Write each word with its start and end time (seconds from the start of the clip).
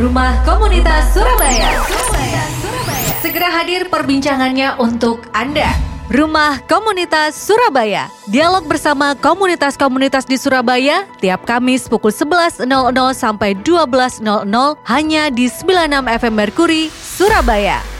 Rumah 0.00 0.42
Komunitas 0.42 1.14
Surabaya. 1.14 1.78
Surabaya. 1.86 2.42
Surabaya. 2.58 3.10
Segera 3.22 3.48
hadir 3.54 3.86
perbincangannya 3.86 4.80
untuk 4.82 5.22
Anda. 5.30 5.70
Rumah 6.10 6.66
Komunitas 6.66 7.38
Surabaya. 7.38 8.10
Dialog 8.26 8.66
bersama 8.66 9.14
komunitas-komunitas 9.14 10.26
di 10.26 10.36
Surabaya 10.36 11.06
tiap 11.22 11.46
Kamis 11.46 11.86
pukul 11.86 12.10
11.00 12.10 12.66
sampai 13.14 13.54
12.00 13.54 14.26
hanya 14.90 15.22
di 15.30 15.46
96 15.46 16.18
FM 16.18 16.34
Merkuri, 16.34 16.90
Surabaya. 16.90 17.91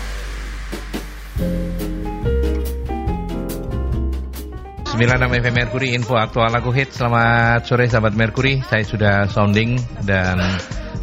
Sembilan 4.93 5.25
FM 5.25 5.57
Merkuri 5.57 5.97
info 5.97 6.21
aktual 6.21 6.53
lagu 6.53 6.69
hit. 6.69 6.93
Selamat 6.93 7.65
sore 7.65 7.89
sahabat 7.89 8.13
Merkuri. 8.13 8.61
Saya 8.61 8.85
sudah 8.85 9.25
sounding 9.25 9.81
dan 10.05 10.37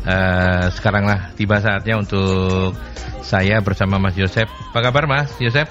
uh, 0.06 0.70
sekaranglah 0.70 1.34
tiba 1.34 1.58
saatnya 1.58 1.98
untuk 1.98 2.78
saya 3.26 3.58
bersama 3.66 3.98
Mas 3.98 4.14
Yosep. 4.14 4.46
Apa 4.46 4.80
kabar 4.86 5.10
Mas 5.10 5.34
Yosep? 5.42 5.66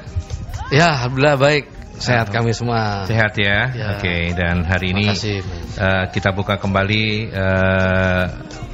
Ya, 0.74 0.98
alhamdulillah 0.98 1.38
baik. 1.38 1.77
Sehat 1.98 2.30
kami 2.30 2.54
semua. 2.54 3.04
Sehat 3.04 3.34
ya. 3.34 3.74
ya. 3.74 3.86
Oke, 3.98 4.06
okay. 4.06 4.22
dan 4.32 4.62
hari 4.62 4.94
ini 4.94 5.10
uh, 5.10 6.06
kita 6.14 6.30
buka 6.30 6.56
kembali 6.56 7.34
uh, 7.34 8.24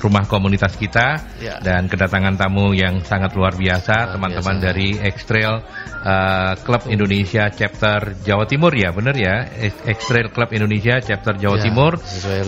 rumah 0.04 0.28
komunitas 0.28 0.76
kita 0.76 1.16
ya. 1.40 1.56
dan 1.64 1.88
kedatangan 1.88 2.36
tamu 2.36 2.76
yang 2.76 3.00
sangat 3.00 3.32
luar 3.32 3.56
biasa, 3.56 4.12
teman-teman 4.12 4.60
dari 4.60 5.00
Extrail 5.00 5.64
uh, 6.04 6.52
Club 6.60 6.92
Indonesia 6.92 7.48
Chapter 7.48 8.20
Jawa 8.20 8.44
Timur 8.44 8.76
ya, 8.76 8.92
benar 8.92 9.16
ya? 9.16 9.48
Extrail 9.88 10.28
Club 10.28 10.52
Indonesia 10.52 11.00
Chapter 11.00 11.40
Jawa 11.40 11.56
ya, 11.56 11.62
Timur 11.64 11.92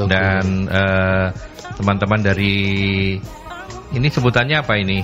dan 0.04 0.68
teman-teman 1.80 2.20
uh, 2.20 2.24
dari 2.24 2.56
ini 3.96 4.08
sebutannya 4.12 4.60
apa 4.60 4.76
ini? 4.76 5.00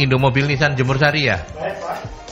Indomobil 0.00 0.46
Nissan 0.48 0.78
Jemur 0.78 0.96
Sari 0.96 1.28
ya? 1.28 1.42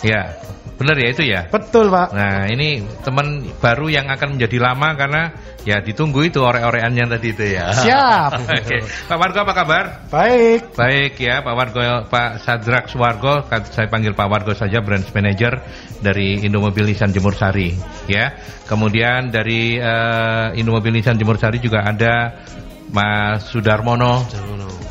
Ya. 0.01 0.39
Benar 0.81 0.97
ya 0.97 1.09
itu 1.13 1.23
ya? 1.29 1.45
Betul 1.53 1.93
Pak. 1.93 2.17
Nah 2.17 2.49
ini 2.49 2.81
teman 3.05 3.45
baru 3.61 3.93
yang 3.93 4.09
akan 4.09 4.41
menjadi 4.41 4.57
lama 4.65 4.97
karena 4.97 5.29
ya 5.69 5.85
ditunggu 5.85 6.25
itu 6.25 6.41
ore-oreannya 6.41 7.05
tadi 7.05 7.37
itu 7.37 7.45
ya. 7.53 7.69
Siap. 7.77 8.31
Oke. 8.65 8.81
Pak 9.05 9.17
Wargo 9.21 9.45
apa 9.45 9.53
kabar? 9.53 9.85
Baik. 10.09 10.73
Baik 10.73 11.21
ya 11.21 11.45
Pak 11.45 11.53
Wargo, 11.53 11.81
Pak 12.09 12.41
Sadrak 12.41 12.89
Suwargo, 12.89 13.45
saya 13.69 13.93
panggil 13.93 14.17
Pak 14.17 14.25
Wargo 14.25 14.57
saja, 14.57 14.81
branch 14.81 15.13
manager 15.13 15.61
dari 16.01 16.41
Indomobil 16.41 16.89
Nissan 16.89 17.13
Jemur 17.13 17.37
Sari. 17.37 17.77
Ya. 18.09 18.33
Kemudian 18.65 19.29
dari 19.29 19.77
uh, 19.77 20.57
Indomobil 20.57 20.97
Nissan 20.97 21.21
Jemur 21.21 21.37
Sari 21.37 21.61
juga 21.61 21.85
ada 21.85 22.41
Mas 22.89 23.53
Sudarmono. 23.53 24.25
Sudarmono. 24.25 24.90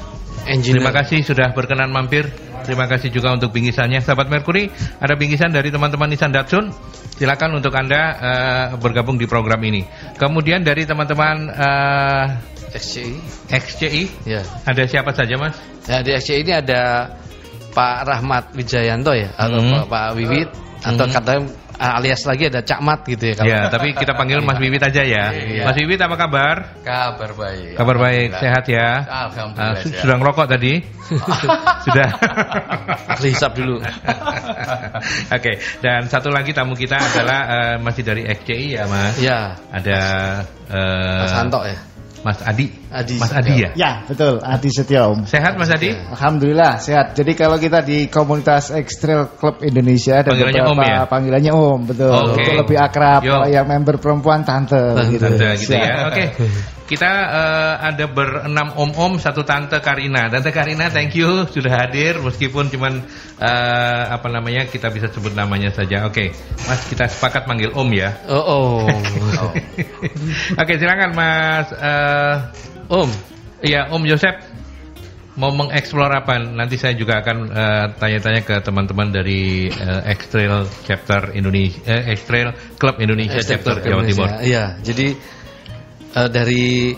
Terima 0.58 0.90
kasih 0.90 1.22
sudah 1.22 1.54
berkenan 1.54 1.94
mampir. 1.94 2.26
Terima 2.60 2.86
kasih 2.86 3.10
juga 3.10 3.34
untuk 3.34 3.56
bingkisannya 3.56 4.04
Sahabat 4.04 4.28
Merkuri 4.28 4.70
Ada 5.00 5.16
bingkisan 5.16 5.50
dari 5.50 5.72
teman-teman 5.72 6.12
Nissan 6.12 6.30
Datsun 6.30 6.70
Silakan 7.18 7.58
untuk 7.58 7.72
Anda 7.74 8.02
uh, 8.20 8.66
bergabung 8.78 9.16
di 9.16 9.26
program 9.26 9.58
ini 9.64 9.88
Kemudian 10.20 10.62
dari 10.62 10.84
teman-teman 10.84 11.50
uh, 11.50 12.26
XCI 12.70 13.16
XCI 13.50 14.04
ya. 14.30 14.46
Ada 14.70 14.86
siapa 14.86 15.16
saja 15.18 15.40
mas? 15.40 15.58
Ya, 15.90 16.06
di 16.06 16.14
XCI 16.14 16.46
ini 16.46 16.54
ada 16.54 17.10
Pak 17.74 17.98
Rahmat 18.06 18.44
Wijayanto 18.54 19.18
ya 19.18 19.34
Atau 19.34 19.60
hmm. 19.64 19.90
Pak 19.90 20.08
Wiwit 20.20 20.50
Atau 20.86 21.10
hmm. 21.10 21.14
katanya 21.16 21.42
alias 21.80 22.28
lagi 22.28 22.52
ada 22.52 22.60
Cak 22.60 22.80
Mat 22.84 23.08
gitu 23.08 23.32
ya. 23.32 23.34
Kalau 23.40 23.48
ya, 23.48 23.60
tapi 23.72 23.96
kita 23.96 24.12
panggil 24.14 24.44
Mas 24.44 24.60
Wiwit 24.60 24.84
aja 24.84 25.02
ya. 25.02 25.32
Iya. 25.32 25.64
Mas 25.64 25.80
Wiwit 25.80 26.00
apa 26.04 26.16
kabar? 26.20 26.56
Kabar 26.84 27.32
baik. 27.32 27.80
Kabar 27.80 27.96
baik, 27.96 28.30
sehat 28.36 28.64
ya. 28.68 28.90
Alhamdulillah. 29.08 29.80
Uh, 29.80 29.98
sudah 30.04 30.16
ngerokok 30.20 30.46
tadi? 30.52 30.74
sudah. 31.88 32.10
Hisap 33.24 33.56
dulu. 33.56 33.80
Oke, 33.84 33.96
okay. 35.32 35.56
dan 35.80 36.12
satu 36.12 36.30
lagi 36.30 36.52
tamu 36.52 36.76
kita 36.76 37.00
adalah 37.00 37.40
uh, 37.48 37.76
masih 37.80 38.04
dari 38.04 38.28
XCI 38.28 38.68
ya, 38.76 38.84
Mas. 38.86 39.16
Iya. 39.16 39.40
Ada 39.72 40.00
uh, 40.68 41.22
Mas 41.24 41.32
Santo 41.32 41.60
ya. 41.64 41.89
Mas 42.20 42.40
Adi. 42.44 42.68
Adi 42.92 43.16
Mas 43.16 43.32
Adi 43.32 43.54
ya? 43.64 43.70
Ya, 43.76 43.92
betul. 44.04 44.44
Adi 44.44 44.70
Setiaum. 44.72 45.24
Sehat 45.24 45.56
Mas 45.56 45.72
Adi? 45.72 45.96
Alhamdulillah 45.96 46.82
sehat. 46.84 47.16
Jadi 47.16 47.32
kalau 47.38 47.56
kita 47.56 47.80
di 47.80 48.12
komunitas 48.12 48.76
Extrail 48.76 49.32
Club 49.40 49.64
Indonesia 49.64 50.20
ada 50.20 50.36
panggilannya 50.36 50.62
beberapa 50.64 50.74
om 50.76 50.80
ya? 50.84 51.00
panggilannya 51.08 51.52
Om, 51.56 51.80
betul. 51.88 52.12
Okay. 52.12 52.28
Untuk 52.44 52.56
lebih 52.66 52.78
akrab 52.80 53.22
kalau 53.24 53.48
yang 53.48 53.66
member 53.68 53.96
perempuan 54.02 54.44
tante, 54.44 54.76
tante 54.76 55.12
gitu. 55.16 55.26
Tante 55.26 55.48
gitu 55.60 55.74
ya. 55.76 55.96
Oke. 56.12 56.26
Okay. 56.36 56.50
Kita 56.90 57.06
uh, 57.06 57.74
ada 57.86 58.10
berenam 58.10 58.74
om-om, 58.74 59.22
satu 59.22 59.46
tante 59.46 59.78
Karina. 59.78 60.26
Tante 60.26 60.50
Karina, 60.50 60.90
thank 60.90 61.14
you 61.14 61.46
sudah 61.46 61.86
hadir 61.86 62.18
meskipun 62.18 62.74
cuman 62.74 63.06
uh, 63.38 64.04
apa 64.10 64.26
namanya 64.34 64.66
kita 64.66 64.90
bisa 64.90 65.06
sebut 65.14 65.38
namanya 65.38 65.70
saja. 65.70 66.10
Oke, 66.10 66.34
okay. 66.34 66.66
Mas 66.66 66.82
kita 66.90 67.06
sepakat 67.06 67.46
manggil 67.46 67.70
om 67.78 67.86
ya. 67.94 68.18
Oh, 68.26 68.42
oh. 68.42 68.90
oh. 68.90 69.52
Oke, 69.54 70.02
okay, 70.58 70.76
silakan 70.82 71.14
Mas 71.14 71.70
uh, 71.78 72.50
Om. 72.90 73.10
Iya, 73.62 73.94
Om 73.94 74.10
Yosep 74.10 74.36
mau 75.38 75.54
mengeksplor 75.54 76.10
apa? 76.10 76.42
Nanti 76.42 76.82
saya 76.82 76.98
juga 76.98 77.22
akan 77.22 77.54
tanya-tanya 78.02 78.42
uh, 78.42 78.48
ke 78.50 78.56
teman-teman 78.66 79.14
dari 79.14 79.70
uh, 79.70 80.02
Extrail 80.10 80.66
Chapter 80.90 81.38
Indonesia, 81.38 81.80
uh, 81.86 82.04
Extrail 82.10 82.50
Club 82.82 82.98
Indonesia 82.98 83.40
Chapter 83.46 83.78
Jawa 83.78 84.04
Timur. 84.10 84.42
Iya, 84.42 84.82
jadi 84.82 85.38
uh, 86.16 86.30
dari 86.30 86.96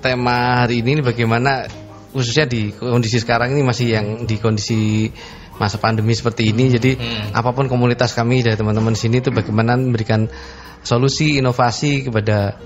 tema 0.00 0.64
hari 0.64 0.84
ini 0.84 1.00
bagaimana 1.00 1.66
khususnya 2.14 2.46
di 2.46 2.70
kondisi 2.70 3.18
sekarang 3.18 3.56
ini 3.56 3.62
masih 3.66 3.86
yang 3.90 4.06
di 4.24 4.38
kondisi 4.38 5.10
masa 5.58 5.78
pandemi 5.78 6.14
seperti 6.14 6.50
ini 6.50 6.70
jadi 6.70 6.90
hmm. 6.98 7.26
apa 7.34 7.50
pun 7.54 7.66
komunitas 7.70 8.14
kami 8.14 8.42
dari 8.42 8.58
teman-teman 8.58 8.94
sini 8.94 9.22
itu 9.22 9.30
bagaimana 9.30 9.78
memberikan 9.78 10.26
solusi 10.82 11.38
inovasi 11.38 12.06
kepada 12.06 12.58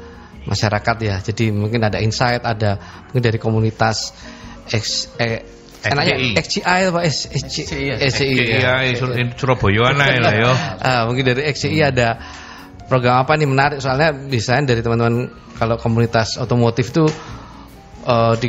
masyarakat 0.49 0.97
ya 1.05 1.17
jadi 1.21 1.53
mungkin 1.53 1.85
ada 1.85 2.01
insight 2.01 2.45
ada 2.45 2.81
mungkin 3.09 3.23
dari 3.25 3.39
komunitas 3.41 4.17
X, 4.69 5.17
eh, 5.17 5.59
Enaknya 5.79 6.43
XCI 6.43 6.91
apa 6.91 7.01
SCI 7.07 7.83
ya. 7.87 7.97
Surabaya 9.39 9.95
lah 9.95 10.35
ya. 10.35 10.53
Ah, 10.83 11.03
mungkin 11.07 11.23
dari 11.23 11.47
XCI 11.47 11.79
ada 11.87 12.19
program 12.89 13.23
apa 13.23 13.37
nih 13.37 13.49
menarik 13.49 13.79
soalnya 13.85 14.17
misalnya 14.17 14.75
dari 14.75 14.81
teman-teman 14.81 15.29
kalau 15.61 15.77
komunitas 15.77 16.41
otomotif 16.41 16.89
itu 16.91 17.05
uh, 18.09 18.35
di 18.41 18.49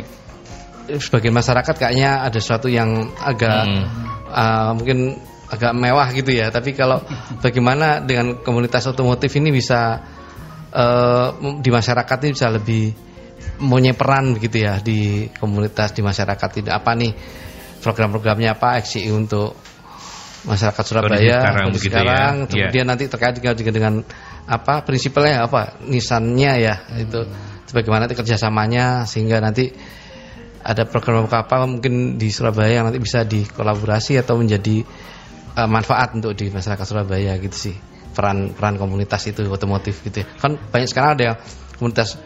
sebagian 0.90 1.36
masyarakat 1.36 1.74
kayaknya 1.76 2.24
ada 2.26 2.38
sesuatu 2.40 2.66
yang 2.66 3.14
agak 3.20 3.62
hmm. 3.68 3.84
uh, 4.32 4.72
mungkin 4.74 5.20
agak 5.50 5.76
mewah 5.76 6.08
gitu 6.14 6.30
ya 6.34 6.48
tapi 6.50 6.74
kalau 6.74 7.02
bagaimana 7.42 8.00
dengan 8.02 8.40
komunitas 8.40 8.86
otomotif 8.90 9.30
ini 9.36 9.52
bisa 9.52 9.98
uh, 10.72 11.28
di 11.60 11.70
masyarakat 11.70 12.16
ini 12.26 12.30
bisa 12.32 12.48
lebih 12.50 12.84
punya 13.60 13.92
peran 13.92 14.32
begitu 14.32 14.64
ya 14.64 14.80
di 14.80 15.28
komunitas 15.36 15.92
di 15.92 16.00
masyarakat 16.00 16.48
tidak 16.62 16.80
apa 16.80 16.90
nih 16.96 17.12
program-programnya 17.84 18.56
apa 18.56 18.80
XCI 18.80 19.10
untuk 19.12 19.52
masyarakat 20.48 20.84
Surabaya 20.86 21.20
sekarang, 21.20 21.68
sekarang 21.76 22.34
ya. 22.40 22.48
kemudian 22.48 22.84
yeah. 22.86 22.88
nanti 22.88 23.04
terkait 23.10 23.36
juga 23.36 23.72
dengan 23.72 24.00
apa 24.50 24.82
prinsipnya 24.82 25.46
apa 25.46 25.78
nisannya 25.86 26.52
ya 26.58 26.74
hmm. 26.74 27.04
itu 27.06 27.20
bagaimana 27.70 28.10
nanti 28.10 28.18
kerjasamanya 28.18 29.06
sehingga 29.06 29.38
nanti 29.38 29.70
ada 30.60 30.84
program 30.90 31.30
apa 31.30 31.64
mungkin 31.70 32.18
di 32.18 32.28
Surabaya 32.34 32.82
yang 32.82 32.90
nanti 32.90 32.98
bisa 32.98 33.22
dikolaborasi 33.22 34.18
atau 34.18 34.36
menjadi 34.36 34.82
uh, 35.54 35.70
manfaat 35.70 36.18
untuk 36.18 36.34
di 36.34 36.50
masyarakat 36.50 36.82
Surabaya 36.82 37.38
gitu 37.38 37.70
sih 37.70 37.76
peran 38.10 38.50
peran 38.58 38.74
komunitas 38.74 39.22
itu 39.30 39.46
otomotif 39.46 40.02
gitu 40.02 40.26
ya. 40.26 40.26
kan 40.42 40.58
banyak 40.58 40.90
sekarang 40.90 41.10
ada 41.14 41.22
yang 41.22 41.36
komunitas 41.78 42.18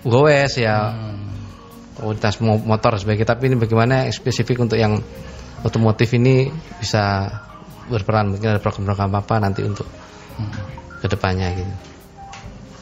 gowes 0.00 0.56
ya 0.56 0.96
hmm. 0.96 2.00
komunitas 2.00 2.40
motor 2.40 2.96
sebagai 2.96 3.28
tapi 3.28 3.52
ini 3.52 3.60
bagaimana 3.60 4.08
spesifik 4.08 4.64
untuk 4.64 4.80
yang 4.80 4.96
otomotif 5.60 6.08
ini 6.16 6.48
bisa 6.80 7.28
berperan 7.92 8.32
mungkin 8.32 8.56
ada 8.56 8.64
program-program 8.64 9.12
apa 9.12 9.34
nanti 9.44 9.60
untuk 9.60 9.84
hmm 10.40 10.75
ke 11.00 11.06
depannya 11.06 11.48
gitu. 11.56 11.72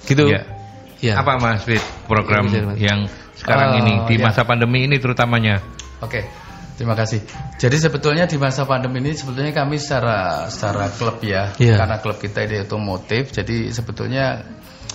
Gitu. 0.05 0.25
Ya. 0.31 0.43
ya. 1.01 1.15
Apa 1.21 1.41
Mas 1.41 1.65
Fit 1.65 1.83
program 2.07 2.49
ya, 2.53 2.77
yang 2.77 2.99
sekarang 3.35 3.77
uh, 3.77 3.81
ini 3.81 3.93
di 4.09 4.17
ya. 4.21 4.31
masa 4.31 4.47
pandemi 4.47 4.87
ini 4.87 4.97
terutamanya? 5.01 5.61
Oke. 6.05 6.23
Okay. 6.23 6.25
Terima 6.75 6.99
kasih. 6.99 7.23
Jadi 7.55 7.77
sebetulnya 7.79 8.27
di 8.27 8.35
masa 8.35 8.67
pandemi 8.67 8.99
ini 8.99 9.15
sebetulnya 9.15 9.55
kami 9.55 9.79
secara 9.79 10.51
secara 10.51 10.91
klub 10.91 11.23
ya, 11.23 11.55
yeah. 11.55 11.79
karena 11.79 12.03
klub 12.03 12.19
kita 12.19 12.51
ini 12.51 12.67
otomotif, 12.67 13.31
jadi 13.31 13.71
sebetulnya 13.71 14.43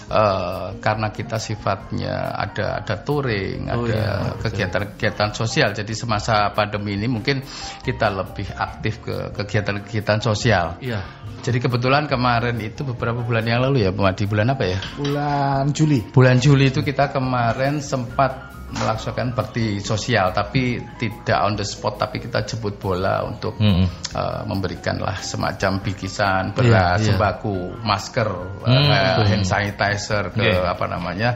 uh, 0.10 0.76
karena 0.82 1.14
kita 1.14 1.38
sifatnya 1.38 2.34
ada 2.36 2.82
ada 2.82 2.96
touring, 3.00 3.70
oh, 3.70 3.86
ada 3.86 4.36
kegiatan-kegiatan 4.42 5.32
sosial. 5.38 5.72
Jadi 5.72 5.94
semasa 5.96 6.50
pandemi 6.52 6.98
ini 6.98 7.08
mungkin 7.08 7.46
kita 7.86 8.10
lebih 8.10 8.50
aktif 8.58 9.00
ke 9.06 9.32
kegiatan-kegiatan 9.38 10.20
sosial. 10.20 10.82
Iya. 10.82 11.06
Jadi 11.40 11.58
kebetulan 11.64 12.12
kemarin 12.12 12.60
itu 12.60 12.84
beberapa 12.84 13.24
bulan 13.24 13.48
yang 13.48 13.64
lalu 13.64 13.88
ya, 13.88 13.92
di 13.96 14.26
bulan 14.28 14.52
apa 14.52 14.64
ya? 14.68 14.80
Bulan 15.00 15.72
Juli. 15.72 16.04
Bulan 16.12 16.44
Juli 16.44 16.68
itu 16.68 16.84
kita 16.84 17.16
kemarin 17.16 17.80
sempat 17.80 18.49
melaksanakan 18.70 19.34
bakti 19.34 19.82
sosial 19.82 20.30
tapi 20.30 20.78
tidak 21.02 21.40
on 21.42 21.58
the 21.58 21.66
spot 21.66 21.98
tapi 21.98 22.22
kita 22.22 22.46
jemput 22.46 22.78
bola 22.78 23.26
untuk 23.26 23.58
hmm. 23.58 24.14
uh, 24.14 24.42
memberikanlah 24.46 25.18
semacam 25.20 25.82
bikisan 25.82 26.54
beras, 26.54 26.70
yeah, 26.70 26.94
yeah. 27.02 27.06
sembako, 27.18 27.82
masker, 27.82 28.30
hmm. 28.66 28.90
uh, 28.94 29.26
hand 29.26 29.46
sanitizer 29.46 30.30
ke 30.30 30.46
yeah. 30.46 30.70
apa 30.70 30.86
namanya 30.86 31.30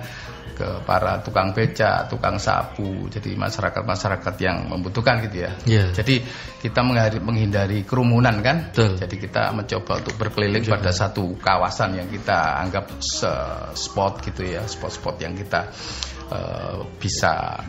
ke 0.53 0.85
para 0.85 1.19
tukang 1.25 1.51
beca, 1.51 2.06
tukang 2.06 2.38
sapu, 2.38 3.09
jadi 3.09 3.33
masyarakat-masyarakat 3.33 4.36
yang 4.38 4.69
membutuhkan 4.69 5.25
gitu 5.25 5.50
ya. 5.50 5.51
Yeah. 5.65 5.89
Jadi 5.91 6.21
kita 6.62 6.86
menghindari 7.19 7.81
kerumunan 7.83 8.39
kan. 8.45 8.69
Betul. 8.69 8.95
Jadi 9.01 9.15
kita 9.18 9.50
mencoba 9.51 10.06
untuk 10.06 10.15
berkeliling 10.15 10.62
Betul. 10.63 10.77
pada 10.77 10.91
satu 10.94 11.33
kawasan 11.41 11.97
yang 11.97 12.07
kita 12.07 12.62
anggap 12.62 12.94
spot 13.74 14.21
gitu 14.24 14.45
ya, 14.45 14.63
spot-spot 14.69 15.18
yang 15.25 15.33
kita 15.33 15.74
uh, 16.33 16.81
bisa 16.97 17.62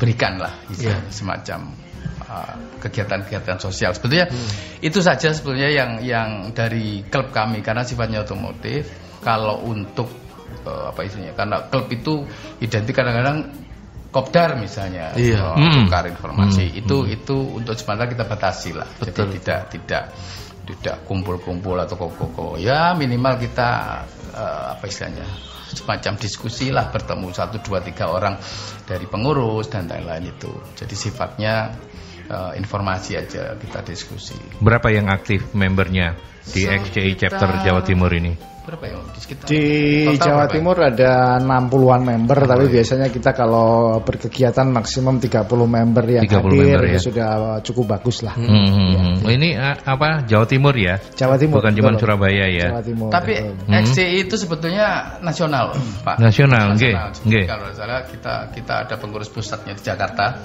berikan 0.00 0.40
lah, 0.40 0.56
yeah. 0.80 0.96
semacam 1.12 1.76
eh, 2.24 2.54
kegiatan-kegiatan 2.80 3.60
uh, 3.60 3.62
sosial. 3.62 3.92
Sebetulnya 3.92 4.32
hmm. 4.32 4.80
itu 4.82 4.98
saja 5.04 5.28
sebetulnya 5.30 5.68
yang 5.68 6.00
yang 6.00 6.28
dari 6.56 7.04
klub 7.04 7.30
kami 7.30 7.60
karena 7.60 7.84
sifatnya 7.84 8.24
otomotif. 8.24 8.88
Kalau 9.20 9.60
untuk 9.68 10.08
uh, 10.64 10.88
apa 10.90 11.04
isinya 11.04 11.36
karena 11.36 11.68
klub 11.68 11.86
itu 11.92 12.24
identik 12.64 12.96
kadang-kadang 12.96 13.52
kopdar 14.10 14.58
misalnya 14.58 15.14
iya. 15.14 15.54
hmm. 15.54 15.86
tukar 15.86 16.04
informasi 16.10 16.66
hmm. 16.66 16.80
itu 16.82 16.96
hmm. 16.98 17.14
itu 17.14 17.36
untuk 17.62 17.74
sementara 17.78 18.10
kita 18.10 18.24
batasi 18.26 18.74
lah 18.74 18.88
Betul. 18.98 19.30
jadi 19.30 19.38
tidak 19.38 19.60
tidak 19.70 20.04
tidak 20.70 20.96
kumpul-kumpul 21.06 21.78
atau 21.78 21.94
koko-koko 21.98 22.58
ya 22.58 22.94
minimal 22.94 23.38
kita 23.38 24.02
uh, 24.34 24.74
apa 24.74 24.84
istilahnya 24.86 25.49
semacam 25.76 26.18
diskusi 26.18 26.74
lah 26.74 26.90
bertemu 26.90 27.30
satu 27.30 27.62
dua 27.62 27.78
tiga 27.84 28.10
orang 28.10 28.38
dari 28.84 29.06
pengurus 29.06 29.70
dan 29.70 29.86
lain-lain 29.86 30.34
itu. 30.34 30.50
Jadi 30.74 30.94
sifatnya 30.98 31.70
uh, 32.30 32.52
informasi 32.58 33.18
aja 33.18 33.54
kita 33.54 33.80
diskusi. 33.86 34.34
Berapa 34.58 34.90
yang 34.90 35.06
aktif 35.06 35.54
membernya 35.54 36.18
di 36.50 36.66
XCI 36.66 37.12
chapter 37.14 37.62
Jawa 37.62 37.84
Timur 37.86 38.10
ini 38.10 38.49
berapa 38.70 38.86
ya 38.86 38.98
di 39.02 39.18
sekitar 39.18 39.46
di 39.50 39.64
Jawa 40.14 40.46
berapa? 40.46 40.54
Timur 40.54 40.76
ada 40.78 41.12
60-an 41.42 42.00
member 42.06 42.38
oh, 42.38 42.46
tapi 42.46 42.64
iya. 42.70 42.74
biasanya 42.78 43.06
kita 43.10 43.30
kalau 43.34 43.98
berkegiatan 44.06 44.66
maksimum 44.70 45.18
30 45.18 45.50
member 45.50 46.04
yang 46.06 46.24
30 46.24 46.30
hadir 46.30 46.78
member, 46.78 46.82
ya. 46.86 47.00
sudah 47.02 47.30
cukup 47.66 47.98
bagus 47.98 48.22
lah. 48.22 48.38
Hmm. 48.38 48.46
hmm 48.46 48.90
ya. 48.94 49.26
oh, 49.26 49.32
ini 49.34 49.48
uh, 49.58 49.74
apa 49.74 50.22
Jawa 50.22 50.46
Timur 50.46 50.74
ya? 50.78 51.02
Jawa 51.18 51.34
Timur. 51.34 51.58
Bukan 51.58 51.74
cuma 51.74 51.90
Surabaya 51.98 52.46
ya. 52.46 52.68
Jawa 52.70 52.82
Timur. 52.86 53.10
Tapi 53.10 53.32
hmm. 53.42 53.74
XCI 53.74 54.16
itu 54.30 54.34
sebetulnya 54.38 55.18
nasional, 55.18 55.74
Pak. 56.06 56.22
Nasional, 56.22 56.78
nggih. 56.78 56.94
Okay. 57.26 57.44
Kalau 57.50 57.66
salah 57.74 58.06
kita 58.06 58.54
kita 58.54 58.74
ada 58.86 58.94
pengurus 58.94 59.26
pusatnya 59.26 59.74
di 59.74 59.82
Jakarta. 59.82 60.38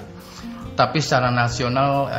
Tapi 0.75 0.99
secara 0.99 1.31
nasional 1.31 2.11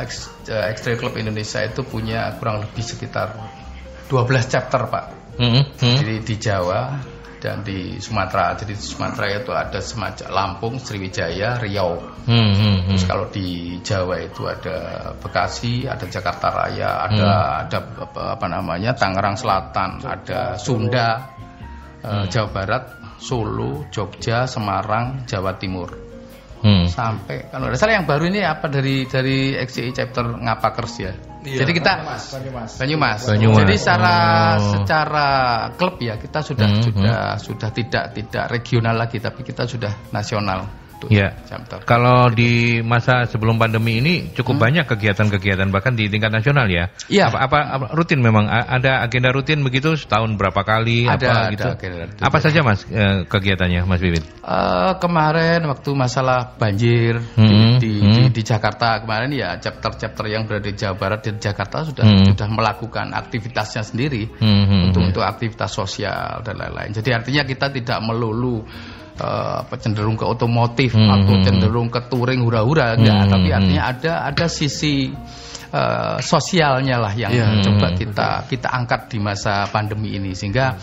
X-Trail 0.49 0.97
Club 0.97 1.13
Indonesia 1.21 1.61
itu 1.61 1.85
punya 1.85 2.33
kurang 2.41 2.65
lebih 2.65 2.81
sekitar 2.81 3.37
12 4.09 4.49
chapter, 4.49 4.81
Pak 4.89 5.16
hmm, 5.37 5.63
hmm. 5.77 5.97
Jadi 6.01 6.15
di 6.25 6.35
Jawa 6.41 6.81
dan 7.37 7.61
di 7.61 8.01
Sumatera. 8.01 8.57
Jadi 8.57 8.73
di 8.73 8.83
Sumatera 8.83 9.25
itu 9.37 9.53
ada 9.53 9.79
semacam 9.79 10.27
Lampung, 10.33 10.75
Sriwijaya, 10.81 11.61
Riau. 11.61 12.01
Hmm, 12.25 12.33
hmm, 12.33 12.57
hmm. 12.57 12.87
Terus 12.91 13.05
kalau 13.05 13.25
di 13.29 13.77
Jawa 13.85 14.15
itu 14.19 14.43
ada 14.49 14.77
Bekasi, 15.21 15.85
ada 15.85 16.05
Jakarta 16.09 16.49
Raya, 16.49 17.07
ada 17.07 17.29
hmm. 17.29 17.61
ada 17.65 17.79
apa, 18.03 18.21
apa 18.37 18.45
namanya 18.49 18.91
Tangerang 18.97 19.37
Selatan, 19.37 20.01
ada 20.03 20.57
Sunda, 20.57 21.09
hmm. 22.03 22.27
Jawa 22.27 22.49
Barat, 22.49 22.83
Solo, 23.21 23.85
Jogja, 23.93 24.49
Semarang, 24.49 25.25
Jawa 25.29 25.55
Timur. 25.57 25.89
Hmm. 26.57 26.89
Sampai 26.89 27.53
kalau 27.53 27.69
ada 27.69 27.77
salah 27.77 28.01
yang 28.01 28.09
baru 28.09 28.33
ini 28.33 28.41
apa 28.41 28.65
dari 28.65 29.05
dari 29.05 29.53
XCI 29.53 29.93
chapter 29.93 30.25
Ngapakers 30.25 30.95
ya. 30.97 31.13
Iya, 31.47 31.63
Jadi 31.63 31.71
kita 31.79 31.91
Banyumas, 32.03 32.23
Banyumas. 32.35 32.71
Banyumas. 32.75 33.19
Banyumas. 33.23 33.59
Jadi 33.63 33.75
secara 33.79 34.15
oh. 34.59 34.61
secara 34.75 35.27
klub 35.79 35.95
ya 36.03 36.19
kita 36.19 36.39
sudah 36.43 36.67
hmm, 36.67 36.83
sudah 36.83 37.19
hmm. 37.31 37.39
sudah 37.39 37.69
tidak 37.71 38.05
tidak 38.11 38.45
regional 38.51 38.95
lagi 38.99 39.23
tapi 39.23 39.47
kita 39.47 39.63
sudah 39.63 40.11
nasional 40.11 40.86
ya. 41.11 41.37
Kalau 41.85 42.31
di 42.33 42.81
masa 42.81 43.29
sebelum 43.29 43.61
pandemi 43.61 44.01
ini 44.01 44.33
cukup 44.33 44.57
hmm. 44.57 44.63
banyak 44.63 44.85
kegiatan-kegiatan 44.89 45.69
bahkan 45.69 45.93
di 45.93 46.09
tingkat 46.09 46.33
nasional 46.33 46.65
ya. 46.65 46.89
Iya. 47.11 47.29
Apa, 47.29 47.37
apa, 47.45 47.59
apa 47.77 47.85
rutin 47.93 48.23
memang 48.23 48.49
ada 48.49 49.05
agenda 49.05 49.29
rutin 49.29 49.61
begitu 49.61 49.93
setahun 49.93 50.33
berapa 50.39 50.61
kali 50.65 51.05
ada, 51.05 51.13
apa 51.13 51.39
ada 51.49 51.53
gitu. 51.53 51.67
Agenda 51.69 52.05
apa 52.23 52.37
saja 52.41 52.59
Mas 52.65 52.81
eh, 52.89 53.27
kegiatannya 53.29 53.85
Mas 53.85 54.01
Bibit? 54.01 54.23
Uh, 54.41 54.95
kemarin 54.97 55.61
waktu 55.67 55.91
masalah 55.93 56.55
banjir 56.55 57.19
hmm. 57.19 57.45
di, 57.45 57.57
di, 57.83 57.93
hmm. 58.01 58.13
di 58.13 58.21
di 58.37 58.41
Jakarta 58.45 59.01
kemarin 59.01 59.33
ya 59.33 59.57
chapter-chapter 59.59 60.25
yang 60.29 60.45
berada 60.45 60.69
di 60.69 60.77
Jawa 60.77 60.95
Barat 60.95 61.25
dan 61.25 61.41
Jakarta 61.41 61.83
sudah 61.83 62.05
hmm. 62.05 62.33
sudah 62.33 62.47
melakukan 62.47 63.11
aktivitasnya 63.11 63.83
sendiri 63.83 64.29
hmm. 64.29 64.91
untuk 64.91 65.01
untuk 65.03 65.23
aktivitas 65.25 65.73
sosial 65.73 66.45
dan 66.45 66.55
lain-lain. 66.55 66.93
Jadi 66.93 67.09
artinya 67.11 67.43
kita 67.43 67.67
tidak 67.73 67.99
melulu 68.05 68.63
uh, 69.21 69.77
cenderung 69.77 70.15
ke 70.15 70.25
otomotif 70.25 70.93
hmm. 70.93 71.09
atau 71.09 71.33
hmm, 71.33 71.39
hmm. 71.41 71.45
cenderung 71.45 71.87
ke 71.89 71.99
touring 72.09 72.41
hura-hura 72.45 72.97
enggak, 72.97 73.27
hmm. 73.27 73.31
tapi 73.31 73.47
artinya 73.53 73.83
ada 73.89 74.13
ada 74.29 74.45
sisi 74.49 75.11
uh, 75.73 76.17
sosialnya 76.21 76.97
lah 77.01 77.13
yang 77.13 77.31
yeah. 77.33 77.61
coba 77.63 77.93
kita 77.97 78.27
kita 78.47 78.67
angkat 78.71 79.11
di 79.11 79.17
masa 79.19 79.67
pandemi 79.67 80.15
ini 80.15 80.31
sehingga 80.31 80.77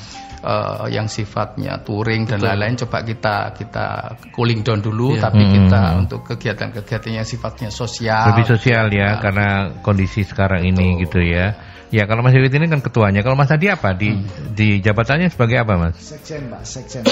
uh, 0.45 0.87
yang 0.93 1.09
sifatnya 1.09 1.81
touring 1.81 2.29
dan 2.29 2.45
lain-lain 2.45 2.77
coba 2.85 3.03
kita 3.03 3.57
kita 3.57 3.87
cooling 4.35 4.61
down 4.61 4.85
dulu 4.85 5.17
yeah. 5.17 5.25
tapi 5.31 5.43
hmm. 5.45 5.53
kita 5.57 5.81
untuk 5.97 6.21
kegiatan-kegiatan 6.29 7.13
yang 7.23 7.27
sifatnya 7.27 7.69
sosial 7.73 8.35
lebih 8.35 8.47
sosial 8.49 8.93
ya 8.93 9.17
nah, 9.17 9.21
karena 9.21 9.49
kondisi 9.81 10.23
sekarang 10.27 10.65
ini 10.65 11.01
Betul. 11.01 11.03
gitu 11.09 11.21
ya 11.25 11.47
Ya 11.93 12.09
kalau 12.09 12.25
Mas 12.25 12.33
Yewit 12.33 12.53
ini 12.55 12.67
kan 12.71 12.81
ketuanya. 12.81 13.21
Kalau 13.21 13.37
Mas 13.37 13.53
Adi 13.53 13.69
apa 13.69 13.93
di 13.93 14.13
hmm. 14.13 14.57
di 14.57 14.81
jabatannya 14.81 15.29
sebagai 15.29 15.61
apa 15.61 15.77
Mas? 15.77 15.97
Sekjen 16.01 16.49
Pak, 16.49 16.63
sekjen. 16.65 17.03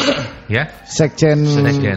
ya? 0.49 0.71
Sekjen, 0.89 1.45
sekjen. 1.45 1.97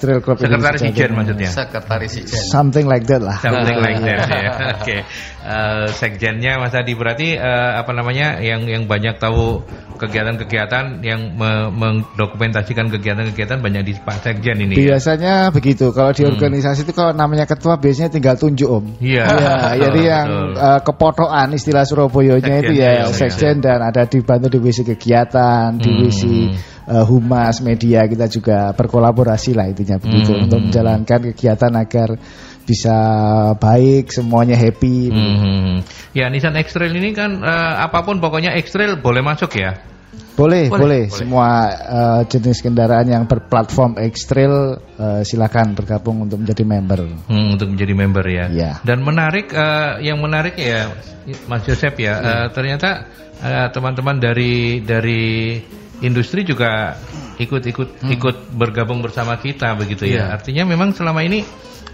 Trail 0.00 0.20
Club 0.24 0.36
Sekretaris 0.40 0.80
Sekjen 0.80 1.10
maksudnya. 1.12 1.50
Sekretaris 1.52 2.10
Sekjen. 2.16 2.44
Something 2.48 2.86
like 2.88 3.04
that 3.06 3.20
lah. 3.20 3.38
Something 3.44 3.78
like 3.78 4.00
that 4.08 4.28
ya. 4.28 4.50
Oke. 4.50 4.82
Okay. 4.82 5.00
Uh, 5.44 5.92
sekjennya 5.92 6.56
Mas 6.56 6.72
Adi 6.72 6.96
berarti 6.96 7.36
uh, 7.36 7.76
apa 7.76 7.92
namanya 7.92 8.40
yang 8.40 8.64
yang 8.64 8.88
banyak 8.88 9.20
tahu 9.20 9.60
kegiatan-kegiatan 10.00 11.04
yang 11.04 11.36
me 11.36 11.68
mendokumentasikan 11.68 12.88
kegiatan-kegiatan 12.88 13.60
banyak 13.60 13.82
di 13.84 13.92
Pak 14.00 14.24
Sekjen 14.24 14.64
ini. 14.64 14.80
Ya? 14.80 14.96
Biasanya 14.96 15.34
ya? 15.48 15.52
begitu. 15.52 15.92
Kalau 15.92 16.10
di 16.16 16.24
hmm. 16.24 16.32
organisasi 16.32 16.88
itu 16.88 16.92
kalau 16.96 17.12
namanya 17.12 17.44
ketua 17.44 17.76
biasanya 17.76 18.10
tinggal 18.10 18.40
tunjuk 18.40 18.68
Om. 18.68 18.84
Iya. 19.04 19.24
Ya, 19.28 19.56
jadi 19.88 20.00
yang 20.02 20.26
uh, 20.56 20.80
kepotokan 20.80 21.52
istilah 21.54 21.84
Surabayanya 22.14 22.54
itu 22.62 22.72
ya, 22.78 22.90
ya 23.02 23.10
sekjen 23.10 23.58
ya. 23.58 23.74
dan 23.74 23.78
ada 23.82 24.06
dibantu 24.06 24.46
divisi 24.46 24.86
kegiatan, 24.86 25.74
divisi 25.82 26.54
hmm. 26.54 26.86
uh, 26.86 27.02
humas 27.02 27.58
media 27.58 28.06
kita 28.06 28.30
juga 28.30 28.70
berkolaborasi 28.70 29.58
lah 29.58 29.66
intinya 29.66 29.98
begitu 29.98 30.30
hmm. 30.30 30.44
untuk 30.46 30.60
menjalankan 30.70 31.20
kegiatan 31.34 31.72
agar 31.74 32.14
bisa 32.64 32.96
baik, 33.60 34.08
semuanya 34.08 34.56
happy. 34.56 35.12
Hmm. 35.12 35.84
Ya 36.16 36.32
Nissan 36.32 36.56
X-Trail 36.56 36.94
ini 36.96 37.12
kan 37.12 37.44
uh, 37.44 37.74
apa 37.82 38.06
pun 38.06 38.22
pokoknya 38.22 38.56
X-Trail 38.62 39.02
boleh 39.02 39.20
masuk 39.20 39.58
ya. 39.58 39.93
Boleh, 40.34 40.66
boleh, 40.66 40.82
boleh. 40.82 41.02
Semua 41.14 41.48
uh, 41.70 42.22
jenis 42.26 42.58
kendaraan 42.58 43.06
yang 43.06 43.30
berplatform 43.30 44.02
X-Trail 44.02 44.54
uh, 44.98 45.22
silakan 45.22 45.78
bergabung 45.78 46.26
untuk 46.26 46.42
menjadi 46.42 46.66
member. 46.66 47.06
Hmm, 47.30 47.54
untuk 47.54 47.70
menjadi 47.70 47.94
member 47.94 48.24
ya. 48.26 48.46
ya. 48.50 48.72
Dan 48.82 49.06
menarik, 49.06 49.54
uh, 49.54 50.02
yang 50.02 50.18
menarik 50.18 50.58
ya, 50.58 50.90
Mas 51.46 51.62
Joseph 51.62 51.94
ya, 52.02 52.14
ya. 52.14 52.14
Uh, 52.18 52.46
ternyata 52.50 53.06
teman-teman 53.44 54.18
uh, 54.18 54.22
dari 54.22 54.80
dari 54.80 55.60
industri 56.02 56.42
juga 56.42 56.98
ikut-ikut 57.38 58.02
hmm. 58.02 58.10
ikut 58.18 58.36
bergabung 58.54 59.02
bersama 59.02 59.38
kita 59.38 59.78
begitu 59.78 60.06
ya. 60.06 60.30
ya. 60.30 60.34
Artinya 60.34 60.66
memang 60.66 60.90
selama 60.94 61.22
ini 61.22 61.46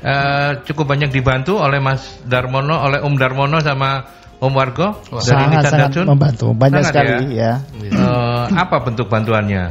uh, 0.04 0.64
cukup 0.64 0.88
banyak 0.96 1.12
dibantu 1.12 1.60
oleh 1.60 1.80
Mas 1.80 2.20
Darmono, 2.24 2.80
oleh 2.80 3.00
Om 3.04 3.14
Darmono 3.20 3.60
sama 3.60 4.04
Om 4.40 4.52
Wargo 4.56 5.04
dari 5.12 5.20
sangat, 5.20 5.62
sangat 5.68 5.90
membantu, 6.08 6.56
banyak 6.56 6.80
sangat 6.80 6.88
sekali 6.88 7.36
ya. 7.36 7.60
ya. 7.76 7.92
Uh, 7.92 8.44
apa 8.56 8.80
bentuk 8.80 9.12
bantuannya? 9.12 9.68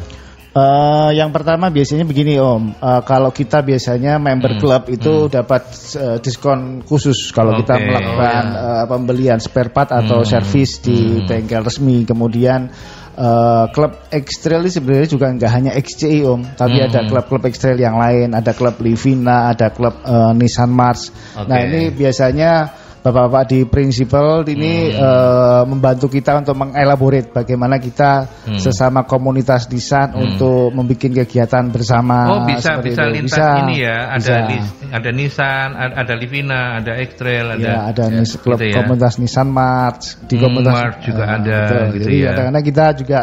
Uh, 0.49 1.13
yang 1.13 1.29
pertama 1.29 1.69
biasanya 1.73 2.05
begini 2.05 2.37
Om, 2.37 2.77
uh, 2.77 3.01
kalau 3.05 3.33
kita 3.33 3.65
biasanya 3.65 4.17
member 4.17 4.57
hmm. 4.57 4.61
klub 4.61 4.83
itu 4.89 5.13
hmm. 5.25 5.29
dapat 5.29 5.63
uh, 5.97 6.17
diskon 6.21 6.81
khusus 6.85 7.33
kalau 7.33 7.53
okay. 7.53 7.65
kita 7.65 7.75
melakukan 7.81 8.43
oh, 8.49 8.57
ya. 8.57 8.73
uh, 8.81 8.85
pembelian 8.89 9.37
spare 9.41 9.69
part 9.69 9.93
atau 9.93 10.21
hmm. 10.21 10.29
servis 10.29 10.81
di 10.85 11.21
hmm. 11.21 11.25
bengkel 11.29 11.61
resmi, 11.65 12.01
kemudian 12.01 12.69
uh, 13.13 13.69
klub 13.69 14.09
X-Trail 14.09 14.65
ini 14.65 14.73
sebenarnya 14.73 15.09
juga 15.09 15.29
nggak 15.29 15.51
hanya 15.53 15.71
XCI 15.77 16.25
om, 16.25 16.41
tapi 16.57 16.81
hmm. 16.81 16.87
ada 16.89 16.99
klub-klub 17.05 17.45
X-Trail 17.45 17.77
yang 17.77 18.01
lain, 18.01 18.33
ada 18.33 18.49
klub 18.57 18.77
Livina, 18.81 19.53
ada 19.53 19.69
klub 19.69 20.01
uh, 20.01 20.33
Nissan 20.33 20.73
Mars. 20.73 21.13
Okay. 21.33 21.45
Nah 21.45 21.57
ini 21.61 21.93
biasanya 21.93 22.78
bapak-bapak 22.99 23.43
di 23.47 23.59
prinsipal 23.63 24.43
ini 24.43 24.91
hmm. 24.91 24.99
uh, 24.99 25.63
membantu 25.63 26.11
kita 26.11 26.43
untuk 26.43 26.55
mengelaborate 26.59 27.31
bagaimana 27.31 27.79
kita 27.79 28.27
hmm. 28.45 28.59
sesama 28.59 29.07
komunitas 29.07 29.71
desain 29.71 30.11
hmm. 30.11 30.19
untuk 30.19 30.75
membuat 30.75 30.99
kegiatan 30.99 31.65
bersama. 31.71 32.17
Oh 32.27 32.39
bisa 32.43 32.79
bisa 32.83 33.07
itu. 33.07 33.15
lintas 33.15 33.39
bisa, 33.39 33.63
ini 33.63 33.75
ya 33.87 33.97
ada 34.11 34.35
bisa. 34.51 34.71
ada 34.91 35.09
Nissan, 35.15 35.69
ada 35.75 36.13
Livina, 36.19 36.61
ada 36.83 36.91
X-Trail, 36.99 37.45
ada 37.55 37.63
ya, 37.63 37.77
ada 37.87 38.03
ya, 38.11 38.23
klub 38.39 38.59
gitu 38.59 38.65
ya. 38.67 38.75
komunitas 38.83 39.15
Nissan 39.15 39.47
March 39.47 40.19
di 40.27 40.35
hmm, 40.35 40.43
komunitas 40.43 40.75
March 40.75 40.99
juga 41.07 41.23
uh, 41.23 41.35
ada 41.39 41.59
betul. 41.59 41.85
gitu 41.95 42.07
Jadi 42.09 42.17
ya. 42.19 42.31
Karena 42.35 42.59
kita 42.59 42.85
juga 42.99 43.19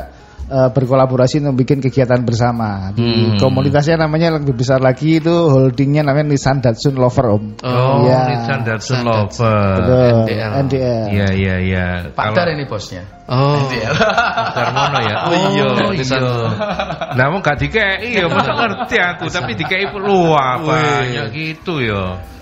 uh, 0.50 0.70
berkolaborasi 0.70 1.42
untuk 1.42 1.66
bikin 1.66 1.78
kegiatan 1.82 2.22
bersama. 2.22 2.90
Di 2.94 3.02
hmm. 3.02 3.38
komunitasnya 3.42 4.06
namanya 4.06 4.38
lebih 4.38 4.54
besar 4.54 4.78
lagi 4.78 5.18
itu 5.18 5.30
holdingnya 5.30 6.06
namanya 6.06 6.34
Nissan 6.34 6.62
Datsun 6.62 6.94
Lover 6.98 7.26
Om. 7.38 7.44
Oh, 7.62 8.06
ya. 8.06 8.22
Nissan 8.30 8.60
Datsun 8.62 9.00
Lover. 9.02 9.74
Betul. 9.78 10.14
NDL. 10.26 10.52
NDL. 10.66 11.06
Iya 11.12 11.28
iya 11.34 11.54
iya. 11.62 11.86
Pak 12.14 12.34
Dar 12.34 12.48
ini 12.54 12.64
bosnya. 12.66 13.02
Oh. 13.26 13.58
NDL. 13.66 13.94
Darmono 14.56 14.98
ya. 15.02 15.16
Oh, 15.26 15.34
iya. 15.34 15.64
Oh, 15.66 15.92
iya. 15.92 16.18
Nah, 17.16 17.24
mau 17.32 17.40
gak 17.40 17.58
dikei 17.58 18.12
ya, 18.12 18.26
masa 18.28 18.52
ngerti 18.54 18.96
aku, 19.00 19.24
tapi 19.32 19.56
dikei 19.56 19.88
luar 19.96 20.60
banyak 20.62 21.26
gitu 21.32 21.80
ya 21.80 22.35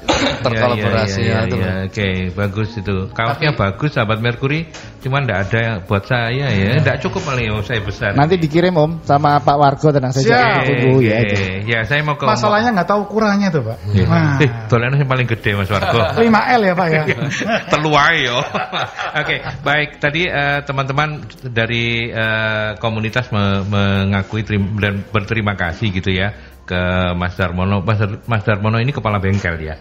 terkolaborasi 0.45 1.21
ya, 1.25 1.27
ya, 1.27 1.41
ya, 1.45 1.57
ya, 1.57 1.57
ya, 1.57 1.75
Oke, 1.85 2.01
okay, 2.01 2.15
bagus 2.33 2.69
itu. 2.77 2.97
Kaosnya 3.13 3.53
bagus 3.55 3.91
sahabat 3.95 4.19
Mercury, 4.19 4.67
cuman 5.05 5.29
enggak 5.29 5.41
ada 5.49 5.59
yang 5.59 5.77
buat 5.85 6.05
saya 6.07 6.47
ya. 6.51 6.81
Enggak 6.81 7.01
cukup 7.05 7.23
kali 7.23 7.51
oh, 7.53 7.63
saya 7.63 7.81
besar. 7.85 8.17
Nanti 8.17 8.41
dikirim 8.41 8.75
Om 8.75 9.05
sama 9.05 9.39
Pak 9.43 9.57
Wargo 9.57 9.89
tenang 9.93 10.13
saja. 10.13 10.27
Siap. 10.27 10.63
Tunggu 10.67 11.05
ya 11.05 11.17
itu. 11.23 11.35
Ya, 11.69 11.85
saya 11.85 12.01
mau 12.03 12.17
ke 12.17 12.25
Masalahnya 12.25 12.71
nggak 12.75 12.89
tahu 12.89 13.01
ukurannya 13.09 13.49
tuh, 13.53 13.63
Pak. 13.63 13.79
Ya. 13.93 14.05
Nah. 14.09 14.39
Eh, 14.41 14.51
yang 14.75 15.11
paling 15.11 15.27
gede 15.29 15.51
Mas 15.55 15.71
Wargo. 15.71 16.01
5L 16.25 16.63
ya, 16.65 16.75
Pak 16.75 16.89
ya. 16.89 17.03
Teluai 17.73 18.17
yo. 18.25 18.39
Oke, 19.21 19.37
baik. 19.63 19.89
Tadi 20.01 20.23
uh, 20.27 20.61
teman-teman 20.65 21.23
dari 21.47 22.11
uh, 22.11 22.77
komunitas 22.81 23.29
me 23.31 23.65
mengakui 23.65 24.43
dan 24.45 25.05
berterima 25.09 25.55
kasih 25.55 25.93
gitu 25.95 26.11
ya 26.11 26.33
ke 26.65 27.13
Mas 27.15 27.37
Darmono. 27.37 27.85
Mas, 27.85 28.01
Mas 28.25 28.43
Darmono 28.43 28.81
ini 28.81 28.91
kepala 28.91 29.21
bengkel 29.21 29.61
ya 29.61 29.77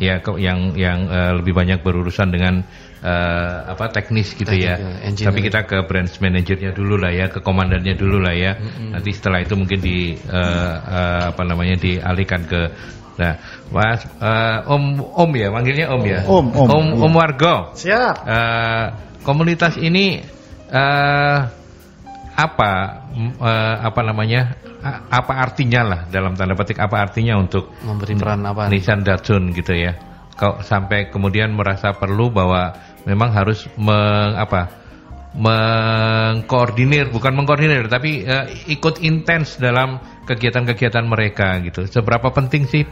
ya 0.00 0.20
yang 0.40 0.72
yang 0.78 1.08
uh, 1.08 1.32
lebih 1.36 1.52
banyak 1.52 1.84
berurusan 1.84 2.32
dengan 2.32 2.64
uh, 3.04 3.72
apa 3.72 3.92
teknis 3.92 4.32
gitu 4.32 4.52
ya. 4.52 4.80
Engineer. 5.04 5.28
Tapi 5.28 5.40
kita 5.44 5.60
ke 5.68 5.78
branch 5.84 6.16
manajernya 6.22 6.72
dulu 6.72 6.96
lah 6.96 7.12
ya, 7.12 7.28
ke 7.28 7.44
komandannya 7.44 7.94
dulu 7.98 8.22
lah 8.22 8.32
ya. 8.32 8.56
Mm-hmm. 8.56 8.90
Nanti 8.96 9.10
setelah 9.12 9.44
itu 9.44 9.54
mungkin 9.58 9.78
di 9.82 10.16
uh, 10.16 10.76
uh, 10.80 11.22
apa 11.34 11.42
namanya 11.44 11.76
dialihkan 11.76 12.42
ke 12.48 12.62
Nah, 13.12 13.36
Mas 13.68 14.08
uh, 14.24 14.64
Om 14.64 14.96
Om 15.12 15.30
ya, 15.36 15.52
manggilnya 15.52 15.92
Om 15.92 16.02
ya. 16.08 16.20
Om 16.24 16.46
Om 16.48 16.68
Om, 16.72 16.86
om 17.04 17.12
Wargo. 17.12 17.76
Siap. 17.76 18.24
Uh, 18.24 18.84
komunitas 19.20 19.76
ini 19.76 20.24
uh, 20.72 21.44
apa 22.32 23.04
uh, 23.40 23.76
apa 23.84 24.00
namanya 24.00 24.56
apa 25.12 25.32
artinya 25.38 25.80
lah 25.84 26.00
dalam 26.10 26.34
tanda 26.34 26.58
petik 26.58 26.80
apa 26.82 27.06
artinya 27.06 27.38
untuk 27.38 27.70
memberi 27.84 28.18
peran 28.18 28.42
apa? 28.48 28.66
Nissan 28.66 29.06
Datsun 29.06 29.54
gitu 29.54 29.72
ya. 29.76 29.94
Kau 30.34 30.64
sampai 30.64 31.12
kemudian 31.12 31.52
merasa 31.54 31.94
perlu 31.94 32.32
bahwa 32.32 32.72
memang 33.04 33.30
harus 33.36 33.68
meng, 33.76 34.34
apa 34.34 34.82
mengkoordinir 35.32 37.08
bukan 37.08 37.32
mengkoordinir 37.32 37.88
tapi 37.88 38.26
uh, 38.26 38.48
ikut 38.68 39.00
intens 39.00 39.56
dalam 39.56 40.02
kegiatan-kegiatan 40.26 41.04
mereka 41.06 41.56
gitu. 41.62 41.86
Seberapa 41.86 42.32
penting 42.34 42.66
sih 42.66 42.84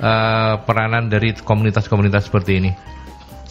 uh, 0.00 0.54
peranan 0.62 1.10
dari 1.10 1.34
komunitas-komunitas 1.36 2.28
seperti 2.28 2.52
ini 2.60 2.70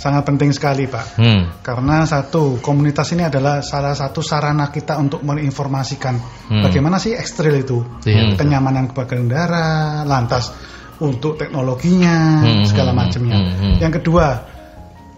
sangat 0.01 0.25
penting 0.25 0.49
sekali 0.49 0.89
Pak. 0.89 1.05
Hmm. 1.21 1.61
Karena 1.61 2.01
satu 2.09 2.57
komunitas 2.57 3.13
ini 3.13 3.29
adalah 3.29 3.61
salah 3.61 3.93
satu 3.93 4.25
sarana 4.25 4.73
kita 4.73 4.97
untuk 4.97 5.21
menginformasikan 5.21 6.17
hmm. 6.49 6.65
bagaimana 6.65 6.97
sih 6.97 7.13
ekstril 7.13 7.61
itu, 7.61 7.85
hmm. 7.85 8.33
kenyamanan 8.33 8.89
berkendara, 8.89 10.01
lantas 10.09 10.49
untuk 10.97 11.37
teknologinya 11.37 12.41
hmm. 12.41 12.65
segala 12.65 12.97
macamnya. 12.97 13.37
Hmm. 13.37 13.53
Hmm. 13.53 13.75
Yang 13.77 13.93
kedua 14.01 14.25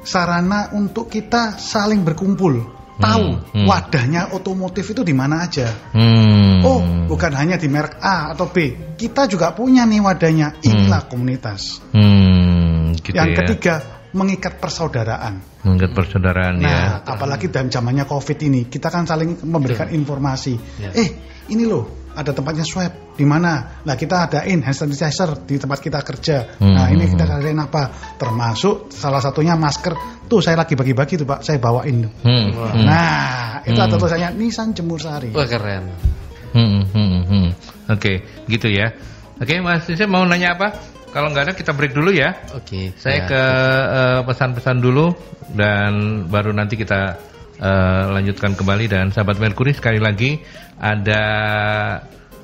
sarana 0.03 0.75
untuk 0.75 1.07
kita 1.07 1.55
saling 1.55 2.03
berkumpul. 2.03 2.83
Tahu 2.93 3.25
hmm, 3.25 3.41
hmm. 3.57 3.65
wadahnya 3.65 4.21
otomotif 4.37 4.93
itu 4.93 5.01
di 5.01 5.17
mana 5.17 5.49
aja. 5.49 5.65
Hmm. 5.97 6.61
Oh, 6.61 6.79
bukan 7.09 7.33
hanya 7.33 7.57
di 7.57 7.65
merek 7.65 7.97
A 7.97 8.37
atau 8.37 8.53
B. 8.53 8.93
Kita 8.93 9.25
juga 9.25 9.49
punya 9.57 9.81
nih 9.89 9.97
wadahnya. 9.97 10.61
Inilah 10.61 11.01
hmm. 11.01 11.09
komunitas. 11.09 11.81
Hmm, 11.89 12.93
gitu 12.93 13.17
Yang 13.17 13.29
ya. 13.33 13.37
ketiga, 13.41 13.75
mengikat 14.13 14.61
persaudaraan. 14.61 15.65
Mengikat 15.65 15.91
persaudaraan 15.97 16.61
nah, 16.61 16.69
ya. 16.69 16.77
Nah, 16.77 16.93
apalagi 17.17 17.49
dalam 17.49 17.73
zamannya 17.73 18.05
Covid 18.05 18.37
ini, 18.45 18.69
kita 18.69 18.93
kan 18.93 19.09
saling 19.09 19.41
memberikan 19.45 19.89
Betul. 19.89 19.99
informasi. 19.99 20.53
Ya. 20.81 20.89
Eh, 20.93 21.09
ini 21.49 21.65
loh, 21.65 22.09
ada 22.13 22.29
tempatnya 22.29 22.61
swab 22.61 23.17
di 23.17 23.25
mana? 23.25 23.81
Nah, 23.81 23.95
kita 23.97 24.29
adain 24.29 24.61
hand 24.61 24.77
sanitizer 24.77 25.45
di 25.49 25.57
tempat 25.57 25.81
kita 25.81 25.99
kerja. 26.05 26.61
Hmm. 26.61 26.73
Nah, 26.77 26.87
ini 26.93 27.09
kita 27.09 27.25
adain 27.25 27.57
apa? 27.57 28.15
Termasuk 28.21 28.93
salah 28.93 29.19
satunya 29.19 29.57
masker. 29.57 30.25
Tuh 30.29 30.39
saya 30.39 30.61
lagi 30.61 30.77
bagi-bagi 30.77 31.17
tuh, 31.17 31.25
Pak. 31.25 31.41
Saya 31.41 31.57
bawain. 31.57 32.05
Hmm. 32.21 32.47
Nah, 32.85 33.65
itu 33.65 33.77
hmm. 33.77 33.87
ada 33.89 33.95
tulisannya 33.97 34.29
Nisan 34.37 34.77
Jemur 34.77 35.01
Sari. 35.01 35.33
Wah, 35.33 35.49
keren. 35.49 35.89
Hmm, 36.53 36.85
hmm, 36.85 36.89
hmm. 36.93 37.23
hmm. 37.25 37.47
Oke, 37.89 37.97
okay, 37.97 38.15
gitu 38.45 38.69
ya. 38.69 38.93
Oke, 39.41 39.57
okay, 39.57 39.65
Mas, 39.65 39.89
saya 39.89 40.05
mau 40.05 40.21
nanya 40.21 40.53
apa? 40.53 40.92
Kalau 41.13 41.29
nggak 41.29 41.45
ada 41.45 41.53
kita 41.53 41.77
break 41.77 41.93
dulu 41.93 42.09
ya. 42.09 42.33
Oke. 42.57 42.65
Okay, 42.65 42.85
Saya 42.97 43.21
ya. 43.21 43.29
ke 43.29 43.43
eh, 43.93 44.19
pesan-pesan 44.25 44.77
uh, 44.77 44.81
dulu 44.81 45.05
dan 45.53 46.25
baru 46.25 46.49
nanti 46.49 46.73
kita 46.73 47.21
uh, 47.61 48.03
lanjutkan 48.17 48.57
kembali 48.57 48.89
dan 48.89 49.13
sahabat 49.13 49.37
Merkuri 49.37 49.77
sekali 49.77 50.01
lagi 50.01 50.41
ada 50.81 51.23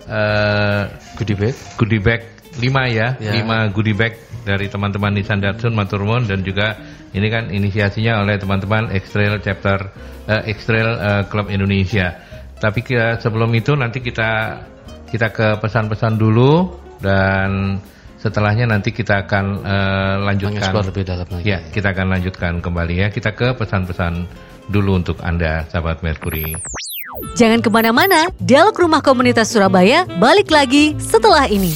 uh, 0.06 0.86
goodie 1.18 1.34
bag. 1.34 1.56
Goodie 1.82 1.98
bag 1.98 2.22
5 2.62 2.62
ya, 2.94 3.18
ya. 3.18 3.34
5 3.42 3.74
goodie 3.74 3.98
bag 3.98 4.22
dari 4.46 4.70
teman-teman 4.70 5.18
Nissan 5.18 5.42
Datsun 5.42 5.74
Maturmon 5.74 6.30
dan 6.30 6.46
juga 6.46 6.78
ini 7.14 7.28
kan 7.34 7.50
inisiasinya 7.50 8.22
oleh 8.22 8.38
teman-teman 8.38 8.94
Extrail 8.94 9.42
Chapter 9.42 9.90
uh, 10.30 10.46
Extrail 10.46 10.90
uh, 10.94 11.24
Club 11.26 11.50
Indonesia. 11.50 12.22
Tapi 12.62 12.86
uh, 12.94 13.18
sebelum 13.18 13.50
itu 13.58 13.74
nanti 13.74 13.98
kita 13.98 14.62
kita 15.10 15.34
ke 15.34 15.48
pesan-pesan 15.58 16.22
dulu 16.22 16.70
dan 17.02 17.82
Setelahnya 18.20 18.68
nanti 18.68 18.92
kita 18.92 19.24
akan 19.24 19.64
uh, 19.64 20.16
lanjutkan 20.28 20.76
lebih 20.76 21.08
dalam 21.08 21.24
lagi. 21.32 21.48
Ya, 21.48 21.64
kita 21.72 21.96
akan 21.96 22.20
lanjutkan 22.20 22.60
kembali 22.60 22.96
ya. 23.00 23.08
Kita 23.08 23.32
ke 23.32 23.56
pesan-pesan 23.56 24.28
dulu 24.68 25.00
untuk 25.00 25.24
Anda, 25.24 25.64
sahabat 25.72 26.04
Merkuri. 26.04 26.52
Jangan 27.40 27.64
ke 27.64 27.72
mana-mana, 27.72 28.28
Dialog 28.44 28.76
Rumah 28.76 29.00
Komunitas 29.00 29.56
Surabaya 29.56 30.04
balik 30.20 30.52
lagi 30.52 31.00
setelah 31.00 31.48
ini. 31.48 31.72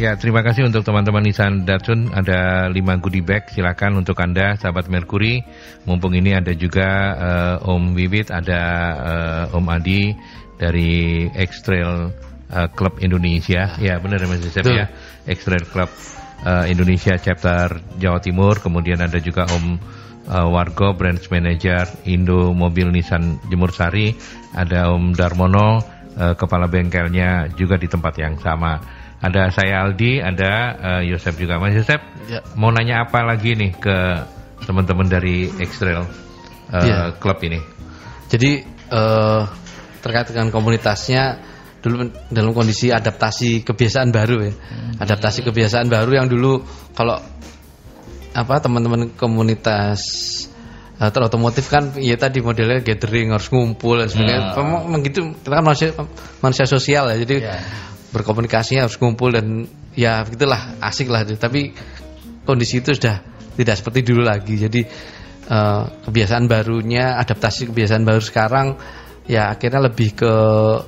Ya, 0.00 0.16
terima 0.16 0.40
kasih 0.40 0.64
untuk 0.64 0.80
teman-teman 0.80 1.20
Nissan 1.20 1.68
Datsun. 1.68 2.08
Ada 2.16 2.72
5 2.72 3.04
goodie 3.04 3.20
bag, 3.20 3.52
silakan 3.52 4.00
untuk 4.00 4.16
Anda, 4.16 4.56
sahabat 4.56 4.88
Merkuri. 4.88 5.44
Mumpung 5.84 6.16
ini 6.16 6.32
ada 6.32 6.56
juga 6.56 6.88
uh, 7.20 7.68
Om 7.68 7.92
Wiwit, 7.92 8.32
ada 8.32 8.60
uh, 8.96 9.56
Om 9.60 9.66
Adi 9.68 10.16
dari 10.56 11.28
X-Trail 11.36 12.29
uh, 12.52 12.68
Club 12.70 12.98
Indonesia. 13.00 13.78
Ya, 13.78 13.98
benar 14.02 14.20
Mas 14.26 14.42
Yusuf 14.42 14.66
ya. 14.66 14.90
Extrail 15.26 15.64
Club 15.66 15.90
uh, 16.44 16.66
Indonesia 16.66 17.16
chapter 17.16 17.80
Jawa 17.96 18.18
Timur. 18.20 18.58
Kemudian 18.58 19.00
ada 19.00 19.16
juga 19.22 19.46
Om 19.48 19.78
uh, 20.28 20.48
Wargo 20.50 20.92
Branch 20.98 21.22
Manager 21.30 21.86
Indo 22.06 22.52
Mobil 22.52 22.90
Nissan 22.90 23.40
Jemur 23.48 23.72
Sari. 23.72 24.12
Ada 24.54 24.90
Om 24.92 25.14
Darmono 25.14 25.78
uh, 26.16 26.34
kepala 26.34 26.66
bengkelnya 26.66 27.54
juga 27.54 27.78
di 27.78 27.86
tempat 27.86 28.14
yang 28.18 28.36
sama. 28.42 28.78
Ada 29.20 29.52
saya 29.52 29.84
Aldi, 29.84 30.24
ada 30.24 30.52
uh, 30.80 31.02
Yosef 31.04 31.36
juga. 31.36 31.60
Mas 31.60 31.76
Yosef, 31.76 32.00
ya. 32.24 32.40
mau 32.56 32.72
nanya 32.72 33.04
apa 33.04 33.20
lagi 33.20 33.52
nih 33.52 33.76
ke 33.76 33.96
teman-teman 34.64 35.12
dari 35.12 35.44
Extrail 35.60 36.08
uh, 36.72 36.80
ya. 36.80 37.12
Club 37.20 37.36
ini? 37.44 37.60
Jadi 38.32 38.64
uh, 38.88 39.44
terkait 40.00 40.32
dengan 40.32 40.48
komunitasnya 40.48 41.36
dulu 41.80 42.12
dalam 42.28 42.52
kondisi 42.52 42.92
adaptasi 42.92 43.64
kebiasaan 43.64 44.12
baru 44.12 44.36
ya. 44.44 44.52
Hmm. 44.52 45.00
Adaptasi 45.00 45.40
kebiasaan 45.44 45.88
baru 45.88 46.12
yang 46.22 46.28
dulu 46.28 46.60
kalau 46.92 47.16
apa 48.30 48.54
teman-teman 48.62 49.10
komunitas 49.18 50.00
uh, 51.00 51.10
terotomotif 51.10 51.66
kan 51.66 51.96
ya 51.98 52.14
tadi 52.20 52.44
modelnya 52.44 52.84
gathering 52.84 53.32
harus 53.32 53.48
ngumpul 53.48 53.96
dan 53.98 54.08
sebagainya. 54.12 54.54
Hmm. 54.54 54.86
Memang 54.86 55.00
gitu 55.02 55.32
kita 55.40 55.56
kan 55.56 55.64
manusia 55.64 55.88
manusia 56.44 56.66
sosial 56.68 57.08
ya. 57.10 57.16
Jadi 57.16 57.36
yeah. 57.40 57.64
berkomunikasinya 58.12 58.86
harus 58.86 59.00
ngumpul 59.00 59.32
dan 59.32 59.64
ya 59.96 60.22
begitulah 60.22 60.76
asik 60.84 61.08
lah. 61.08 61.24
Tapi 61.24 61.72
kondisi 62.44 62.84
itu 62.84 62.92
sudah 62.92 63.24
tidak 63.56 63.80
seperti 63.80 64.04
dulu 64.04 64.22
lagi. 64.22 64.54
Jadi 64.60 64.80
uh, 65.48 65.82
kebiasaan 66.04 66.44
barunya 66.44 67.16
adaptasi 67.16 67.72
kebiasaan 67.72 68.04
baru 68.04 68.20
sekarang 68.20 68.76
ya 69.28 69.52
akhirnya 69.52 69.80
lebih 69.90 70.16
ke 70.16 70.34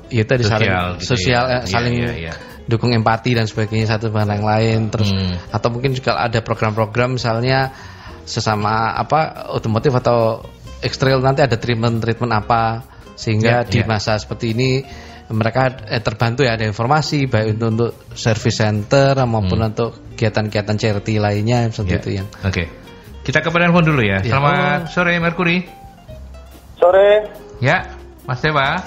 ya 0.09 0.25
tadi 0.25 0.43
sosial, 0.45 0.61
saling 0.61 0.73
gitu 0.99 1.05
sosial 1.05 1.45
ya. 1.47 1.59
eh, 1.59 1.62
saling 1.69 1.95
ya, 1.95 2.03
ya, 2.03 2.12
ya. 2.31 2.35
dukung 2.67 2.91
empati 2.95 3.37
dan 3.37 3.47
sebagainya 3.47 3.87
satu 3.91 4.09
dengan 4.09 4.33
yang 4.35 4.47
lain 4.47 4.79
terus 4.89 5.11
hmm. 5.12 5.53
atau 5.53 5.69
mungkin 5.69 5.93
juga 5.93 6.19
ada 6.19 6.41
program-program 6.41 7.21
misalnya 7.21 7.75
sesama 8.25 8.95
apa 8.95 9.51
otomotif 9.51 9.93
atau 9.99 10.47
ekstril 10.83 11.23
nanti 11.23 11.43
ada 11.43 11.59
treatment-treatment 11.59 12.33
apa 12.33 12.87
sehingga 13.15 13.62
yeah, 13.62 13.69
di 13.69 13.79
yeah. 13.83 13.89
masa 13.89 14.19
seperti 14.19 14.55
ini 14.55 14.71
mereka 15.33 15.87
eh, 15.89 16.03
terbantu 16.03 16.45
ya 16.45 16.59
ada 16.59 16.67
informasi 16.67 17.31
baik 17.31 17.57
untuk 17.57 17.69
untuk 17.73 17.93
service 18.19 18.59
center 18.59 19.17
maupun 19.25 19.59
hmm. 19.59 19.71
untuk 19.73 19.91
kegiatan-kegiatan 20.15 20.77
charity 20.77 21.19
lainnya 21.23 21.73
seperti 21.73 21.93
yeah. 21.95 22.03
itu 22.03 22.11
yang. 22.21 22.29
Oke. 22.45 22.53
Okay. 22.53 22.67
Kita 23.23 23.39
ke 23.39 23.49
penelpon 23.55 23.87
dulu 23.87 24.03
ya. 24.03 24.21
Yeah. 24.21 24.35
Selamat 24.35 24.81
oh. 24.87 24.91
sore 24.91 25.12
Merkuri. 25.23 25.59
Sore. 26.77 27.11
Ya, 27.62 27.87
Mas 28.26 28.41
Dewa. 28.41 28.79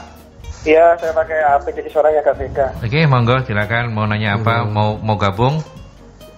Iya, 0.66 0.98
saya 0.98 1.14
pakai 1.14 1.38
HP 1.46 1.66
jadi 1.78 1.90
suaranya 1.94 2.20
agak 2.26 2.36
beda. 2.42 2.68
Oke, 2.82 2.90
okay, 2.90 3.04
monggo 3.06 3.38
silakan 3.46 3.94
mau 3.94 4.10
nanya 4.10 4.42
apa, 4.42 4.66
hmm. 4.66 4.72
mau 4.74 4.98
mau 4.98 5.16
gabung? 5.20 5.62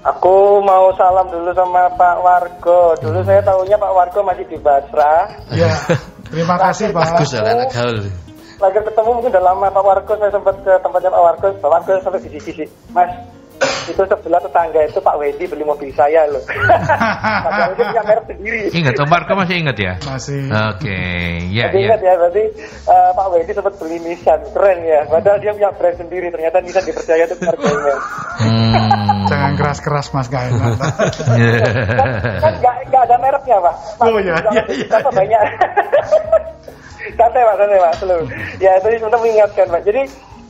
Aku 0.03 0.59
mau 0.63 0.91
salam 0.99 1.31
dulu 1.31 1.51
sama 1.55 1.87
Pak 1.95 2.17
Wargo. 2.19 2.95
Dulu 2.99 3.23
hmm. 3.23 3.27
saya 3.27 3.41
tahunya 3.43 3.77
Pak 3.79 3.93
Wargo 3.95 4.19
masih 4.27 4.45
di 4.51 4.57
Basra. 4.59 5.31
Iya. 5.47 5.71
Terima 6.27 6.59
kasih 6.59 6.91
Pak. 6.91 7.23
Bagus 7.23 7.31
anak 7.39 7.71
gaul 7.71 7.99
lagi 8.57 8.79
ketemu 8.81 9.09
mungkin 9.13 9.29
udah 9.29 9.43
lama 9.53 9.67
Pak 9.69 9.83
Wargo 9.85 10.13
saya 10.17 10.31
sempat 10.33 10.55
ke 10.65 10.73
tempatnya 10.81 11.13
Pak 11.13 11.21
Wargo 11.21 11.47
Pak 11.61 11.69
Wargo 11.69 11.93
sampai 12.01 12.25
di 12.25 12.41
sisi 12.41 12.65
Mas 12.89 13.13
itu 13.87 14.03
sebelah 14.03 14.41
tetangga 14.43 14.81
itu 14.83 14.99
Pak 14.99 15.15
Wedi 15.15 15.43
beli 15.47 15.63
mobil 15.63 15.89
saya 15.95 16.27
loh. 16.27 16.43
Padahal 17.47 17.71
dia 17.73 17.85
punya 17.87 18.03
merek 18.03 18.25
sendiri. 18.27 18.59
Ingat, 18.75 18.93
Om 18.99 19.07
Marco 19.07 19.33
masih 19.39 19.55
ingat 19.63 19.77
ya? 19.79 19.93
Masih. 20.03 20.41
Oke, 20.51 20.91
okay. 20.91 21.23
ya. 21.49 21.71
Masih 21.71 21.79
ya. 21.79 21.85
ingat 21.87 22.01
ya, 22.03 22.13
berarti 22.19 22.43
uh, 22.85 23.11
Pak 23.15 23.27
Wedi 23.31 23.51
sempat 23.55 23.73
beli 23.79 23.97
Nissan, 24.03 24.39
keren 24.51 24.79
ya. 24.83 24.99
Padahal 25.07 25.37
dia 25.39 25.51
punya 25.55 25.71
brand 25.73 25.97
sendiri, 25.97 26.27
ternyata 26.29 26.57
Nissan 26.59 26.83
dipercaya 26.83 27.23
itu 27.23 27.35
harganya. 27.39 27.95
Hmm. 28.37 29.25
Jangan 29.27 29.51
keras-keras 29.55 30.07
Mas 30.11 30.27
enak. 30.31 30.75
kan, 31.99 32.09
kan 32.43 32.53
gak, 32.63 33.01
ada 33.07 33.15
mereknya 33.19 33.57
Pak. 33.63 33.75
Mas, 33.97 34.07
oh 34.07 34.19
iya, 34.19 34.35
iya, 34.51 34.63
iya. 34.67 34.87
Apa 34.99 35.09
banyak. 35.11 35.41
santai 37.17 37.41
Pak, 37.41 37.55
santai 37.55 37.79
Pak, 37.79 37.93
selalu. 38.03 38.25
Ya, 38.59 38.71
itu 38.77 38.87
untuk 38.99 39.19
mengingatkan 39.23 39.65
Pak. 39.71 39.81
Jadi 39.87 40.01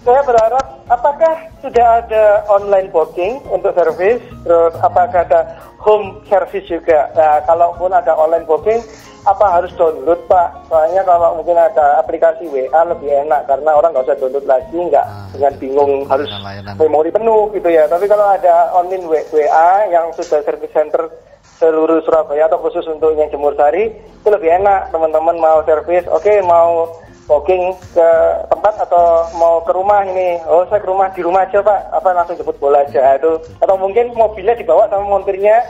saya 0.08 0.24
berharap 0.24 0.66
apakah 0.88 1.36
sudah 1.60 2.00
ada 2.00 2.48
online 2.48 2.88
booking 2.96 3.44
untuk 3.52 3.76
service, 3.76 4.24
terus 4.48 4.74
apakah 4.80 5.28
ada 5.28 5.60
home 5.84 6.24
service 6.32 6.64
juga. 6.64 7.12
Nah, 7.12 7.44
kalaupun 7.44 7.92
ada 7.92 8.16
online 8.16 8.48
booking, 8.48 8.80
apa 9.28 9.60
harus 9.60 9.76
download 9.76 10.24
Pak? 10.32 10.72
Soalnya 10.72 11.04
kalau 11.04 11.36
mungkin 11.36 11.60
ada 11.60 12.00
aplikasi 12.00 12.48
WA 12.48 12.88
lebih 12.88 13.12
enak 13.28 13.52
karena 13.52 13.76
orang 13.76 13.92
nggak 13.92 14.08
usah 14.08 14.16
download 14.16 14.48
lagi, 14.48 14.80
nggak 14.80 15.06
nah, 15.12 15.28
dengan 15.36 15.54
bingung 15.60 15.94
harus 16.08 16.32
memori 16.80 17.12
penuh 17.12 17.52
gitu 17.52 17.68
ya. 17.68 17.84
Tapi 17.92 18.08
kalau 18.08 18.32
ada 18.32 18.72
online 18.80 19.04
WA 19.12 19.72
yang 19.92 20.16
sudah 20.16 20.40
service 20.40 20.72
center 20.72 21.12
seluruh 21.60 22.00
Surabaya 22.08 22.48
atau 22.48 22.64
khusus 22.64 22.88
untuk 22.88 23.12
yang 23.18 23.28
Jemur 23.28 23.58
Sari 23.60 23.92
itu 23.92 24.30
lebih 24.30 24.62
enak 24.62 24.94
teman-teman 24.94 25.42
mau 25.42 25.66
servis 25.66 26.06
oke 26.06 26.22
okay, 26.22 26.38
mau 26.46 26.86
booking 27.28 27.76
ke 27.94 28.10
tempat 28.48 28.74
atau 28.88 29.28
mau 29.36 29.60
ke 29.62 29.72
rumah 29.76 30.02
ini? 30.08 30.40
Oh 30.48 30.64
saya 30.72 30.80
ke 30.80 30.88
rumah 30.88 31.12
di 31.12 31.22
rumah 31.22 31.44
aja 31.44 31.60
pak. 31.60 31.80
Apa 31.92 32.16
langsung 32.16 32.40
jemput 32.40 32.58
bola 32.58 32.82
aja 32.88 33.20
itu. 33.20 33.38
Atau 33.60 33.76
mungkin 33.76 34.16
mobilnya 34.16 34.56
dibawa 34.56 34.88
sama 34.88 35.06
montirnya. 35.06 35.62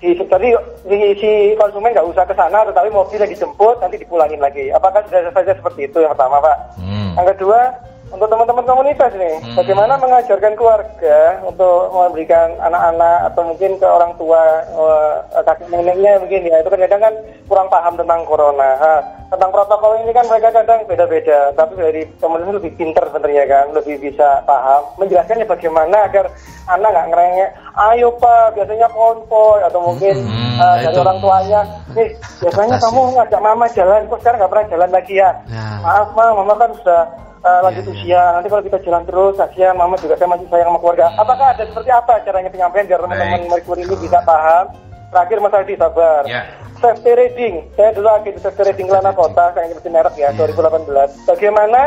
Di, 0.00 0.16
jadi 0.16 0.48
di, 0.88 0.96
si 1.20 1.30
konsumen 1.60 1.92
nggak 1.92 2.08
usah 2.08 2.24
ke 2.24 2.32
sana 2.32 2.64
tetapi 2.64 2.88
mobilnya 2.88 3.28
dijemput 3.30 3.78
nanti 3.78 4.02
dipulangin 4.02 4.42
lagi. 4.42 4.68
Apakah 4.74 5.06
sudah 5.06 5.30
saja 5.30 5.54
seperti 5.54 5.86
itu 5.86 5.98
yang 6.02 6.12
pertama 6.12 6.42
pak? 6.42 6.56
Hmm. 6.82 7.14
yang 7.14 7.26
kedua 7.36 7.60
untuk 8.10 8.26
teman-teman 8.26 8.66
komunitas 8.66 9.14
nih, 9.14 9.38
hmm. 9.38 9.54
bagaimana 9.54 9.94
mengajarkan 10.02 10.58
keluarga 10.58 11.38
untuk 11.46 11.94
memberikan 11.94 12.58
anak-anak 12.58 13.30
atau 13.30 13.42
mungkin 13.46 13.78
ke 13.78 13.86
orang 13.86 14.12
tua 14.18 14.42
uh, 14.74 15.14
kakek 15.46 15.70
neneknya 15.70 16.18
mungkin 16.18 16.42
ya 16.42 16.58
itu 16.58 16.68
kan 16.74 16.82
kadang 16.82 17.02
kan 17.06 17.14
kurang 17.46 17.68
paham 17.70 17.94
tentang 17.94 18.26
corona. 18.26 18.70
Ha, 18.82 18.94
tentang 19.30 19.54
protokol 19.54 20.02
ini 20.02 20.10
kan 20.10 20.26
mereka 20.26 20.50
kadang 20.50 20.82
beda-beda, 20.90 21.54
tapi 21.54 21.78
dari 21.78 22.02
komunitas 22.18 22.58
lebih 22.58 22.72
pinter 22.74 23.04
sebenarnya 23.06 23.44
kan, 23.46 23.66
lebih 23.78 23.96
bisa 24.02 24.42
paham 24.42 24.82
menjelaskannya 24.98 25.46
bagaimana 25.46 25.96
agar 26.10 26.26
anak 26.66 26.90
nggak 26.90 27.08
ngerengek. 27.14 27.50
Ayo 27.78 28.10
pak, 28.18 28.58
biasanya 28.58 28.90
konvoy 28.90 29.62
atau 29.62 29.80
mungkin 29.86 30.18
hmm, 30.18 30.58
uh, 30.58 30.74
dari 30.82 30.90
itu. 30.90 30.98
orang 30.98 31.18
tuanya, 31.22 31.60
nih 31.94 32.08
biasanya 32.42 32.76
kamu 32.82 33.00
ngajak 33.14 33.40
mama 33.40 33.66
jalan, 33.70 34.02
kok 34.10 34.18
sekarang 34.18 34.38
nggak 34.42 34.50
pernah 34.50 34.66
jalan 34.66 34.90
lagi 34.90 35.14
ya? 35.14 35.30
ya. 35.46 35.64
Maaf 35.78 36.08
mah, 36.18 36.28
mama 36.34 36.54
kan 36.58 36.70
sudah 36.82 37.02
uh, 37.44 37.60
lanjut 37.64 37.84
yeah, 37.84 37.94
usia. 37.94 38.10
Yeah. 38.12 38.26
Nanti 38.38 38.48
kalau 38.48 38.64
kita 38.64 38.78
jalan 38.84 39.02
terus, 39.08 39.34
kasihan 39.36 39.74
mama 39.76 39.94
juga 40.00 40.14
saya 40.16 40.28
masih 40.30 40.46
sayang 40.48 40.68
sama 40.72 40.78
keluarga. 40.80 41.06
Hmm. 41.10 41.22
Apakah 41.22 41.46
ada 41.56 41.64
seperti 41.66 41.90
apa 41.90 42.12
caranya 42.24 42.50
penyampaian 42.52 42.86
biar 42.88 43.00
teman-teman 43.00 43.40
Mercury 43.48 43.82
ini 43.84 43.96
bisa 43.96 44.18
paham? 44.24 44.64
Terakhir 45.10 45.36
Mas 45.42 45.54
Aldi 45.54 45.74
sabar. 45.74 46.22
Yeah. 46.28 46.44
Safety 46.80 47.12
rating. 47.12 47.54
Saya 47.76 47.90
dulu 47.92 48.08
lagi 48.08 48.30
di 48.32 48.40
safety 48.40 48.62
rating 48.72 48.88
Lana 48.88 49.12
Kota, 49.12 49.52
saya 49.52 49.68
ingin 49.68 49.92
merek 49.92 50.14
ya, 50.16 50.32
yeah. 50.32 50.48
2018. 50.48 51.28
Bagaimana 51.28 51.80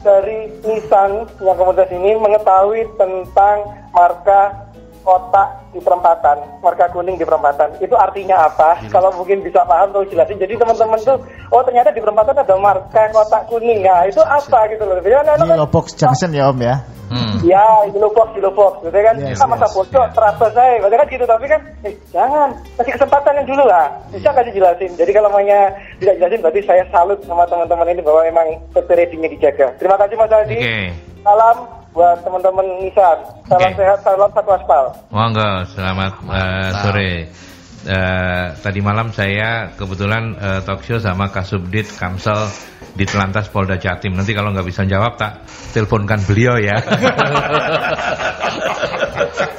dari 0.00 0.48
Nissan 0.64 1.28
yang 1.44 1.56
komunitas 1.60 1.92
ini 1.92 2.16
mengetahui 2.16 2.88
tentang 2.96 3.56
marka 3.92 4.69
kotak 5.02 5.48
di 5.70 5.78
perempatan, 5.78 6.36
marka 6.60 6.90
kuning 6.90 7.16
di 7.16 7.24
perempatan. 7.24 7.78
Itu 7.78 7.94
artinya 7.94 8.50
apa? 8.50 8.80
Hmm. 8.80 8.90
Kalau 8.90 9.10
mungkin 9.14 9.40
bisa 9.44 9.62
paham 9.64 9.94
tuh 9.94 10.04
jelasin. 10.10 10.38
Jadi 10.38 10.58
teman-teman 10.58 10.98
tuh, 11.00 11.18
oh 11.54 11.62
ternyata 11.62 11.94
di 11.94 12.02
perempatan 12.02 12.36
ada 12.36 12.56
marka 12.58 13.10
kotak 13.14 13.46
kuning. 13.48 13.86
Nah, 13.86 14.06
itu 14.06 14.20
apa 14.20 14.66
gitu 14.72 14.82
loh. 14.84 14.98
Ya, 15.00 15.22
nah, 15.22 15.36
di 15.38 15.56
Lobox 15.56 15.94
Junction 15.94 16.34
ya 16.34 16.50
Om 16.50 16.60
ya. 16.60 16.76
Hmm. 17.10 17.42
Ya, 17.42 17.66
di 17.90 17.98
Lobox, 17.98 18.38
di 18.38 18.40
Lobox. 18.40 18.86
Gitu 18.86 18.94
kan, 18.94 19.18
yes, 19.18 19.34
sama 19.34 19.58
yes. 19.58 19.74
bocor, 19.74 20.06
terasa 20.14 20.46
saya. 20.54 20.78
Berarti 20.78 20.94
kan 20.94 21.06
gitu, 21.10 21.24
tapi 21.26 21.46
kan, 21.50 21.60
eh, 21.82 21.94
jangan. 22.14 22.54
Kasih 22.78 22.94
kesempatan 22.94 23.34
yang 23.42 23.46
dulu 23.50 23.64
lah. 23.66 23.90
Bisa 24.14 24.30
kasih 24.30 24.54
jelasin. 24.54 24.94
Jadi 24.94 25.10
kalau 25.10 25.26
namanya 25.26 25.74
tidak 25.98 26.22
jelasin, 26.22 26.38
berarti 26.38 26.62
saya 26.62 26.86
salut 26.94 27.18
sama 27.26 27.42
teman-teman 27.50 27.90
ini 27.90 28.02
bahwa 28.06 28.22
memang 28.22 28.46
readingnya 28.78 29.26
dijaga. 29.34 29.74
Terima 29.82 29.98
kasih 29.98 30.14
Mas 30.14 30.30
Aldi. 30.30 30.58
Okay. 30.62 30.86
Salam 31.26 31.79
buat 31.90 32.22
teman-teman 32.22 32.66
Nissan. 32.82 33.18
Salam 33.50 33.70
okay. 33.74 33.82
sehat, 33.82 33.98
salam 34.06 34.30
satu 34.30 34.50
aspal. 34.54 34.84
Monggo, 35.10 35.50
selamat 35.74 36.12
uh, 36.26 36.70
sore. 36.86 37.12
Uh, 37.80 38.52
tadi 38.60 38.84
malam 38.84 39.08
saya 39.08 39.72
kebetulan 39.72 40.36
uh, 40.36 40.60
talk 40.60 40.84
show 40.84 41.00
sama 41.00 41.32
Kasubdit 41.32 41.88
Kamsel 41.96 42.52
di 42.92 43.08
Telantas 43.08 43.48
Polda 43.48 43.80
Jatim. 43.80 44.12
Nanti 44.12 44.36
kalau 44.36 44.52
nggak 44.52 44.68
bisa 44.68 44.84
jawab 44.84 45.16
tak 45.16 45.48
teleponkan 45.72 46.20
beliau 46.28 46.60
ya. 46.60 46.76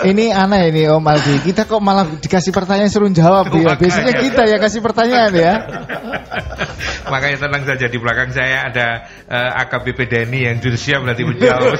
ini 0.09 0.33
aneh 0.33 0.71
ini 0.73 0.83
Om 0.89 1.05
Aldi. 1.05 1.35
Kita 1.45 1.65
kok 1.65 1.81
malah 1.81 2.05
dikasih 2.07 2.51
pertanyaan 2.53 2.91
suruh 2.91 3.11
jawab 3.13 3.53
dia. 3.53 3.75
Biasanya 3.77 4.13
kita 4.17 4.41
ya 4.47 4.57
kasih 4.57 4.81
pertanyaan 4.81 5.33
ya. 5.33 5.53
Makanya 7.11 7.37
tenang 7.43 7.63
saja 7.67 7.85
di 7.91 7.97
belakang 7.99 8.31
saya 8.31 8.71
ada 8.71 8.87
uh, 9.27 9.61
AKBP 9.65 9.99
Denny 10.07 10.47
yang 10.47 10.63
sudah 10.63 10.79
siap 10.79 11.01
nanti 11.03 11.27
menjawab. 11.27 11.75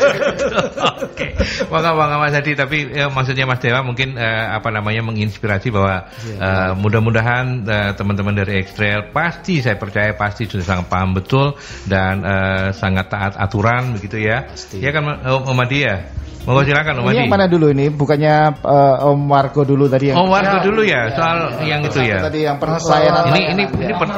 Oke. 1.08 1.28
Maka 1.72 1.90
Bang 1.96 2.12
Mas 2.20 2.36
Hadi 2.36 2.52
tapi 2.58 2.92
ya, 2.92 3.08
maksudnya 3.08 3.48
Mas 3.48 3.64
Dewa 3.64 3.80
mungkin 3.86 4.20
uh, 4.20 4.60
apa 4.60 4.70
namanya 4.74 5.06
menginspirasi 5.08 5.72
bahwa 5.72 6.12
uh, 6.38 6.72
mudah-mudahan 6.76 7.64
uh, 7.64 7.92
teman-teman 7.96 8.36
dari 8.44 8.60
Ekstrail 8.60 9.14
pasti 9.16 9.64
saya 9.64 9.80
percaya 9.80 10.12
pasti 10.20 10.52
sudah 10.52 10.66
sangat 10.68 10.88
paham 10.92 11.16
betul 11.16 11.56
dan 11.88 12.22
uh, 12.28 12.68
sangat 12.76 13.08
taat 13.08 13.34
aturan 13.40 13.96
begitu 13.96 14.20
ya. 14.20 14.52
Pasti. 14.52 14.84
Ya 14.84 14.92
kan 14.92 15.08
Om 15.22 15.60
Adi 15.64 15.80
ya? 15.88 16.21
Monggo 16.42 16.66
silakan 16.66 17.06
Om 17.06 17.14
Ini 17.14 17.26
yang 17.26 17.30
mana 17.30 17.46
dulu 17.46 17.70
ini? 17.70 17.94
Bukannya 17.94 18.36
uh, 18.66 19.10
Om 19.14 19.20
Marco 19.30 19.62
dulu 19.62 19.86
tadi 19.86 20.10
yang 20.10 20.18
Om 20.18 20.26
Marco 20.26 20.58
dulu 20.66 20.82
ya, 20.82 21.14
soal 21.14 21.54
ya, 21.62 21.78
yang 21.78 21.82
itu 21.86 22.02
ya. 22.02 22.18
Tadi 22.18 22.40
yang 22.50 22.58
pelayanan. 22.58 23.30
Ini 23.30 23.42
ini 23.54 23.64
ini 23.70 23.94
per, 23.94 24.10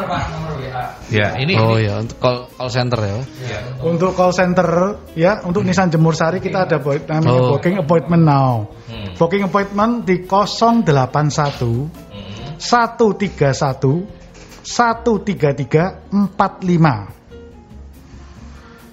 Ya, 1.14 1.38
ini 1.38 1.54
Oh 1.60 1.78
ini. 1.78 1.86
ya, 1.86 2.02
untuk 2.02 2.18
call, 2.18 2.50
call 2.58 2.72
center 2.74 2.98
ya. 2.98 3.22
ya. 3.46 3.60
Untuk 3.86 4.18
call 4.18 4.34
center 4.34 4.98
ya, 5.14 5.46
untuk 5.46 5.62
hmm. 5.62 5.70
Nissan 5.70 5.94
Jemur 5.94 6.18
Sari 6.18 6.42
kita 6.42 6.66
ada 6.66 6.82
namanya 6.82 7.30
oh. 7.30 7.54
booking 7.54 7.78
appointment 7.78 8.24
now. 8.26 8.66
Hmm. 8.90 9.14
Booking 9.20 9.46
appointment 9.46 10.08
di 10.08 10.26
081 10.26 10.90
hmm. 10.90 12.58
131 12.58 14.24
133 14.64 16.10
45 16.10 17.24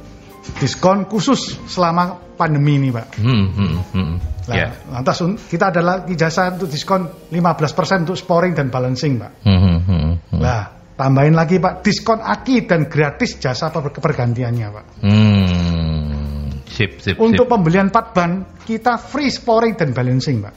diskon 0.59 1.07
khusus 1.07 1.57
selama 1.67 2.35
pandemi 2.35 2.75
ini, 2.79 2.89
Pak. 2.91 3.15
Hmm, 3.19 3.45
hmm, 3.53 3.73
hmm. 3.95 4.13
Nah, 4.43 4.55
yeah. 4.59 4.71
lantas 4.91 5.23
kita 5.47 5.71
ada 5.71 5.79
lagi 5.79 6.19
jasa 6.19 6.51
untuk 6.51 6.67
diskon 6.67 7.07
15% 7.31 8.03
untuk 8.03 8.19
sporing 8.19 8.51
dan 8.51 8.67
balancing, 8.67 9.15
Pak. 9.15 9.31
Hmm, 9.47 9.59
hmm, 9.59 9.79
hmm. 9.87 10.13
hmm. 10.35 10.41
Nah, 10.43 10.61
tambahin 10.99 11.35
lagi, 11.35 11.63
Pak, 11.63 11.79
diskon 11.79 12.19
aki 12.19 12.67
dan 12.67 12.91
gratis 12.91 13.39
jasa 13.39 13.71
pergantiannya, 13.71 14.67
Pak. 14.67 14.85
Hmm. 14.99 16.63
Sip, 16.67 16.99
sip, 16.99 17.15
untuk 17.21 17.45
sip. 17.47 17.53
pembelian 17.53 17.87
4 17.93 18.17
ban, 18.17 18.31
kita 18.65 18.97
free 18.99 19.29
sporing 19.29 19.77
dan 19.79 19.95
balancing, 19.95 20.43
Pak. 20.43 20.55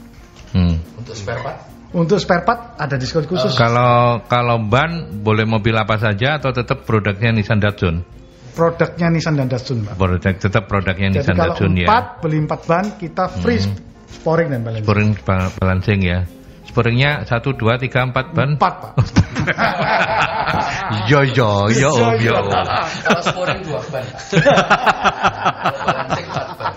Hmm. 0.56 0.76
Untuk 0.96 1.14
spare 1.14 1.40
part? 1.44 1.58
Untuk 1.96 2.18
spare 2.18 2.42
part 2.42 2.60
ada 2.80 2.98
diskon 2.98 3.28
khusus. 3.28 3.54
Uh, 3.54 3.58
kalau 3.60 4.24
kalau 4.26 4.56
ban 4.64 5.22
boleh 5.22 5.46
mobil 5.46 5.76
apa 5.76 6.00
saja 6.00 6.40
atau 6.40 6.50
tetap 6.50 6.82
produknya 6.88 7.30
Nissan 7.30 7.62
Datsun? 7.62 8.02
Produknya 8.56 9.12
Nissan 9.12 9.36
dan 9.36 9.52
Datsun, 9.52 9.84
Pak. 9.84 10.00
Produk 10.00 10.34
tetap 10.40 10.64
produknya 10.64 11.12
Jadi 11.12 11.20
Nissan 11.20 11.36
Datsun 11.36 11.72
ya. 11.76 11.84
Jadi 11.84 11.92
kalau 11.92 12.20
beli 12.24 12.38
4 12.48 12.68
ban 12.68 12.84
kita 12.96 13.24
free 13.44 13.60
hmm. 13.60 13.76
sporing 14.08 14.48
dan 14.48 14.60
balancing. 14.64 14.88
Sporing 14.88 15.10
balancing 15.60 16.00
ya. 16.00 16.18
Sporingnya 16.64 17.10
1 17.28 17.36
2 17.36 17.52
3 17.52 18.16
4 18.16 18.36
ban. 18.36 18.50
4, 18.56 18.60
Pak. 18.60 18.92
yo 21.12 21.20
yo 21.36 21.68
yo 21.68 21.92
yo. 22.16 22.36
Kalau 23.04 23.22
sporing 23.22 23.60
2 23.60 23.92
ban. 23.92 24.04
balancing 25.86 26.26
4 26.32 26.56
ban. 26.56 26.72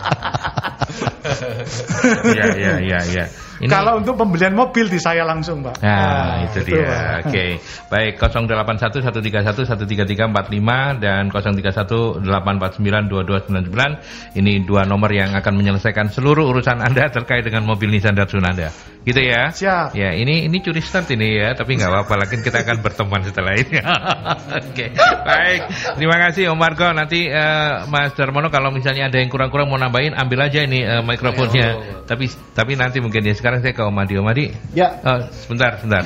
Iya 2.27 2.45
iya 2.59 2.73
iya 2.83 2.99
iya. 3.07 3.25
Ini... 3.59 3.67
Kalau 3.67 3.99
untuk 3.99 4.15
pembelian 4.15 4.55
mobil 4.55 4.87
di 4.87 4.99
saya 5.03 5.27
langsung, 5.27 5.59
Pak. 5.59 5.83
Nah, 5.83 5.91
nah 5.91 6.35
itu, 6.47 6.63
itu 6.63 6.79
dia. 6.79 7.19
Oke. 7.19 7.27
Okay. 7.27 7.49
Baik 7.91 8.15
081 8.15 9.03
131 9.03 9.67
133 9.67 10.31
45 10.31 11.03
dan 11.03 11.27
031 11.27 12.23
849 12.23 13.11
2299. 13.11 14.39
Ini 14.39 14.53
dua 14.63 14.87
nomor 14.87 15.11
yang 15.11 15.35
akan 15.35 15.53
menyelesaikan 15.59 16.07
seluruh 16.07 16.47
urusan 16.47 16.79
Anda 16.79 17.11
terkait 17.11 17.43
dengan 17.43 17.67
mobil 17.67 17.91
Nissan 17.91 18.15
Datsun 18.15 18.47
Anda. 18.47 18.71
Gitu 19.09 19.25
ya. 19.25 19.49
Siap. 19.49 19.97
Ya, 19.97 20.13
ini 20.13 20.45
ini 20.45 20.61
curi 20.61 20.85
start 20.85 21.09
ini 21.15 21.41
ya, 21.41 21.57
tapi 21.57 21.81
nggak 21.81 21.89
apa-apa 21.89 22.13
lagi 22.19 22.37
kita 22.45 22.61
akan 22.61 22.77
berteman 22.85 23.25
setelah 23.25 23.57
ini. 23.57 23.79
Oke. 23.81 24.69
Okay. 24.69 24.89
Baik. 25.25 25.61
Terima 25.97 26.17
kasih 26.29 26.53
Om 26.53 26.59
Margo. 26.61 26.93
Nanti 26.93 27.25
uh, 27.25 27.89
Mas 27.89 28.13
Darmono 28.13 28.53
kalau 28.53 28.69
misalnya 28.69 29.09
ada 29.09 29.17
yang 29.17 29.33
kurang-kurang 29.33 29.65
mau 29.65 29.81
nambahin 29.81 30.13
ambil 30.13 30.45
aja 30.45 30.61
ini 30.61 30.85
uh, 30.85 31.01
mikrofonnya. 31.01 31.67
Oh. 31.73 31.83
Tapi 32.05 32.29
tapi 32.53 32.77
nanti 32.77 33.01
mungkin 33.01 33.25
ya 33.25 33.33
sekarang 33.33 33.48
sekarang 33.49 33.65
saya 33.65 33.73
ke 33.73 33.81
Om 33.81 33.97
Adi. 33.97 34.13
Om 34.13 34.29
Adi. 34.29 34.45
Ya. 34.77 34.87
Oh, 35.01 35.25
sebentar, 35.33 35.73
sebentar. 35.81 36.05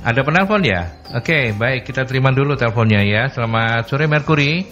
Ada 0.00 0.24
penelpon 0.24 0.64
ya? 0.64 0.88
Oke, 1.12 1.52
baik 1.52 1.84
kita 1.84 2.08
terima 2.08 2.32
dulu 2.32 2.56
teleponnya 2.56 3.04
ya. 3.04 3.28
Selamat 3.28 3.84
sore 3.84 4.08
Merkuri. 4.08 4.64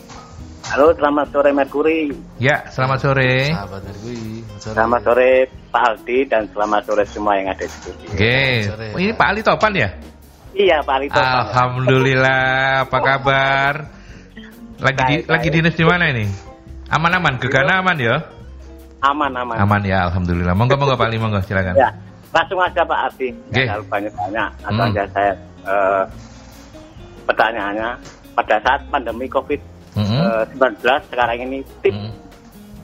Halo, 0.73 0.97
selamat 0.97 1.29
sore 1.29 1.53
Merkuri. 1.53 2.09
Ya, 2.41 2.65
selamat 2.73 2.99
sore. 3.05 3.53
Sahabat 3.53 3.85
Merkuri. 3.85 4.25
Selamat 4.57 5.01
sore 5.05 5.31
Pak 5.69 5.83
Aldi 5.93 6.19
dan 6.25 6.43
selamat 6.57 6.83
sore 6.89 7.05
semua 7.05 7.37
yang 7.37 7.53
ada 7.53 7.61
di 7.61 7.77
studio. 7.77 8.09
Oke. 8.17 8.41
Oh, 8.97 9.01
ini 9.05 9.13
Pak 9.13 9.29
Ali 9.29 9.41
Topan 9.45 9.73
ya? 9.77 9.89
Iya, 10.57 10.77
Pak 10.81 10.95
Ali 10.97 11.07
Topan. 11.13 11.53
Alhamdulillah, 11.53 12.89
apa 12.89 12.99
kabar? 13.05 13.73
Lagi 14.81 15.03
di, 15.05 15.15
lagi 15.29 15.49
dinas 15.53 15.77
di 15.77 15.85
mana 15.85 16.17
ini? 16.17 16.25
Aman-aman, 16.89 17.37
gegana 17.37 17.85
aman 17.85 18.01
ya? 18.01 18.38
Aman, 18.99 19.31
aman. 19.31 19.57
Aman 19.63 19.83
ya, 19.87 20.11
alhamdulillah. 20.11 20.55
Monggo, 20.59 20.75
monggo 20.75 20.99
Pak 20.99 21.07
Ali, 21.07 21.23
monggo 21.23 21.39
silakan. 21.47 21.79
Ya, 21.79 21.95
langsung 22.35 22.59
aja 22.59 22.83
Pak 22.83 22.99
Ardi. 23.11 23.31
Okay. 23.55 23.67
banyak-banyak. 23.87 24.49
Atau 24.67 24.83
hmm. 24.83 24.89
aja 24.91 25.03
saya 25.15 25.33
uh, 25.63 26.03
pertanyaannya 27.31 27.89
pada 28.35 28.57
saat 28.63 28.81
pandemi 28.91 29.31
COVID-19 29.31 29.99
hmm. 29.99 30.83
uh, 30.83 31.01
sekarang 31.11 31.39
ini 31.47 31.59
tip 31.83 31.95
hmm. 31.95 32.11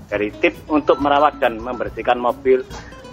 dari 0.06 0.30
tip 0.38 0.54
untuk 0.70 1.02
merawat 1.02 1.42
dan 1.42 1.58
membersihkan 1.58 2.22
mobil, 2.22 2.62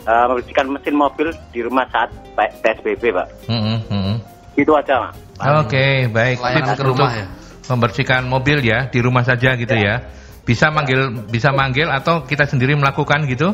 uh, 0.06 0.26
membersihkan 0.30 0.70
mesin 0.70 0.94
mobil 0.94 1.34
di 1.50 1.66
rumah 1.66 1.90
saat 1.90 2.14
PSBB, 2.38 3.02
Pak. 3.18 3.28
Hmm. 3.50 3.82
Hmm. 3.90 4.16
Itu 4.54 4.78
aja, 4.78 5.10
Pak. 5.10 5.14
Oke, 5.42 5.74
okay, 5.74 5.94
baik. 6.06 6.38
Layanan 6.38 6.78
ke 6.78 6.86
rumah 6.86 7.12
ya. 7.18 7.26
Membersihkan 7.66 8.22
mobil 8.30 8.62
ya 8.62 8.86
di 8.94 9.00
rumah 9.02 9.26
saja 9.26 9.58
gitu 9.58 9.74
ya. 9.74 10.06
ya. 10.06 10.21
Bisa 10.42 10.74
manggil 10.74 11.14
bisa 11.30 11.54
manggil 11.54 11.88
atau 11.90 12.26
kita 12.26 12.50
sendiri 12.50 12.74
melakukan 12.74 13.30
gitu? 13.30 13.54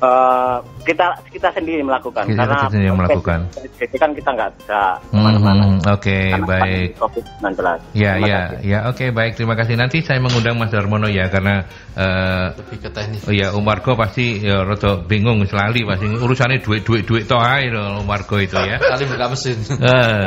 Uh, 0.00 0.64
kita 0.80 1.12
kita 1.28 1.52
sendiri 1.52 1.84
melakukan 1.84 2.24
kita 2.24 2.40
karena 2.48 2.72
sendiri 2.72 2.96
melakukan. 2.96 3.38
Jadi 3.52 3.96
kan 4.00 4.10
kita 4.16 4.32
nggak 4.32 4.50
bisa 4.56 4.80
ke 4.96 5.12
mana-mana. 5.12 5.62
Hmm, 5.68 5.80
oke 5.84 6.00
okay, 6.00 6.24
baik. 6.40 6.96
COVID-19. 6.96 7.60
Ya 7.92 8.16
ya 8.16 8.40
ya 8.64 8.78
oke 8.88 8.96
okay, 8.96 9.08
baik 9.12 9.36
terima 9.36 9.60
kasih 9.60 9.76
nanti 9.76 10.00
saya 10.00 10.16
mengundang 10.24 10.56
Mas 10.56 10.72
Darmono 10.72 11.04
ya 11.04 11.28
karena 11.28 11.68
uh, 12.00 12.56
lebih 12.56 12.80
ke 12.80 12.88
teknis. 12.96 13.28
Oh 13.28 13.34
ya 13.36 13.52
Umargo 13.52 13.92
pasti 13.92 14.40
ya 14.40 14.64
roto 14.64 15.04
bingung 15.04 15.44
selalu 15.44 15.84
pasti 15.84 16.08
urusannya 16.08 16.64
duit 16.64 16.80
duit 16.80 17.04
duit 17.04 17.28
toh 17.28 17.36
aja 17.36 18.00
Umargo 18.00 18.40
itu 18.40 18.56
ya. 18.56 18.80
Kali 18.96 19.04
buka 19.04 19.26
mesin. 19.36 19.56
Eh, 19.68 20.26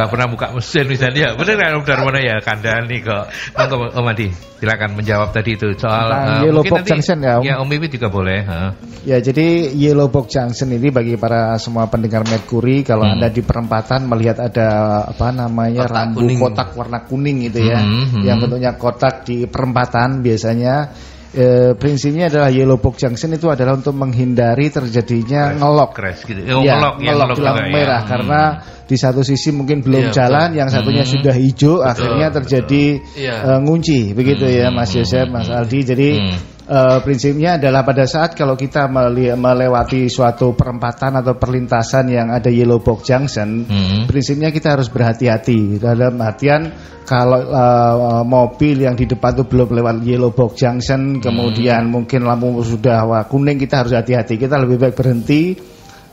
nggak 0.00 0.08
pernah 0.08 0.26
buka 0.32 0.46
mesin 0.56 0.84
misalnya. 0.88 1.36
Benar 1.36 1.54
kan 1.60 1.84
Darmono 1.84 2.18
ya 2.24 2.40
kandang 2.40 2.88
nih 2.88 3.04
kok. 3.04 3.28
Monggo 3.52 3.92
Om 4.00 4.08
Adi 4.16 4.28
silakan 4.64 4.96
menjawab 4.96 5.28
tadi 5.36 5.60
itu 5.60 5.76
soal 5.76 6.08
uh, 6.08 6.40
Yellow 6.40 6.64
Box 6.64 6.88
Junction 6.88 7.20
ya 7.20 7.36
Om. 7.36 7.42
Ya 7.44 7.54
Om 7.60 7.68
Iwi 7.68 7.86
juga 7.92 8.08
boleh. 8.08 8.40
Huh? 8.48 8.72
Ya 9.04 9.20
jadi 9.20 9.74
Yellow 9.74 10.08
Box 10.08 10.32
Junction 10.32 10.72
ini 10.72 10.88
bagi 10.88 11.18
para 11.20 11.58
semua 11.60 11.90
pendengar 11.90 12.24
Mercury 12.24 12.86
kalau 12.86 13.04
hmm. 13.04 13.14
anda 13.18 13.28
di 13.28 13.42
perempatan 13.44 14.08
melihat 14.08 14.40
ada 14.40 14.68
apa 15.10 15.28
namanya 15.28 15.84
kotak 15.84 15.96
rambu 15.98 16.18
kuning. 16.24 16.38
kotak 16.40 16.68
warna 16.72 16.98
kuning 17.04 17.38
itu 17.44 17.60
ya, 17.60 17.84
hmm, 17.84 18.04
hmm. 18.14 18.22
yang 18.24 18.40
bentuknya 18.40 18.72
kotak 18.80 19.28
di 19.28 19.44
perempatan 19.44 20.24
biasanya 20.24 20.88
e, 21.34 21.46
prinsipnya 21.76 22.30
adalah 22.30 22.48
yellow 22.48 22.78
box 22.78 23.02
junction 23.02 23.34
itu 23.34 23.50
adalah 23.50 23.76
untuk 23.76 23.92
menghindari 23.92 24.70
terjadinya 24.70 25.52
crash, 25.52 25.60
ngelok, 25.60 25.90
crash 25.92 26.20
gitu. 26.24 26.40
Oh, 26.54 26.62
ya, 26.62 26.78
ngelok, 26.78 26.94
ya, 27.02 27.12
ngelok, 27.12 27.28
di 27.28 27.42
lampu 27.42 27.66
merah 27.74 28.00
ya. 28.00 28.08
karena 28.08 28.40
di 28.84 28.96
satu 28.96 29.20
sisi 29.20 29.50
mungkin 29.50 29.82
belum 29.82 30.08
ya, 30.08 30.24
jalan, 30.24 30.48
betul. 30.54 30.60
yang 30.64 30.68
satunya 30.70 31.04
hmm. 31.04 31.12
sudah 31.18 31.34
hijau, 31.34 31.74
betul, 31.80 31.90
akhirnya 31.90 32.28
terjadi 32.30 32.84
ya. 33.18 33.34
uh, 33.42 33.60
ngunci, 33.60 34.14
begitu 34.14 34.44
hmm, 34.46 34.56
ya 34.64 34.66
Mas 34.70 34.92
Yosef, 34.94 35.26
Mas 35.28 35.48
Aldi. 35.50 35.80
Jadi 35.84 36.08
hmm. 36.20 36.53
Uh, 36.68 36.98
prinsipnya 37.04 37.60
adalah 37.60 37.84
pada 37.84 38.08
saat 38.08 38.32
kalau 38.32 38.56
kita 38.56 38.88
melewati 39.36 40.08
suatu 40.08 40.56
perempatan 40.56 41.20
atau 41.20 41.36
perlintasan 41.36 42.08
yang 42.08 42.28
ada 42.32 42.48
yellow 42.48 42.80
box 42.80 43.08
junction, 43.08 43.68
hmm. 43.68 44.08
prinsipnya 44.08 44.48
kita 44.48 44.76
harus 44.76 44.88
berhati-hati 44.88 45.80
dalam 45.80 46.20
artian 46.20 46.72
kalau 47.04 47.40
uh, 47.52 48.24
mobil 48.24 48.80
yang 48.88 48.96
di 48.96 49.04
depan 49.04 49.36
itu 49.36 49.44
belum 49.44 49.76
lewat 49.76 49.96
yellow 50.08 50.32
box 50.32 50.56
junction, 50.56 51.20
kemudian 51.20 51.88
hmm. 51.88 51.92
mungkin 51.92 52.24
lampu 52.24 52.48
sudah 52.64 53.04
wah, 53.04 53.24
kuning, 53.28 53.60
kita 53.60 53.84
harus 53.84 53.92
hati-hati. 53.92 54.40
Kita 54.40 54.56
lebih 54.56 54.80
baik 54.80 54.96
berhenti 54.96 55.52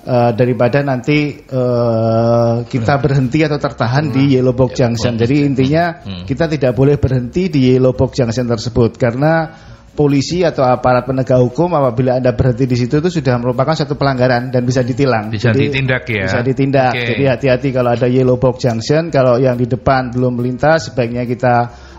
uh, 0.03 0.35
daripada 0.35 0.83
nanti 0.83 1.39
uh, 1.47 2.67
kita 2.67 2.99
berhenti 2.99 3.39
atau 3.47 3.55
tertahan 3.55 4.11
hmm. 4.11 4.13
di 4.13 4.23
yellow 4.35 4.51
box 4.51 4.83
junction. 4.83 5.15
Jadi 5.15 5.35
intinya 5.47 6.03
hmm. 6.03 6.27
kita 6.27 6.51
tidak 6.51 6.75
boleh 6.75 6.99
berhenti 6.99 7.47
di 7.47 7.71
yellow 7.71 7.95
box 7.95 8.19
junction 8.19 8.51
tersebut 8.51 8.99
karena 8.99 9.47
polisi 9.91 10.41
atau 10.47 10.63
aparat 10.63 11.03
penegak 11.03 11.39
hukum 11.43 11.75
apabila 11.75 12.17
anda 12.17 12.31
berhenti 12.31 12.63
di 12.63 12.77
situ 12.79 13.03
itu 13.03 13.11
sudah 13.11 13.35
merupakan 13.37 13.75
satu 13.75 13.99
pelanggaran 13.99 14.47
dan 14.47 14.63
bisa 14.63 14.81
ditilang. 14.81 15.27
Bisa 15.27 15.51
Jadi, 15.51 15.67
ditindak 15.67 16.03
ya. 16.07 16.25
Bisa 16.31 16.39
ditindak. 16.39 16.93
Okay. 16.95 17.07
Jadi 17.11 17.23
hati-hati 17.27 17.67
kalau 17.75 17.89
ada 17.91 18.07
yellow 18.07 18.39
box 18.39 18.63
junction, 18.63 19.11
kalau 19.11 19.35
yang 19.35 19.59
di 19.59 19.67
depan 19.67 20.15
belum 20.15 20.39
melintas 20.39 20.91
sebaiknya 20.91 21.27
kita 21.27 21.55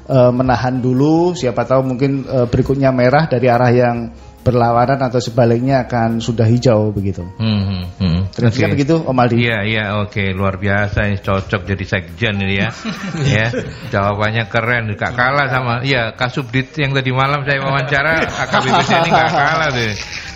uh, 0.08 0.32
menahan 0.32 0.80
dulu. 0.80 1.36
Siapa 1.36 1.68
tahu 1.68 1.84
mungkin 1.84 2.24
uh, 2.24 2.48
berikutnya 2.48 2.88
merah 2.90 3.28
dari 3.28 3.46
arah 3.52 3.70
yang 3.70 3.96
berlawanan 4.42 4.98
atau 5.06 5.22
sebaliknya 5.22 5.86
akan 5.86 6.18
sudah 6.18 6.44
hijau 6.46 6.90
begitu. 6.90 7.22
Hmm, 7.38 7.62
hmm, 7.62 7.84
hmm. 7.98 8.20
Terus 8.34 8.58
okay. 8.58 8.70
begitu 8.74 8.94
Om 8.98 9.14
Aldi. 9.14 9.34
Iya 9.38 9.58
iya 9.62 9.84
oke 10.02 10.10
okay. 10.10 10.28
luar 10.34 10.58
biasa 10.58 11.06
ini 11.06 11.22
cocok 11.22 11.62
jadi 11.62 11.84
sekjen 11.86 12.42
ini 12.42 12.54
ya. 12.58 12.68
ya 13.38 13.46
jawabannya 13.94 14.50
keren 14.50 14.98
gak 14.98 15.14
kalah 15.14 15.46
sama 15.46 15.86
ya 15.86 16.12
Kasubdit 16.18 16.74
yang 16.74 16.90
tadi 16.90 17.14
malam 17.14 17.46
saya 17.46 17.62
wawancara 17.62 18.26
AKBP 18.26 18.90
ini 18.90 19.10
gak 19.14 19.30
kalah 19.30 19.70
tuh. 19.70 19.92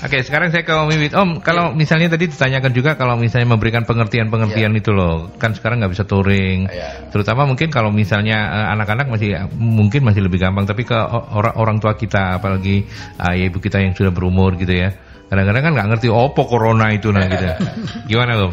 Oke 0.06 0.22
sekarang 0.22 0.54
saya 0.54 0.62
ke 0.62 0.70
Om 0.70 0.86
Wiwit. 0.92 1.12
Om 1.16 1.42
kalau 1.42 1.72
yeah. 1.72 1.78
misalnya 1.82 2.12
tadi 2.12 2.30
ditanyakan 2.30 2.70
juga 2.70 2.94
kalau 2.94 3.18
misalnya 3.18 3.50
memberikan 3.50 3.82
pengertian-pengertian 3.88 4.70
yeah. 4.76 4.80
itu 4.84 4.90
loh 4.94 5.34
kan 5.40 5.56
sekarang 5.56 5.82
nggak 5.82 5.92
bisa 5.96 6.04
touring. 6.06 6.70
Yeah. 6.70 7.10
Terutama 7.10 7.48
mungkin 7.48 7.72
kalau 7.74 7.88
misalnya 7.90 8.38
eh, 8.54 8.66
anak-anak 8.76 9.10
masih 9.10 9.34
mungkin 9.56 10.06
masih 10.06 10.22
lebih 10.22 10.38
gampang 10.38 10.68
tapi 10.68 10.84
ke 10.84 10.94
orang 11.32 11.56
orang 11.56 11.76
tua 11.80 11.96
kita 11.96 12.36
apalagi 12.38 12.84
uh, 13.18 13.34
ibu 13.34 13.56
kita 13.56 13.80
yang 13.80 13.95
sudah 13.96 14.12
berumur 14.12 14.60
gitu 14.60 14.76
ya. 14.76 14.92
Kadang-kadang 15.26 15.62
kan 15.64 15.72
nggak 15.74 15.88
ngerti 15.96 16.08
opo 16.12 16.46
corona 16.46 16.92
itu 16.94 17.10
nah 17.10 17.26
gitu. 17.26 17.46
Gimana 18.12 18.46
Om? 18.46 18.52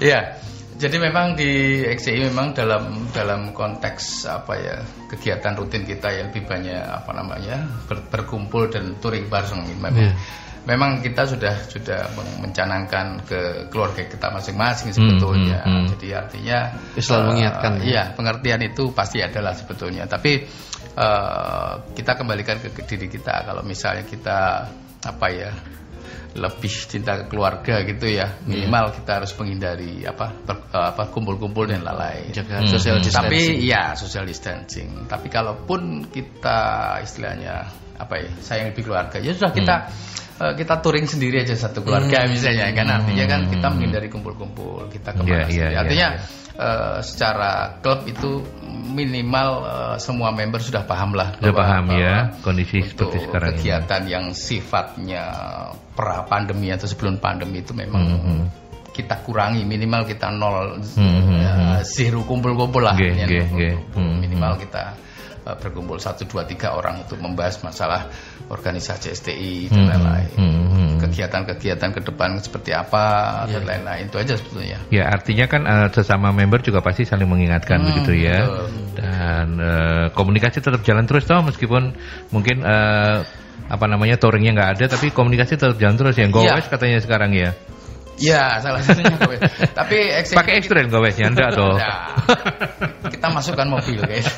Iya. 0.00 0.40
Jadi 0.80 0.96
memang 0.96 1.36
di 1.36 1.84
XCI 1.84 2.32
memang 2.32 2.56
dalam 2.56 3.12
dalam 3.12 3.52
konteks 3.52 4.24
apa 4.24 4.52
ya 4.56 4.76
kegiatan 5.12 5.52
rutin 5.52 5.84
kita 5.84 6.08
yang 6.08 6.32
lebih 6.32 6.48
banyak 6.48 6.80
apa 6.80 7.12
namanya 7.12 7.68
ber, 7.84 8.00
berkumpul 8.08 8.72
dan 8.72 8.96
touring 8.96 9.28
bareng 9.28 9.68
memang. 9.76 9.92
Yeah. 9.92 10.16
memang 10.60 11.00
kita 11.00 11.24
sudah 11.24 11.56
sudah 11.68 12.12
mencanangkan 12.40 13.24
ke 13.24 13.40
keluarga 13.72 14.04
kita 14.04 14.28
masing-masing 14.28 14.92
sebetulnya. 14.92 15.64
Hmm, 15.64 15.68
hmm, 15.68 15.80
hmm. 15.84 15.90
Jadi 15.96 16.08
artinya 16.12 16.58
selalu 17.00 17.20
uh, 17.20 17.28
mengingatkan. 17.32 17.72
Ya? 17.80 17.84
Iya, 17.84 18.02
pengertian 18.12 18.60
itu 18.64 18.82
pasti 18.92 19.18
adalah 19.24 19.56
sebetulnya. 19.56 20.04
Tapi 20.04 20.44
uh, 20.96 21.82
kita 21.94 22.16
kembalikan 22.18 22.58
ke, 22.58 22.72
ke 22.72 22.82
diri 22.86 23.06
kita 23.06 23.46
kalau 23.46 23.62
misalnya 23.62 24.06
kita 24.06 24.38
apa 25.00 25.26
ya 25.32 25.50
lebih 26.30 26.70
cinta 26.86 27.18
ke 27.18 27.24
keluarga 27.26 27.82
gitu 27.82 28.06
ya 28.06 28.30
iya. 28.30 28.46
minimal 28.46 28.94
kita 28.94 29.18
harus 29.18 29.34
menghindari 29.34 30.06
apa 30.06 30.30
per, 30.30 30.56
apa 30.70 31.10
kumpul-kumpul 31.10 31.66
dan 31.66 31.82
lain-lain 31.82 32.30
jaga 32.30 32.62
hmm. 32.62 32.70
social 32.70 33.02
distancing 33.02 33.26
tapi 33.26 33.66
ya 33.66 33.84
social 33.98 34.24
distancing 34.26 34.88
tapi 35.10 35.26
kalaupun 35.26 36.06
kita 36.06 36.58
istilahnya 37.02 37.66
apa 38.00 38.14
ya 38.24 38.30
sayang 38.40 38.72
lebih 38.72 38.88
keluarga 38.88 39.20
ya 39.20 39.36
sudah 39.36 39.52
kita 39.52 39.76
hmm 39.86 40.10
uh, 40.40 40.52
kita 40.56 40.80
touring 40.80 41.04
sendiri 41.04 41.44
aja 41.44 41.54
satu 41.54 41.84
keluarga 41.84 42.24
hmm. 42.24 42.32
misalnya 42.32 42.72
kan 42.72 42.88
artinya 42.88 43.24
kan 43.28 43.40
kita 43.52 43.66
hmm. 43.68 43.74
menghindari 43.76 44.08
kumpul-kumpul 44.08 44.88
kita 44.88 45.12
ke 45.12 45.20
mana 45.22 45.30
yeah, 45.30 45.46
yeah, 45.46 45.68
yeah, 45.68 45.80
artinya 45.84 46.08
yeah, 46.16 46.24
yeah. 46.24 46.38
Uh, 46.60 47.00
secara 47.00 47.80
klub 47.80 48.04
itu 48.04 48.44
minimal 48.90 49.64
uh, 49.64 49.96
semua 49.96 50.28
member 50.34 50.60
sudah 50.60 50.84
paham 50.84 51.16
lah 51.16 51.32
sudah 51.40 51.56
paham 51.56 51.88
ya 51.94 52.36
kondisi 52.44 52.84
seperti 52.84 53.22
sekarang 53.22 53.56
kegiatan 53.56 54.02
ini. 54.04 54.12
yang 54.12 54.26
sifatnya 54.36 55.24
pra 55.96 56.26
pandemi 56.28 56.68
atau 56.68 56.84
sebelum 56.84 57.16
pandemi 57.16 57.64
itu 57.64 57.72
memang 57.72 58.02
mm 58.02 58.18
-hmm. 58.20 58.40
kita 58.92 59.24
kurangi 59.24 59.64
minimal 59.64 60.04
kita 60.04 60.28
nol 60.36 60.84
mm 60.84 60.92
-hmm. 61.00 61.40
uh, 61.40 61.80
zero 61.80 62.28
kumpul-kumpul 62.28 62.84
lah 62.84 62.92
okay, 62.92 63.24
okay, 63.24 63.40
okay. 63.46 63.72
minimal 63.96 64.60
kita 64.60 64.92
uh, 64.92 65.09
berkumpul 65.58 65.98
satu 65.98 66.28
dua 66.28 66.46
tiga 66.46 66.76
orang 66.76 67.02
untuk 67.02 67.18
membahas 67.18 67.58
masalah 67.64 68.06
organisasi 68.50 69.14
STI 69.14 69.70
dan 69.70 69.86
hmm, 69.86 69.90
lain-lain. 69.90 70.30
Hmm, 70.36 70.50
hmm, 70.50 70.68
hmm. 70.70 70.96
Kegiatan-kegiatan 71.06 71.90
ke 71.96 72.00
depan 72.04 72.38
seperti 72.42 72.70
apa 72.76 73.04
yeah. 73.46 73.56
dan 73.56 73.62
lain-lain 73.66 74.04
itu 74.10 74.16
aja 74.18 74.34
sebetulnya. 74.36 74.78
Ya 74.92 75.08
artinya 75.08 75.46
kan 75.46 75.62
uh, 75.64 75.88
sesama 75.90 76.30
member 76.30 76.60
juga 76.60 76.82
pasti 76.82 77.06
saling 77.06 77.26
mengingatkan 77.26 77.80
hmm, 77.80 77.86
begitu 77.90 78.12
ya. 78.26 78.38
Betul. 78.44 78.68
Dan 79.00 79.46
uh, 79.58 80.06
komunikasi 80.12 80.58
tetap 80.60 80.82
jalan 80.82 81.06
terus 81.08 81.24
toh 81.24 81.40
meskipun 81.40 81.94
mungkin 82.34 82.66
uh, 82.66 83.22
apa 83.70 83.86
namanya 83.86 84.18
touringnya 84.18 84.50
nggak 84.58 84.70
ada 84.76 84.84
tapi 84.98 85.14
komunikasi 85.14 85.54
tetap 85.56 85.78
jalan 85.78 85.94
terus 85.96 86.18
ya. 86.18 86.26
Gowes 86.28 86.46
yeah. 86.46 86.70
katanya 86.70 86.98
sekarang 87.00 87.32
ya. 87.32 87.54
Ya, 88.20 88.60
salah 88.60 88.84
satunya 88.84 89.16
gowes. 89.16 89.40
Tapi 89.72 89.96
pakai 90.36 90.60
ekstren 90.60 90.92
gowesnya 90.92 91.32
enggak 91.32 91.56
toh. 91.56 91.80
Ya, 91.80 92.12
kita 93.08 93.26
masukkan 93.32 93.66
mobil 93.66 94.04
guys. 94.04 94.28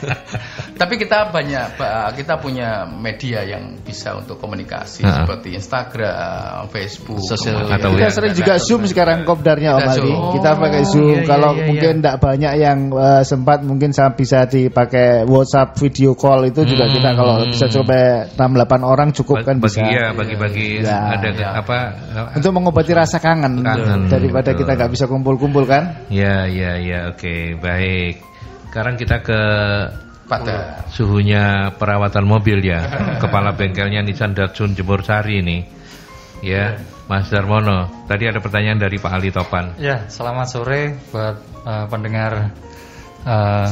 Tapi 0.79 0.95
kita 1.03 1.35
banyak 1.35 1.79
kita 2.15 2.39
punya 2.39 2.87
media 2.87 3.43
yang 3.43 3.79
bisa 3.83 4.15
untuk 4.19 4.39
komunikasi 4.39 5.03
uh 5.07 5.11
seperti 5.23 5.55
Instagram, 5.55 6.67
Facebook, 6.73 7.21
sosial 7.23 7.69
atau 7.69 7.95
kita 7.95 8.11
sering 8.11 8.35
juga 8.35 8.59
Zoom 8.59 8.89
sekarang 8.89 9.23
kopdarnya 9.23 9.77
Om 9.79 9.87
Ali. 9.87 10.15
Kita 10.35 10.51
pakai 10.57 10.83
oh, 10.83 10.89
Zoom. 10.89 11.05
Iya, 11.05 11.21
iya, 11.23 11.29
Kalau 11.29 11.51
iya, 11.53 11.65
mungkin 11.69 11.93
enggak 12.03 12.17
iya. 12.17 12.23
banyak 12.23 12.53
yang 12.59 12.79
uh, 12.91 13.23
sempat 13.23 13.59
mungkin 13.63 13.91
bisa 13.93 14.49
dipakai 14.49 15.29
WhatsApp 15.29 15.79
video 15.79 16.17
call 16.19 16.49
itu 16.49 16.65
juga 16.65 16.89
hmm. 16.89 16.95
kita 16.97 17.11
kalau 17.15 17.35
bisa 17.45 17.67
coba 17.71 17.99
6 18.35 18.41
8 18.41 18.83
orang 18.83 19.09
cukup 19.15 19.37
kan 19.47 19.57
bagi, 19.63 19.79
bisa. 19.79 19.83
Iya, 19.85 20.07
bagi-bagi 20.17 20.67
ya. 20.83 20.99
ada 21.19 21.29
ya. 21.33 21.49
apa 21.59 21.79
untuk 22.37 22.51
mengobati 22.55 22.93
rasa 22.97 23.19
kangen 23.23 23.63
kangen 23.79 24.01
daripada 24.13 24.51
betul. 24.53 24.61
kita 24.65 24.73
nggak 24.77 24.93
bisa 24.93 25.05
kumpul-kumpul 25.09 25.65
kan? 25.65 26.05
Ya 26.13 26.45
ya 26.45 26.77
ya 26.77 27.13
oke 27.13 27.25
okay, 27.25 27.43
baik. 27.57 28.21
Sekarang 28.69 28.95
kita 28.97 29.21
ke 29.21 29.41
pada 30.33 30.89
suhunya 30.89 31.77
perawatan 31.77 32.25
mobil 32.25 32.65
ya. 32.65 32.81
Kepala 33.23 33.53
bengkelnya 33.53 34.01
Nissan 34.01 34.33
Datsun 34.33 34.73
Jemur 34.73 35.05
Sari 35.05 35.45
ini. 35.45 35.59
Ya, 36.43 36.81
Mas 37.07 37.31
Darmono. 37.31 37.87
Tadi 38.11 38.27
ada 38.27 38.43
pertanyaan 38.43 38.81
dari 38.83 38.99
Pak 38.99 39.13
Ali 39.13 39.31
Topan. 39.31 39.79
Ya, 39.79 40.11
selamat 40.11 40.47
sore 40.51 40.99
buat 41.15 41.39
uh, 41.63 41.87
pendengar 41.87 42.51
uh, 43.23 43.67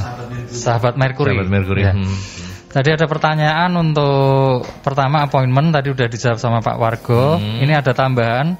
sahabat 0.47 0.95
Merkuri. 0.95 1.35
Sahabat 1.35 1.49
Merkuri. 1.51 1.83
Ya. 1.83 1.93
Hmm. 1.97 2.15
Tadi 2.71 2.95
ada 2.95 3.11
pertanyaan 3.11 3.75
untuk 3.75 4.63
pertama 4.87 5.27
appointment 5.27 5.75
tadi 5.75 5.91
udah 5.91 6.07
dijawab 6.07 6.39
sama 6.39 6.63
Pak 6.63 6.79
Wargo. 6.79 7.43
Hmm. 7.43 7.59
Ini 7.59 7.83
ada 7.83 7.91
tambahan 7.91 8.55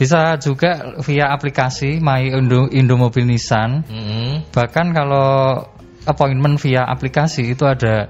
bisa 0.00 0.40
juga 0.40 0.96
via 1.04 1.28
aplikasi 1.28 2.00
My 2.00 2.24
Indo, 2.32 2.72
Indomobil 2.72 3.28
Nissan. 3.28 3.84
Mm-hmm. 3.84 4.48
Bahkan 4.48 4.86
kalau 4.96 5.60
appointment 6.08 6.56
via 6.56 6.88
aplikasi 6.88 7.52
itu 7.52 7.68
ada 7.68 8.08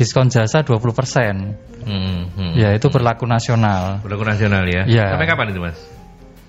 diskon 0.00 0.32
jasa 0.32 0.64
20%. 0.64 1.84
Mm-hmm. 1.84 2.50
Ya, 2.56 2.72
itu 2.72 2.88
berlaku 2.88 3.28
nasional. 3.28 4.00
Berlaku 4.00 4.24
nasional 4.24 4.64
ya. 4.64 4.88
ya. 4.88 5.12
Sampai 5.12 5.28
kapan 5.28 5.52
itu, 5.52 5.60
Mas? 5.60 5.76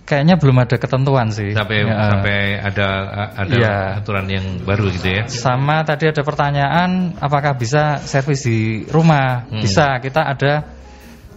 Kayaknya 0.07 0.39
belum 0.39 0.55
ada 0.63 0.75
ketentuan 0.79 1.27
sih. 1.35 1.51
Sampai 1.51 1.83
ya. 1.83 1.91
sampai 1.91 2.37
ada 2.63 2.87
ada 3.35 3.55
ya. 3.59 3.75
aturan 3.99 4.23
yang 4.31 4.63
baru 4.63 4.87
gitu 4.95 5.03
ya. 5.03 5.27
Sama 5.27 5.83
tadi 5.83 6.07
ada 6.07 6.23
pertanyaan 6.23 7.11
apakah 7.19 7.59
bisa 7.59 7.99
servis 8.07 8.47
di 8.47 8.87
rumah? 8.87 9.51
Hmm. 9.51 9.59
Bisa, 9.59 9.99
kita 9.99 10.31
ada 10.31 10.76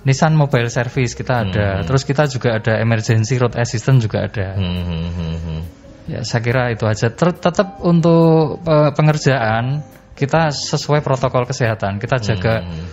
Nissan 0.01 0.33
Mobile 0.33 0.73
Service 0.73 1.13
kita 1.13 1.45
ada, 1.45 1.67
hmm. 1.81 1.85
terus 1.85 2.03
kita 2.09 2.25
juga 2.25 2.57
ada 2.57 2.81
Emergency 2.81 3.37
Road 3.37 3.53
Assistant 3.57 4.01
juga 4.01 4.25
ada. 4.25 4.57
Hmm. 4.57 4.81
hmm, 4.81 5.11
hmm, 5.13 5.37
hmm. 5.45 5.61
Ya 6.11 6.21
saya 6.25 6.41
kira 6.43 6.73
itu 6.73 6.89
aja. 6.89 7.13
Ter 7.13 7.29
tetap 7.37 7.79
untuk 7.85 8.65
uh, 8.65 8.91
pengerjaan 8.97 9.85
kita 10.17 10.51
sesuai 10.51 11.05
protokol 11.05 11.45
kesehatan, 11.45 12.01
kita 12.01 12.17
jaga. 12.21 12.65
Hmm. 12.65 12.89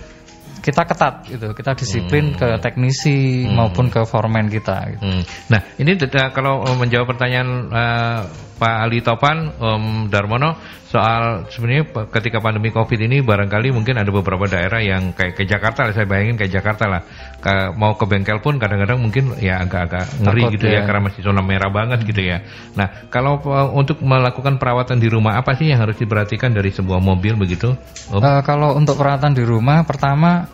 Kita 0.57 0.83
ketat 0.83 1.23
gitu, 1.31 1.55
kita 1.55 1.79
disiplin 1.79 2.35
hmm. 2.35 2.37
ke 2.43 2.49
teknisi 2.59 3.47
hmm. 3.47 3.55
maupun 3.55 3.87
ke 3.87 4.03
foreman 4.03 4.51
kita. 4.51 4.77
Gitu. 4.91 5.03
Hmm. 5.03 5.23
Nah 5.47 5.61
ini 5.79 5.95
kalau 6.35 6.67
menjawab 6.75 7.07
pertanyaan 7.15 7.49
uh, 7.71 8.21
Pak 8.57 8.75
Ali 8.89 9.05
Topan, 9.05 9.53
Om 9.61 10.09
Darmono, 10.09 10.57
soal 10.89 11.45
sebenarnya 11.51 12.09
ketika 12.09 12.41
pandemi 12.41 12.73
COVID 12.73 12.99
ini 13.05 13.21
barangkali 13.21 13.69
mungkin 13.69 14.01
ada 14.01 14.09
beberapa 14.09 14.49
daerah 14.49 14.81
yang 14.81 15.13
kayak 15.13 15.37
ke 15.37 15.43
Jakarta 15.45 15.85
lah, 15.85 15.93
saya 15.93 16.09
bayangin 16.09 16.41
kayak 16.41 16.57
Jakarta 16.57 16.89
lah, 16.89 17.01
ke, 17.37 17.77
mau 17.77 17.93
ke 17.93 18.09
bengkel 18.09 18.41
pun 18.41 18.57
kadang-kadang 18.57 18.97
mungkin 18.97 19.37
ya 19.37 19.61
agak-agak 19.61 20.25
ngeri 20.25 20.41
Takut 20.41 20.53
gitu 20.57 20.65
ya. 20.65 20.81
ya 20.81 20.81
karena 20.89 21.01
masih 21.05 21.21
zona 21.21 21.41
merah 21.45 21.69
banget 21.69 21.99
gitu 22.07 22.21
ya. 22.25 22.41
Nah 22.73 22.87
kalau 23.13 23.37
uh, 23.45 23.69
untuk 23.77 24.01
melakukan 24.01 24.57
perawatan 24.57 24.97
di 24.97 25.07
rumah 25.11 25.37
apa 25.37 25.53
sih 25.53 25.69
yang 25.69 25.83
harus 25.83 25.99
diperhatikan 25.99 26.49
dari 26.55 26.73
sebuah 26.73 26.97
mobil 26.97 27.37
begitu? 27.37 27.77
Om? 28.09 28.23
Uh, 28.23 28.41
kalau 28.41 28.73
untuk 28.73 28.97
perawatan 28.97 29.37
di 29.37 29.43
rumah 29.45 29.85
pertama 29.85 30.49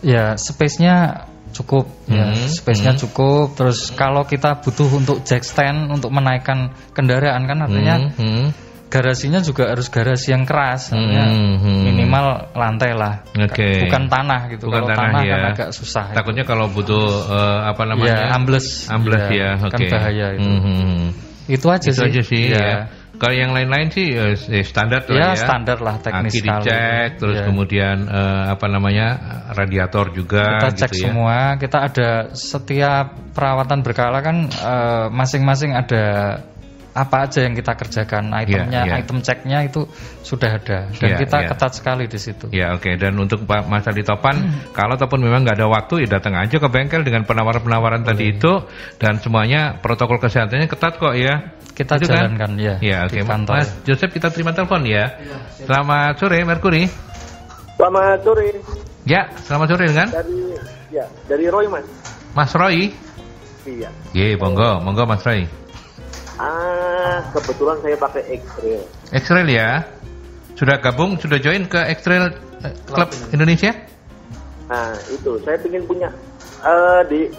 ya 0.00 0.38
space-nya 0.38 1.28
cukup 1.54 1.86
ya 2.10 2.34
hmm, 2.34 2.50
space-nya 2.50 2.92
hmm. 2.98 3.02
cukup 3.06 3.54
terus 3.54 3.94
kalau 3.94 4.26
kita 4.26 4.58
butuh 4.58 4.90
untuk 4.90 5.22
jack 5.22 5.46
stand 5.46 5.88
untuk 5.88 6.10
menaikkan 6.10 6.74
kendaraan 6.90 7.46
kan 7.46 7.58
artinya 7.62 7.94
hmm, 8.10 8.18
hmm. 8.18 8.46
garasinya 8.90 9.38
juga 9.38 9.70
harus 9.70 9.86
garasi 9.86 10.34
yang 10.34 10.42
keras 10.42 10.90
hmm, 10.90 11.62
hmm. 11.62 11.80
minimal 11.86 12.50
lantai 12.58 12.92
lah 12.92 13.22
okay. 13.38 13.86
bukan 13.86 14.10
tanah 14.10 14.40
gitu 14.50 14.66
bukan 14.66 14.82
kalau 14.82 14.88
tanah, 14.90 15.06
tanah 15.06 15.22
kan 15.22 15.30
ya. 15.30 15.34
kan 15.38 15.50
agak 15.54 15.68
susah 15.70 16.04
takutnya 16.10 16.44
itu. 16.44 16.50
kalau 16.50 16.66
butuh 16.66 17.06
uh, 17.30 17.58
apa 17.70 17.82
namanya 17.86 18.28
ya, 18.28 18.34
ambles 18.34 18.90
ambles 18.90 19.24
ya, 19.30 19.54
ya. 19.56 19.70
kan 19.70 19.78
bahaya 19.78 20.26
itu 20.34 20.50
hmm, 20.50 20.60
hmm, 20.60 20.76
hmm. 20.82 21.08
itu 21.46 21.66
aja 21.70 21.88
itu 21.88 22.02
sih, 22.02 22.08
aja 22.10 22.22
sih 22.26 22.42
ya. 22.50 22.58
ya. 22.58 22.78
Kalau 23.14 23.34
yang 23.34 23.54
lain-lain 23.54 23.88
sih 23.94 24.14
uh, 24.14 24.34
standar 24.66 25.06
ya, 25.06 25.14
lah 25.14 25.32
ya. 25.34 25.42
standar 25.42 25.78
lah 25.78 25.96
teknis 26.02 26.34
Aki 26.34 26.40
dicek, 26.42 27.08
terus 27.22 27.38
ya. 27.40 27.44
kemudian 27.46 27.96
uh, 28.10 28.52
apa 28.54 28.66
namanya 28.66 29.06
radiator 29.54 30.10
juga. 30.10 30.58
Kita 30.58 30.70
cek 30.74 30.90
gitu 30.90 30.98
ya. 30.98 31.04
semua. 31.08 31.38
Kita 31.56 31.78
ada 31.86 32.10
setiap 32.34 33.06
perawatan 33.32 33.80
berkala 33.86 34.18
kan 34.22 34.50
masing-masing 35.14 35.72
uh, 35.74 35.80
ada 35.82 36.04
apa 36.94 37.26
aja 37.26 37.42
yang 37.42 37.58
kita 37.58 37.74
kerjakan 37.74 38.30
itemnya, 38.30 38.86
yeah, 38.86 38.94
yeah. 38.94 39.02
item 39.02 39.18
ceknya 39.18 39.66
itu 39.66 39.90
sudah 40.22 40.62
ada 40.62 40.94
dan 40.94 41.08
yeah, 41.10 41.18
kita 41.18 41.36
yeah. 41.42 41.50
ketat 41.50 41.72
sekali 41.74 42.06
di 42.06 42.18
situ. 42.22 42.46
Ya 42.54 42.70
oke 42.70 42.86
okay. 42.86 42.94
dan 42.94 43.18
untuk 43.18 43.42
Pak 43.50 43.66
Mas 43.66 43.82
Adi 43.90 44.06
Topan 44.06 44.38
hmm. 44.38 44.70
kalau 44.78 44.94
ataupun 44.94 45.18
memang 45.18 45.42
nggak 45.42 45.58
ada 45.58 45.66
waktu 45.66 46.06
ya 46.06 46.22
datang 46.22 46.38
aja 46.38 46.54
ke 46.54 46.68
bengkel 46.70 47.02
dengan 47.02 47.26
penawaran-penawaran 47.26 48.06
tadi 48.06 48.38
itu 48.38 48.62
dan 49.02 49.18
semuanya 49.18 49.82
protokol 49.82 50.22
kesehatannya 50.22 50.70
ketat 50.70 51.02
kok 51.02 51.18
ya. 51.18 51.50
Kita 51.74 51.98
itu 51.98 52.06
kan? 52.06 52.30
jalankan 52.30 52.50
kan? 52.54 52.62
ya. 52.62 52.74
Ya 52.78 52.96
oke 53.02 53.18
okay. 53.18 53.22
Mas 53.26 53.68
Joseph 53.82 54.14
kita 54.14 54.30
terima 54.30 54.54
telepon 54.54 54.86
ya. 54.86 55.18
ya 55.18 55.36
selamat 55.66 56.22
sore 56.22 56.38
Merkuri. 56.46 56.86
Selamat 57.74 58.18
sore. 58.22 58.48
Ya 59.02 59.26
selamat 59.42 59.66
sore 59.74 59.84
dengan. 59.90 60.08
Dari 60.14 60.38
ya 60.94 61.04
dari 61.26 61.50
Roy 61.50 61.66
Mas. 61.66 61.86
Mas 62.38 62.54
Roy. 62.54 62.94
Iya. 63.66 63.90
Iya 64.14 64.38
monggo 64.38 64.78
monggo 64.86 65.02
Mas 65.02 65.26
Roy. 65.26 65.50
Ah, 66.34 67.22
kebetulan 67.30 67.78
saya 67.78 67.94
pakai 67.94 68.22
X-Trail. 68.42 68.82
X-Trail 69.14 69.48
ya? 69.54 69.86
Sudah 70.58 70.82
gabung, 70.82 71.14
sudah 71.18 71.38
join 71.38 71.62
ke 71.70 71.78
X-Trail 71.94 72.26
uh, 72.66 72.74
Club 72.90 73.10
Indonesia? 73.30 73.70
Nah, 74.66 74.98
itu 75.14 75.38
saya 75.46 75.62
ingin 75.62 75.86
punya 75.86 76.10
uh, 76.66 77.06
di 77.06 77.30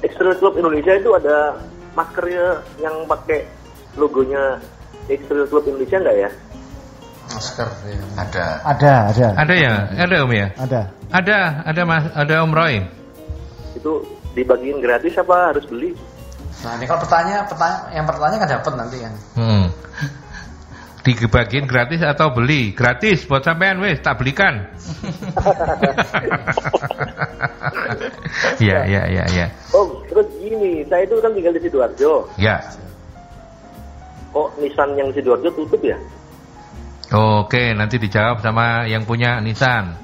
X-Trail 0.00 0.40
Club 0.40 0.56
Indonesia 0.56 0.96
itu 0.96 1.12
ada 1.12 1.60
maskernya 1.92 2.64
yang 2.80 3.04
pakai 3.04 3.44
logonya 3.98 4.62
X-Trail 5.10 5.50
Club 5.50 5.64
Indonesia 5.66 5.98
enggak 5.98 6.16
ya? 6.16 6.30
Masker 7.28 7.68
ya. 7.84 8.00
Ada. 8.16 8.46
Ada, 8.64 8.92
ada. 9.12 9.26
Ada 9.36 9.54
ya? 9.54 9.72
Ada 10.00 10.16
Om 10.24 10.32
ya? 10.32 10.48
Ada. 10.56 10.80
Ada, 11.08 11.38
ada 11.66 11.82
Mas, 11.84 12.04
ada 12.16 12.34
Om 12.44 12.52
Roy. 12.52 12.74
Itu 13.76 14.04
dibagiin 14.32 14.80
gratis 14.80 15.18
apa 15.20 15.52
harus 15.52 15.66
beli? 15.68 15.92
Nah 16.64 16.74
ini 16.74 16.84
kalau 16.90 17.00
pertanyaan, 17.04 17.44
pertanyaan 17.46 17.94
yang 17.94 18.06
pertanyaan 18.08 18.40
kan 18.42 18.50
dapat 18.50 18.72
nanti 18.74 18.96
kan. 19.02 19.14
Hmm. 19.36 19.66
Dibagiin 21.08 21.64
gratis 21.64 22.04
atau 22.04 22.36
beli? 22.36 22.76
Gratis 22.76 23.24
buat 23.24 23.40
sampean 23.40 23.80
wes 23.80 24.02
tak 24.04 24.20
belikan. 24.20 24.68
ya 28.68 28.84
ya 28.84 29.02
ya 29.08 29.24
ya. 29.32 29.46
Oh 29.72 30.04
terus 30.04 30.26
gini, 30.36 30.84
saya 30.84 31.08
itu 31.08 31.16
kan 31.22 31.32
tinggal 31.32 31.52
di 31.56 31.60
sidoarjo. 31.64 32.28
Ya. 32.36 32.60
Kok 34.34 34.60
Nissan 34.60 34.94
yang 34.98 35.08
sidoarjo 35.12 35.48
tutup 35.52 35.80
ya? 35.80 35.96
Oke, 37.08 37.72
nanti 37.72 37.96
dijawab 37.96 38.44
sama 38.44 38.84
yang 38.84 39.08
punya 39.08 39.40
Nissan. 39.40 39.96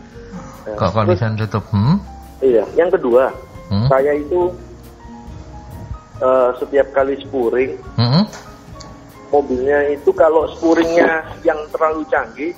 Ya. 0.65 0.77
Kok 0.77 0.91
kok 0.97 1.05
Nissan 1.09 1.37
tutup? 1.37 1.65
Hmm? 1.69 2.01
Iya. 2.41 2.65
Yang 2.77 2.97
kedua, 3.01 3.29
hmm? 3.69 3.87
saya 3.93 4.17
itu 4.17 4.53
uh, 6.21 6.51
setiap 6.61 6.87
kali 6.95 7.19
spuring 7.23 7.75
hmm? 7.99 8.25
mobilnya 9.33 9.95
itu 9.95 10.11
kalau 10.15 10.47
spuringnya 10.55 11.25
yang 11.43 11.59
terlalu 11.73 12.07
canggih 12.13 12.53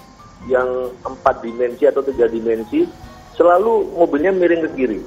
yang 0.46 0.68
empat 1.02 1.40
dimensi 1.40 1.88
atau 1.88 2.04
tiga 2.04 2.28
dimensi 2.28 2.84
selalu 3.34 3.96
mobilnya 3.96 4.32
miring 4.32 4.62
ke 4.68 4.70
kiri 4.76 5.00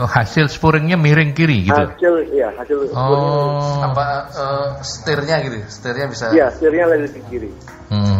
Oh, 0.00 0.08
hasil 0.08 0.48
spuringnya 0.48 0.96
miring 0.96 1.36
kiri 1.36 1.68
gitu. 1.68 1.76
Hasil 1.76 2.32
ya, 2.32 2.48
hasil 2.56 2.88
oh. 2.96 3.84
apa 3.84 4.32
uh, 4.32 4.68
setirnya 4.80 5.44
gitu. 5.44 5.60
Setirnya 5.68 6.08
bisa 6.08 6.32
Iya, 6.32 6.48
setirnya 6.56 6.88
lagi 6.88 7.12
ke 7.12 7.20
kiri. 7.28 7.52
Hmm. 7.92 8.16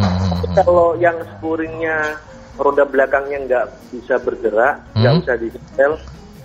Kalau 0.61 0.93
yang 1.01 1.17
spuringnya 1.25 2.21
roda 2.61 2.85
belakangnya 2.85 3.39
nggak 3.49 3.65
bisa 3.97 4.21
bergerak, 4.21 4.85
nggak 4.93 5.09
hmm. 5.09 5.21
bisa 5.25 5.35
disetel, 5.41 5.93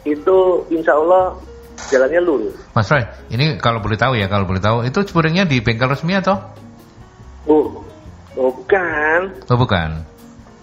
itu 0.07 0.37
insya 0.71 0.95
Allah 0.95 1.35
jalannya 1.91 2.21
lurus. 2.23 2.55
Mas 2.71 2.87
Roy, 2.87 3.03
ini 3.35 3.59
kalau 3.59 3.83
boleh 3.83 3.99
tahu 3.99 4.15
ya, 4.15 4.31
kalau 4.31 4.47
boleh 4.47 4.63
tahu, 4.63 4.87
itu 4.87 5.03
spuringnya 5.03 5.43
di 5.43 5.59
bengkel 5.59 5.91
resmi 5.91 6.15
atau? 6.15 6.39
Oh, 7.43 7.83
bukan. 8.39 9.35
Oh, 9.51 9.59
bukan. 9.59 9.99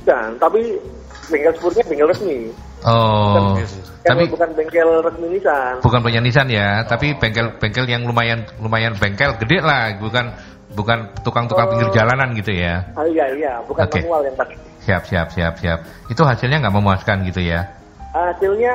Bukan, 0.00 0.28
tapi 0.40 0.80
bengkel 1.28 1.52
spuringnya 1.60 1.84
bengkel 1.84 2.08
resmi. 2.08 2.38
Oh. 2.82 3.54
Bukan, 3.54 3.66
tapi 4.02 4.22
bukan 4.26 4.50
bengkel 4.58 4.90
resmi 5.06 5.26
Nissan. 5.38 5.74
Bukan 5.78 6.00
punya 6.02 6.18
Nissan 6.18 6.50
ya, 6.50 6.82
oh. 6.82 6.90
tapi 6.90 7.14
bengkel-bengkel 7.14 7.86
yang 7.86 8.02
lumayan 8.02 8.42
lumayan 8.58 8.98
bengkel 8.98 9.38
gede 9.38 9.62
lah, 9.62 9.94
bukan 10.02 10.34
bukan 10.74 11.14
tukang-tukang 11.22 11.66
oh. 11.68 11.70
pinggir 11.70 11.88
jalanan 11.94 12.34
gitu 12.34 12.50
ya. 12.50 12.82
Oh 12.98 13.06
iya 13.06 13.30
iya, 13.30 13.62
bukan 13.62 13.86
okay. 13.86 14.02
manual 14.02 14.26
yang 14.26 14.34
tadi. 14.34 14.54
Siap 14.82 15.02
siap 15.06 15.30
siap 15.30 15.54
siap. 15.62 15.86
Itu 16.10 16.26
hasilnya 16.26 16.58
nggak 16.66 16.74
memuaskan 16.74 17.22
gitu 17.30 17.38
ya? 17.46 17.70
Hasilnya 18.10 18.74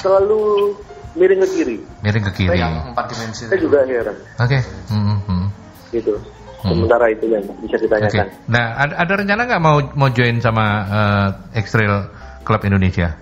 selalu 0.00 0.72
miring 1.12 1.44
ke 1.44 1.48
kiri. 1.52 1.78
Miring 2.00 2.24
ke 2.24 2.32
kiri. 2.32 2.56
Yang 2.56 2.74
empat 2.96 3.04
dimensi. 3.12 3.44
Saya 3.44 3.60
juga 3.60 3.84
heran. 3.84 4.16
Oke. 4.16 4.48
Okay. 4.48 4.60
Hmm, 4.88 5.20
hmm. 5.28 5.46
Gitu. 5.92 6.14
Hmm. 6.58 6.74
Sementara 6.74 7.06
itu 7.12 7.26
yang 7.30 7.44
bisa 7.62 7.76
ditanyakan. 7.78 8.26
Okay. 8.32 8.50
Nah, 8.50 8.64
ada, 8.74 8.94
ada 8.98 9.12
rencana 9.14 9.42
nggak 9.46 9.62
mau 9.62 9.76
mau 9.94 10.08
join 10.10 10.42
sama 10.42 10.64
uh, 10.88 11.28
X-Trail 11.54 11.94
Club 12.48 12.64
Indonesia? 12.64 13.12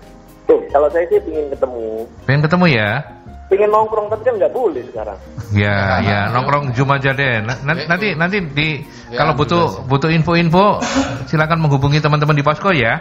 Tuh, 0.47 0.63
kalau 0.71 0.87
saya 0.87 1.03
sih 1.11 1.19
ingin 1.27 1.51
ketemu. 1.51 2.07
Pengen 2.23 2.41
ketemu 2.47 2.65
ya? 2.71 3.03
Pengen 3.51 3.69
nongkrong 3.71 4.07
tapi 4.07 4.23
kan 4.23 4.33
nggak 4.39 4.53
boleh 4.55 4.83
sekarang. 4.87 5.19
Ya, 5.51 5.99
ya 6.03 6.19
nongkrong 6.31 6.71
cuma 6.71 6.95
aja 6.99 7.11
deh. 7.11 7.43
Nanti 7.43 8.15
nanti 8.15 8.37
di 8.55 8.83
kalau 9.11 9.35
butuh 9.35 9.87
butuh 9.87 10.11
info-info 10.11 10.79
silakan 11.27 11.67
menghubungi 11.67 11.99
teman-teman 11.99 12.35
di 12.35 12.43
posko 12.43 12.71
ya. 12.71 12.99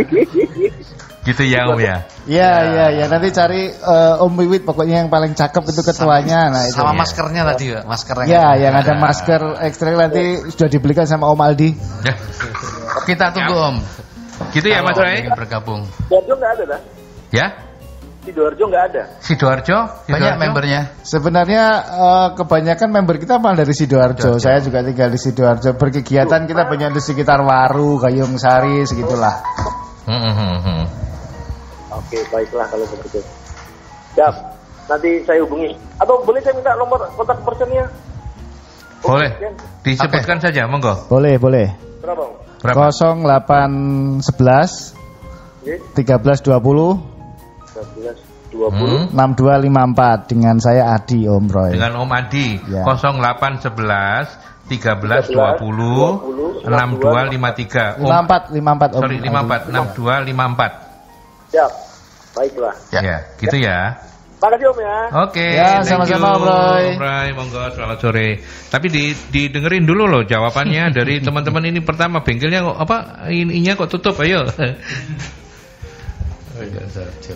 gitu 1.28 1.42
ya 1.44 1.68
Om 1.68 1.80
ya. 1.84 1.96
Iya 2.24 2.52
iya 2.72 2.86
ya 2.96 3.04
nanti 3.12 3.28
cari 3.36 3.68
uh, 3.68 4.24
Om 4.24 4.32
Wiwit 4.40 4.64
pokoknya 4.64 5.04
yang 5.04 5.12
paling 5.12 5.36
cakep 5.36 5.60
itu 5.76 5.84
ketuanya. 5.84 6.48
Sama, 6.48 6.56
nah 6.56 6.62
itu. 6.64 6.80
Sama 6.80 6.92
maskernya 6.96 7.42
tadi 7.52 7.64
ya, 7.68 7.80
maskernya. 7.84 8.26
Ya, 8.32 8.46
yang 8.56 8.72
ada 8.80 8.96
masker 8.96 9.60
ekstra 9.60 9.92
nanti 9.92 10.40
sudah 10.48 10.72
dibelikan 10.72 11.04
sama 11.04 11.28
Om 11.28 11.40
Aldi. 11.44 11.70
Ya. 12.08 12.16
Kita 13.04 13.28
tunggu 13.36 13.52
Om. 13.60 13.76
Gitu 14.50 14.66
ya 14.72 14.80
Mas 14.80 14.96
Rai? 14.96 15.28
bergabung. 15.28 15.84
Sidoarjo 16.08 16.34
nggak 16.40 16.52
ada 16.56 16.64
dah. 16.76 16.80
Ya? 17.30 17.46
Sidoarjo 18.20 18.64
nggak 18.68 18.84
ada. 18.92 19.02
Sidoarjo? 19.20 19.78
Banyak 20.08 20.34
membernya. 20.40 20.80
Sebenarnya 21.04 21.64
uh, 21.88 22.28
kebanyakan 22.36 22.88
member 22.92 23.16
kita 23.20 23.40
malah 23.40 23.64
dari 23.64 23.72
Sidoarjo. 23.76 24.36
Saya 24.36 24.60
juga 24.60 24.84
tinggal 24.84 25.08
di 25.12 25.20
Sidoarjo. 25.20 25.76
Berkegiatan 25.76 26.44
kita 26.48 26.62
banyak 26.68 26.90
di 26.96 27.00
sekitar 27.00 27.40
Waru, 27.40 28.00
Gayung 28.00 28.36
Sari, 28.36 28.84
segitulah. 28.84 29.40
Hmm, 30.04 30.20
hmm, 30.20 30.56
hmm, 30.64 30.84
Oke, 31.94 32.18
baiklah 32.32 32.66
kalau 32.66 32.86
begitu. 32.88 33.20
Siap. 34.18 34.34
Nanti 34.90 35.22
saya 35.22 35.38
hubungi. 35.46 35.70
Atau 36.02 36.18
boleh 36.26 36.42
saya 36.42 36.58
minta 36.58 36.74
nomor 36.74 36.98
kontak 37.14 37.38
personnya? 37.46 37.86
Boleh. 39.00 39.30
Disebutkan 39.86 40.42
okay. 40.42 40.50
saja, 40.50 40.66
monggo. 40.66 40.92
Boleh, 41.08 41.38
boleh. 41.38 41.70
Berapa? 42.02 42.49
Berapa? 42.60 42.92
0811 42.92 44.20
1320 45.64 47.00
1320 48.52 48.52
6254 48.52 50.28
dengan 50.28 50.60
saya 50.60 50.92
Adi 50.98 51.24
Om 51.24 51.48
Roy. 51.48 51.72
Dengan 51.72 52.04
Om 52.04 52.12
Adi 52.12 52.60
ya. 52.68 52.84
0811 52.84 54.68
1320 54.68 56.60
6253 56.66 57.96
54 57.98 58.54
54 58.54 59.00
Sorry 59.00 59.18
54 59.18 59.72
6254 59.72 60.90
Siap. 61.50 61.72
Baiklah. 62.30 62.70
Ya, 62.94 63.02
ya 63.02 63.18
gitu 63.42 63.58
ya. 63.58 63.98
Makasih 64.40 64.72
Om 64.72 64.78
ya. 64.80 64.98
Oke. 65.28 65.36
Okay, 65.36 65.50
ya, 65.60 65.84
sama-sama 65.84 66.40
Om 66.40 66.44
Roy. 66.48 66.84
Om 66.96 67.00
Roy, 67.04 67.28
monggo 67.36 67.60
selamat 67.76 67.98
sore. 68.00 68.40
Tapi 68.72 68.86
di, 68.88 69.12
didengerin 69.12 69.84
dulu 69.84 70.08
loh 70.08 70.22
jawabannya 70.24 70.88
dari 70.96 71.20
teman-teman 71.20 71.68
ini 71.68 71.84
pertama 71.84 72.24
bengkelnya 72.24 72.64
kok 72.64 72.76
apa 72.80 73.28
ininya 73.28 73.76
kok 73.76 73.92
tutup 73.92 74.16
ayo. 74.24 74.48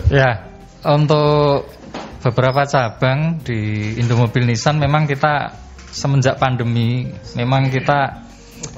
ya, 0.09 0.49
untuk 0.81 1.69
beberapa 2.25 2.65
cabang 2.65 3.37
di 3.45 3.93
Indomobil 4.01 4.49
Nissan 4.49 4.81
memang 4.81 5.05
kita 5.05 5.53
semenjak 5.93 6.41
pandemi 6.41 7.05
memang 7.37 7.69
kita 7.69 8.24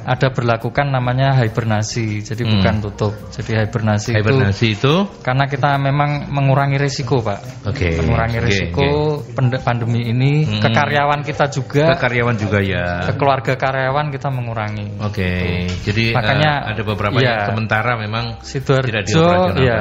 ada 0.05 0.27
berlakukan 0.31 0.87
namanya 0.89 1.35
hibernasi. 1.41 2.23
Jadi 2.23 2.43
hmm. 2.43 2.51
bukan 2.59 2.75
tutup. 2.83 3.13
Jadi 3.33 3.51
hibernasi, 3.57 4.11
hibernasi 4.15 4.67
itu, 4.75 5.05
itu 5.07 5.23
karena 5.23 5.45
kita 5.45 5.75
memang 5.79 6.31
mengurangi 6.31 6.77
risiko, 6.79 7.19
Pak. 7.19 7.67
Oke. 7.69 7.91
Okay. 7.91 7.93
Mengurangi 8.03 8.39
risiko 8.39 8.87
okay. 9.25 9.59
pandemi 9.63 10.07
ini 10.07 10.47
hmm. 10.47 10.61
ke 10.63 10.69
karyawan 10.71 11.21
kita 11.25 11.45
juga. 11.51 11.95
Ke 11.95 12.07
karyawan 12.07 12.35
juga 12.39 12.59
ya. 12.63 13.07
Ke 13.07 13.13
keluarga 13.19 13.53
karyawan 13.55 14.13
kita 14.13 14.27
mengurangi. 14.31 14.87
Oke. 15.03 15.23
Okay. 15.23 15.51
Jadi 15.83 16.05
makanya 16.15 16.51
uh, 16.63 16.71
ada 16.75 16.81
beberapa 16.83 17.17
ya, 17.19 17.49
sementara 17.51 17.91
memang 17.99 18.39
Sidoarjo, 18.43 18.87
tidak 18.87 19.59
ya 19.59 19.79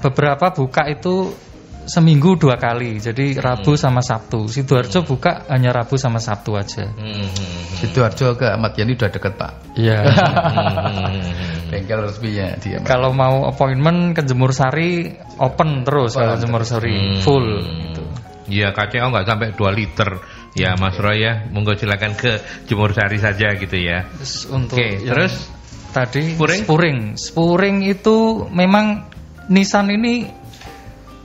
beberapa 0.00 0.46
buka 0.52 0.88
itu 0.88 1.32
seminggu 1.86 2.38
dua 2.38 2.58
kali. 2.58 2.98
Jadi 2.98 3.38
Rabu 3.38 3.74
hmm. 3.74 3.80
sama 3.80 4.00
Sabtu. 4.04 4.46
Sidoarjo 4.46 5.02
hmm. 5.02 5.08
buka 5.08 5.32
hanya 5.50 5.70
Rabu 5.74 5.98
sama 5.98 6.18
Sabtu 6.22 6.54
aja. 6.54 6.86
Hmm. 6.86 7.28
Sidoarjo 7.82 8.38
ke 8.38 8.46
Ahmad 8.52 8.74
Yani 8.78 8.94
udah 8.94 9.10
deket 9.10 9.34
Pak. 9.38 9.52
Iya. 9.78 9.98
hmm. 10.06 11.70
Bengkel 11.72 12.00
resminya 12.04 12.48
dia. 12.60 12.78
Kalau 12.84 13.10
mau 13.16 13.48
appointment 13.48 14.14
ke 14.18 14.22
Jemur 14.26 14.52
Sari 14.52 15.10
open 15.40 15.82
terus 15.82 16.14
kalau 16.14 16.36
Jemur 16.38 16.62
Sari 16.66 16.94
hmm. 16.94 17.20
full. 17.24 17.48
Gitu. 17.62 18.02
Iya 18.52 18.74
KCO 18.76 19.08
nggak 19.08 19.24
sampai 19.24 19.48
2 19.56 19.78
liter 19.78 20.10
ya 20.52 20.76
Mas 20.76 20.98
Roy 21.00 21.24
ya. 21.24 21.48
Monggo 21.48 21.74
silakan 21.74 22.12
ke 22.14 22.42
Jemur 22.68 22.92
Sari 22.92 23.18
saja 23.18 23.56
gitu 23.56 23.76
ya. 23.78 24.04
Untuk 24.52 24.76
Oke, 24.76 25.02
terus 25.02 25.32
tadi 25.92 26.36
spuring? 26.36 26.62
spuring. 26.64 26.98
Spuring 27.16 27.76
itu 27.88 28.46
memang 28.52 29.12
Nissan 29.50 29.90
ini 29.90 30.41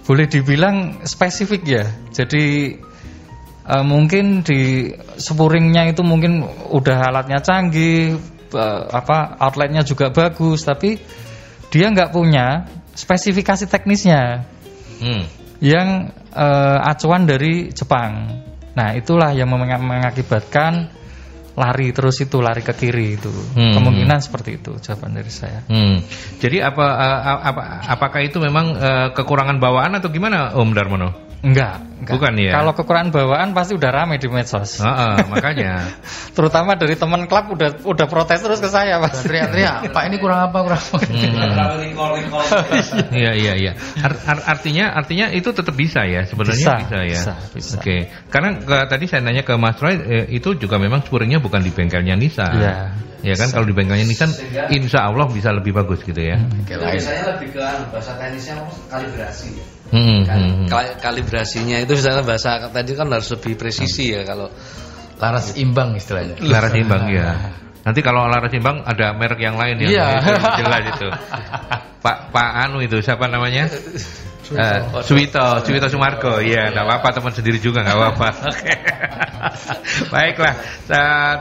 boleh 0.08 0.26
dibilang 0.32 1.04
spesifik 1.04 1.62
ya. 1.68 1.86
Jadi 2.16 2.80
uh, 3.68 3.84
mungkin 3.84 4.42
di 4.42 4.88
spuringnya 5.20 5.92
itu 5.92 6.00
mungkin 6.02 6.48
udah 6.72 7.12
alatnya 7.12 7.44
canggih, 7.44 8.16
uh, 8.56 8.82
apa 8.88 9.36
outletnya 9.44 9.84
juga 9.84 10.08
bagus, 10.08 10.64
tapi 10.64 10.96
dia 11.68 11.92
nggak 11.92 12.16
punya 12.16 12.72
spesifikasi 12.96 13.68
teknisnya 13.68 14.48
hmm. 15.04 15.24
yang 15.60 16.16
uh, 16.32 16.80
acuan 16.88 17.28
dari 17.28 17.76
Jepang. 17.76 18.42
Nah 18.80 18.96
itulah 18.96 19.36
yang 19.36 19.52
mengakibatkan 19.52 20.88
lari 21.58 21.90
terus 21.90 22.22
itu 22.22 22.38
lari 22.38 22.62
ke 22.62 22.70
kiri 22.78 23.18
itu 23.18 23.34
hmm. 23.34 23.74
kemungkinan 23.74 24.22
seperti 24.22 24.62
itu 24.62 24.78
jawaban 24.78 25.18
dari 25.18 25.32
saya. 25.34 25.66
Hmm. 25.66 26.06
Jadi 26.38 26.62
apa, 26.62 26.86
uh, 26.86 27.40
apa 27.42 27.62
apakah 27.90 28.22
itu 28.22 28.38
memang 28.38 28.78
uh, 28.78 29.08
kekurangan 29.18 29.58
bawaan 29.58 29.98
atau 29.98 30.14
gimana 30.14 30.54
Om 30.54 30.72
Darmono? 30.78 31.27
Enggak, 31.46 31.86
enggak. 32.02 32.14
Bukan 32.18 32.34
ya. 32.42 32.52
Kalau 32.58 32.72
kekurangan 32.74 33.10
bawaan 33.14 33.50
pasti 33.54 33.78
udah 33.78 33.90
rame 33.94 34.18
di 34.18 34.26
medsos. 34.26 34.82
Uh, 34.82 34.90
uh, 34.90 35.18
makanya. 35.30 35.86
Terutama 36.38 36.74
dari 36.74 36.98
teman 36.98 37.30
klub 37.30 37.54
udah 37.54 37.86
udah 37.86 38.06
protes 38.10 38.42
terus 38.42 38.58
ke 38.58 38.70
saya, 38.70 38.98
Mas. 38.98 39.22
Teriak-teriak, 39.22 39.94
Pak 39.94 40.04
ini 40.10 40.18
kurang 40.18 40.50
apa 40.50 40.58
kurang 40.66 40.82
apa. 40.82 40.98
Hmm. 41.06 41.36
Iya 43.18 43.34
iya 43.34 43.54
iya. 43.58 43.72
Art, 44.02 44.18
art, 44.26 44.44
artinya 44.46 44.94
artinya 44.94 45.30
itu 45.34 45.50
tetap 45.54 45.74
bisa 45.74 46.06
ya 46.06 46.26
sebenarnya 46.26 46.58
bisa, 46.58 46.76
bisa 46.86 47.00
ya. 47.02 47.22
Bisa, 47.22 47.34
bisa. 47.54 47.76
Oke. 47.78 47.84
Okay. 47.86 48.00
Karena 48.30 48.50
ke, 48.58 48.78
tadi 48.90 49.06
saya 49.10 49.22
nanya 49.26 49.42
ke 49.46 49.54
Mas 49.58 49.78
Roy 49.82 49.98
eh, 49.98 50.26
itu 50.34 50.58
juga 50.58 50.78
memang 50.78 51.06
spuringnya 51.06 51.42
bukan 51.42 51.62
di 51.62 51.72
bengkelnya 51.74 52.18
Nisa. 52.18 52.48
Iya. 52.54 52.74
Ya 53.26 53.34
kan 53.34 53.50
kalau 53.50 53.66
di 53.66 53.74
bengkelnya 53.74 54.06
Nissan 54.06 54.30
insya 54.70 55.10
Allah 55.10 55.26
bisa 55.30 55.50
lebih 55.50 55.74
bagus 55.74 56.06
gitu 56.06 56.22
ya. 56.22 56.38
Hmm. 56.38 56.66
Biasanya 56.66 57.24
lebih 57.38 57.58
ke 57.58 57.62
anu, 57.62 57.84
bahasa 57.90 58.14
teknisnya 58.18 58.62
kalibrasi 58.90 59.58
ya. 59.58 59.77
Hmm, 59.88 60.28
kan, 60.28 60.40
hmm. 60.68 60.68
Kalibrasinya 61.00 61.80
itu 61.80 61.96
misalnya 61.96 62.24
bahasa 62.28 62.60
tadi 62.68 62.92
kan 62.92 63.08
harus 63.08 63.32
lebih 63.32 63.56
presisi 63.56 64.12
ya 64.12 64.28
kalau 64.28 64.52
laras 65.18 65.56
imbang 65.56 65.96
istilahnya. 65.96 66.36
Laras 66.44 66.74
imbang 66.76 67.08
ya. 67.08 67.56
Nanti 67.88 68.04
kalau 68.04 68.28
laras 68.28 68.52
imbang 68.52 68.84
ada 68.84 69.16
merek 69.16 69.40
yang 69.40 69.56
lain 69.56 69.80
yang 69.80 69.92
yeah. 69.96 70.20
jelas 70.60 70.84
itu. 70.92 71.08
Pak 72.04 72.36
Pak 72.36 72.50
Anu 72.68 72.84
itu 72.84 73.00
siapa 73.00 73.32
namanya? 73.32 73.72
Uh, 74.48 75.04
Suwito, 75.04 75.60
Suwito 75.68 75.88
Sumargo, 75.92 76.40
iya, 76.40 76.72
tidak 76.72 76.88
apa-apa 76.88 77.10
teman 77.20 77.34
sendiri 77.36 77.60
juga 77.60 77.84
nggak 77.84 77.98
apa-apa. 77.98 78.30
Baiklah, 80.14 80.54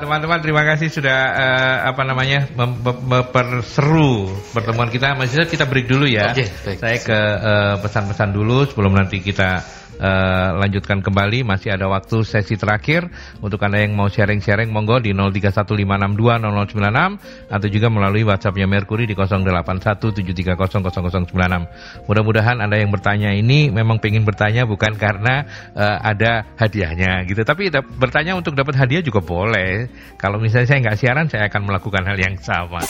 teman-teman 0.01 0.39
terima 0.43 0.63
kasih 0.65 0.89
sudah 0.93 1.19
uh, 1.33 1.77
apa 1.93 2.03
namanya 2.05 2.49
memperseru 2.57 4.31
pertemuan 4.53 4.89
kita. 4.93 5.17
Masih 5.17 5.47
kita 5.49 5.69
break 5.69 5.89
dulu 5.89 6.07
ya. 6.09 6.33
Okay, 6.33 6.49
Saya 6.77 6.99
ke 7.01 7.19
eh, 7.19 7.75
pesan-pesan 7.81 8.31
uh, 8.33 8.35
dulu 8.35 8.59
sebelum 8.69 8.93
nanti 8.97 9.21
kita 9.23 9.63
uh, 10.01 10.57
lanjutkan 10.61 11.03
kembali 11.05 11.45
masih 11.45 11.73
ada 11.73 11.89
waktu 11.89 12.25
sesi 12.25 12.57
terakhir. 12.57 13.11
Untuk 13.41 13.63
anda 13.63 13.79
yang 13.81 13.97
mau 13.97 14.09
sharing-sharing 14.09 14.73
monggo 14.73 14.99
di 15.03 15.13
0315620096 15.13 17.53
atau 17.53 17.69
juga 17.69 17.89
melalui 17.93 18.25
WhatsAppnya 18.25 18.67
Mercury 18.69 19.07
di 19.07 19.15
0817300096 19.15 21.67
mudah-mudahan 22.07 22.61
anda 22.63 22.77
yang 22.81 22.91
bertanya 22.93 23.33
ini 23.35 23.71
memang 23.71 23.99
pengen 24.01 24.25
bertanya 24.25 24.67
bukan 24.67 24.97
karena 24.97 25.45
uh, 25.77 25.99
ada 26.01 26.45
hadiahnya 26.57 27.25
gitu. 27.29 27.45
Tapi 27.45 27.71
bertanya 27.97 28.37
untuk 28.37 28.55
dapat 28.57 28.77
hadiah 28.77 29.03
juga 29.05 29.21
boleh. 29.21 29.89
Kalau 30.17 30.39
misalnya 30.41 30.67
saya 30.69 30.81
nggak 30.83 30.99
siaran 30.99 31.29
saya 31.29 31.49
akan 31.49 31.67
melakukan 31.69 32.05
hal 32.07 32.19
yang 32.19 32.37
sama 32.41 32.81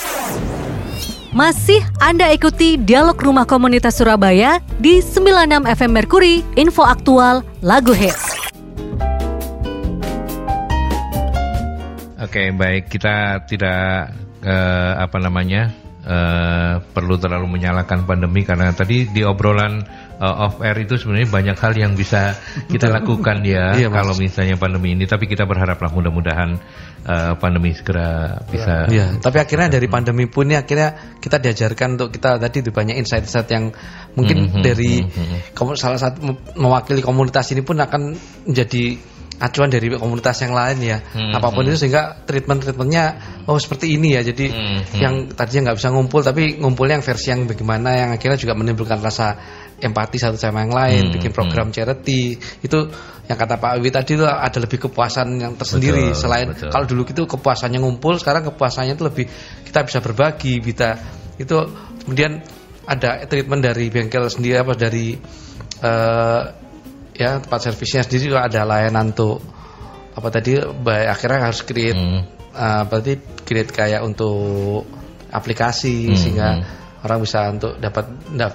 masih 1.37 1.85
Anda 2.01 2.33
ikuti 2.33 2.81
Dialog 2.81 3.21
Rumah 3.21 3.45
Komunitas 3.45 4.01
Surabaya 4.01 4.57
di 4.81 5.05
96 5.05 5.69
FM 5.69 5.93
Merkuri, 5.93 6.41
info 6.57 6.81
aktual, 6.81 7.45
lagu 7.61 7.93
hits. 7.93 8.33
Oke, 12.17 12.57
baik 12.57 12.89
kita 12.89 13.45
tidak 13.45 14.17
uh, 14.49 14.93
apa 14.97 15.21
namanya 15.21 15.77
uh, 16.09 16.81
perlu 16.97 17.21
terlalu 17.21 17.61
menyalahkan 17.61 18.09
pandemi 18.09 18.41
karena 18.41 18.73
tadi 18.73 19.05
di 19.05 19.21
obrolan 19.21 19.85
uh, 20.21 20.45
off 20.49 20.61
air 20.65 20.77
itu 20.83 20.97
sebenarnya 20.97 21.29
banyak 21.29 21.57
hal 21.57 21.73
yang 21.77 21.93
bisa 21.95 22.37
kita 22.73 22.89
lakukan 22.89 23.45
ya 23.45 23.77
iya, 23.77 23.89
kalau 23.93 24.17
misalnya 24.17 24.57
pandemi 24.57 24.97
ini. 24.97 25.05
Tapi 25.05 25.29
kita 25.29 25.45
berharaplah 25.45 25.93
mudah-mudahan 25.93 26.57
uh, 27.05 27.33
pandemi 27.37 27.73
segera 27.77 28.41
bisa. 28.49 28.89
Iya, 28.89 29.21
tapi 29.21 29.39
akhirnya 29.41 29.77
dari 29.79 29.87
pandemi 29.87 30.25
pun 30.29 30.49
ini 30.49 30.57
akhirnya 30.57 31.19
kita 31.21 31.41
diajarkan 31.41 31.99
untuk 32.01 32.09
kita 32.15 32.41
tadi 32.41 32.57
itu 32.65 32.71
banyak 32.73 32.97
insight-insight 33.01 33.49
yang 33.53 33.73
mungkin 34.17 34.37
mm 34.47 34.49
-hmm, 34.53 34.63
dari 34.63 34.93
mm 35.05 35.53
-hmm. 35.53 35.77
salah 35.77 36.01
satu 36.01 36.23
mewakili 36.57 37.05
komunitas 37.05 37.53
ini 37.53 37.61
pun 37.67 37.77
akan 37.81 38.17
menjadi 38.49 39.17
acuan 39.37 39.69
dari 39.69 39.93
komunitas 39.93 40.41
yang 40.41 40.57
lain 40.57 40.79
ya 40.81 40.99
hmm, 41.01 41.37
apa 41.37 41.53
pun 41.53 41.65
hmm. 41.65 41.71
itu 41.73 41.77
sehingga 41.85 42.25
treatment 42.25 42.65
treatmentnya 42.65 43.05
oh 43.45 43.61
seperti 43.61 43.93
ini 43.93 44.17
ya 44.17 44.25
jadi 44.25 44.47
hmm, 44.49 44.79
hmm. 44.81 45.01
yang 45.01 45.15
tadinya 45.37 45.71
nggak 45.71 45.77
bisa 45.77 45.89
ngumpul 45.93 46.21
tapi 46.25 46.57
ngumpulnya 46.57 47.01
yang 47.01 47.05
versi 47.05 47.29
yang 47.37 47.41
bagaimana 47.45 47.89
yang 47.93 48.11
akhirnya 48.17 48.39
juga 48.41 48.57
menimbulkan 48.57 48.99
rasa 49.05 49.37
empati 49.77 50.17
satu 50.17 50.41
sama 50.41 50.65
yang 50.65 50.73
lain 50.73 51.03
hmm, 51.09 51.15
bikin 51.21 51.33
program 51.37 51.69
hmm. 51.69 51.75
charity 51.77 52.37
itu 52.65 52.79
yang 53.27 53.37
kata 53.37 53.61
Pak 53.61 53.83
Wi 53.83 53.91
tadi 53.93 54.17
itu 54.17 54.25
ada 54.25 54.59
lebih 54.63 54.89
kepuasan 54.89 55.37
yang 55.37 55.53
tersendiri 55.59 56.15
betul, 56.15 56.21
selain 56.23 56.47
betul. 56.55 56.71
kalau 56.73 56.87
dulu 56.89 57.03
itu 57.05 57.23
kepuasannya 57.27 57.79
ngumpul 57.83 58.17
sekarang 58.17 58.49
kepuasannya 58.49 58.95
itu 58.97 59.05
lebih 59.05 59.27
kita 59.69 59.85
bisa 59.85 59.99
berbagi 60.01 60.63
kita 60.63 60.91
itu 61.37 61.57
kemudian 62.07 62.41
ada 62.87 63.27
treatment 63.27 63.61
dari 63.67 63.91
bengkel 63.91 64.31
sendiri 64.31 64.63
apa 64.63 64.73
dari 64.79 65.19
uh, 65.83 66.43
ya 67.13 67.43
tempat 67.43 67.61
servisnya 67.67 68.07
sendiri 68.07 68.33
juga 68.33 68.47
ada 68.47 68.63
layanan 68.63 69.13
untuk 69.13 69.43
apa 70.17 70.29
tadi 70.33 70.57
baik 70.63 71.07
akhirnya 71.13 71.41
harus 71.51 71.61
create 71.67 71.99
hmm. 71.99 72.21
uh, 72.57 72.83
berarti 72.89 73.13
create 73.45 73.75
kayak 73.75 74.01
untuk 74.07 74.87
aplikasi 75.29 76.09
hmm. 76.09 76.17
sehingga 76.17 76.49
hmm. 76.57 77.05
orang 77.05 77.19
bisa 77.21 77.41
untuk 77.53 77.77
dapat 77.77 78.05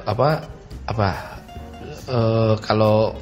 apa 0.08 0.61
apa 0.88 1.10
uh, 2.10 2.56
kalau 2.62 3.14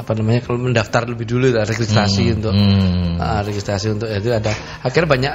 apa 0.00 0.10
namanya 0.16 0.40
kalau 0.48 0.58
mendaftar 0.58 1.04
lebih 1.04 1.28
dulu 1.28 1.52
ada 1.52 1.68
registrasi 1.68 2.32
hmm. 2.32 2.36
untuk 2.40 2.52
hmm. 2.56 3.20
Uh, 3.20 3.40
registrasi 3.44 3.86
untuk 3.92 4.08
itu 4.08 4.32
ada 4.32 4.52
akhirnya 4.80 5.08
banyak 5.12 5.34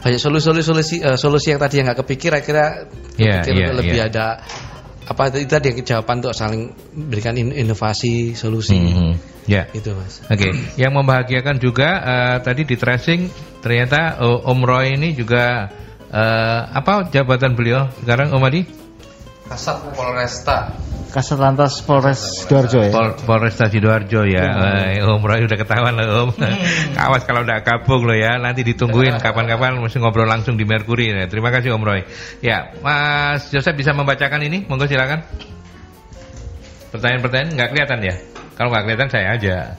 banyak 0.00 0.20
solusi 0.20 0.64
solusi 0.64 0.96
uh, 1.04 1.20
solusi 1.20 1.52
yang 1.52 1.60
tadi 1.60 1.78
yang 1.78 1.92
nggak 1.92 2.00
kepikir 2.02 2.32
akhirnya 2.32 2.88
yeah, 3.20 3.44
yeah, 3.44 3.70
lebih 3.76 4.00
yeah. 4.00 4.08
ada 4.08 4.26
apa 5.02 5.28
itu 5.34 5.50
tadi 5.50 5.76
yang 5.76 5.78
jawaban 5.84 6.24
untuk 6.24 6.32
saling 6.32 6.72
berikan 6.94 7.36
inovasi 7.36 8.32
solusi 8.32 8.78
mm 8.80 8.88
-hmm. 8.88 9.12
ya 9.44 9.68
itu 9.76 9.92
mas 9.92 10.24
oke 10.24 10.40
okay. 10.40 10.52
yang 10.80 10.96
membahagiakan 10.96 11.60
juga 11.60 11.88
uh, 12.00 12.36
tadi 12.40 12.64
di 12.64 12.80
tracing 12.80 13.28
ternyata 13.60 14.22
uh, 14.22 14.48
Om 14.48 14.60
Roy 14.64 14.96
ini 14.96 15.12
juga 15.12 15.68
uh, 16.08 16.60
apa 16.70 17.12
jabatan 17.12 17.52
beliau 17.52 17.92
sekarang 18.00 18.32
Om 18.32 18.46
Adi 18.46 18.81
Kasat 19.52 19.84
Polresta 19.92 20.72
Kasat 21.12 21.36
Lantas 21.36 21.84
Polres 21.84 22.40
Sidoarjo 22.40 22.88
ya. 22.88 22.88
Pol, 22.88 23.12
Polresta 23.28 23.68
Sidoarjo 23.68 24.24
ya. 24.24 24.48
ya. 24.96 25.04
Om 25.04 25.20
Roy 25.20 25.44
udah 25.44 25.58
ketahuan 25.60 25.92
loh 25.92 26.24
Om. 26.24 26.40
Hmm. 26.40 26.96
Awas 27.04 27.28
kalau 27.28 27.44
udah 27.44 27.60
kabung 27.60 28.08
loh 28.08 28.16
ya. 28.16 28.40
Nanti 28.40 28.64
ditungguin 28.64 29.20
kapan-kapan 29.20 29.76
mesti 29.76 30.00
ngobrol 30.00 30.24
langsung 30.24 30.56
di 30.56 30.64
Merkuri 30.64 31.12
ya. 31.12 31.28
Terima 31.28 31.52
kasih 31.52 31.76
Om 31.76 31.84
Roy. 31.84 32.00
Ya, 32.40 32.72
Mas 32.80 33.52
Joseph 33.52 33.76
bisa 33.76 33.92
membacakan 33.92 34.40
ini? 34.40 34.64
Monggo 34.64 34.88
silakan. 34.88 35.20
Pertanyaan-pertanyaan 36.96 37.60
nggak 37.60 37.68
kelihatan 37.76 38.00
ya? 38.08 38.16
Kalau 38.62 38.78
nggak 38.78 38.84
kelihatan 38.86 39.10
saya 39.10 39.26
aja. 39.34 39.74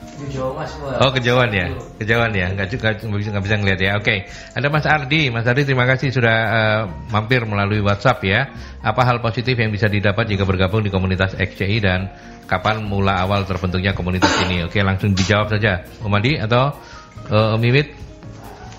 Oh 0.99 1.15
kejauhan 1.15 1.55
ya, 1.55 1.71
kejauhan 2.03 2.35
ya, 2.35 2.51
nggak 2.51 2.67
juga 2.67 2.91
nggak 2.99 3.43
bisa 3.47 3.55
ngeliat 3.55 3.79
ya. 3.79 3.95
Oke, 3.95 4.27
ada 4.27 4.67
Mas 4.67 4.83
Ardi, 4.83 5.31
Mas 5.31 5.47
Ardi 5.47 5.63
terima 5.63 5.87
kasih 5.87 6.11
sudah 6.11 6.37
uh, 6.51 6.81
mampir 7.07 7.47
melalui 7.47 7.79
WhatsApp 7.79 8.19
ya. 8.27 8.51
Apa 8.83 9.07
hal 9.07 9.23
positif 9.23 9.55
yang 9.55 9.71
bisa 9.71 9.87
didapat 9.87 10.27
jika 10.27 10.43
bergabung 10.43 10.83
di 10.83 10.91
komunitas 10.91 11.31
XCI 11.31 11.79
dan 11.79 12.11
kapan 12.43 12.83
mula 12.83 13.23
awal 13.23 13.47
terbentuknya 13.47 13.95
komunitas 13.95 14.35
ini? 14.43 14.67
Oke, 14.67 14.83
langsung 14.83 15.15
dijawab 15.15 15.47
saja, 15.47 15.87
Om 16.03 16.19
Adi 16.19 16.43
atau 16.43 16.75
uh, 17.31 17.55
Om 17.55 17.63
Mimit. 17.63 17.87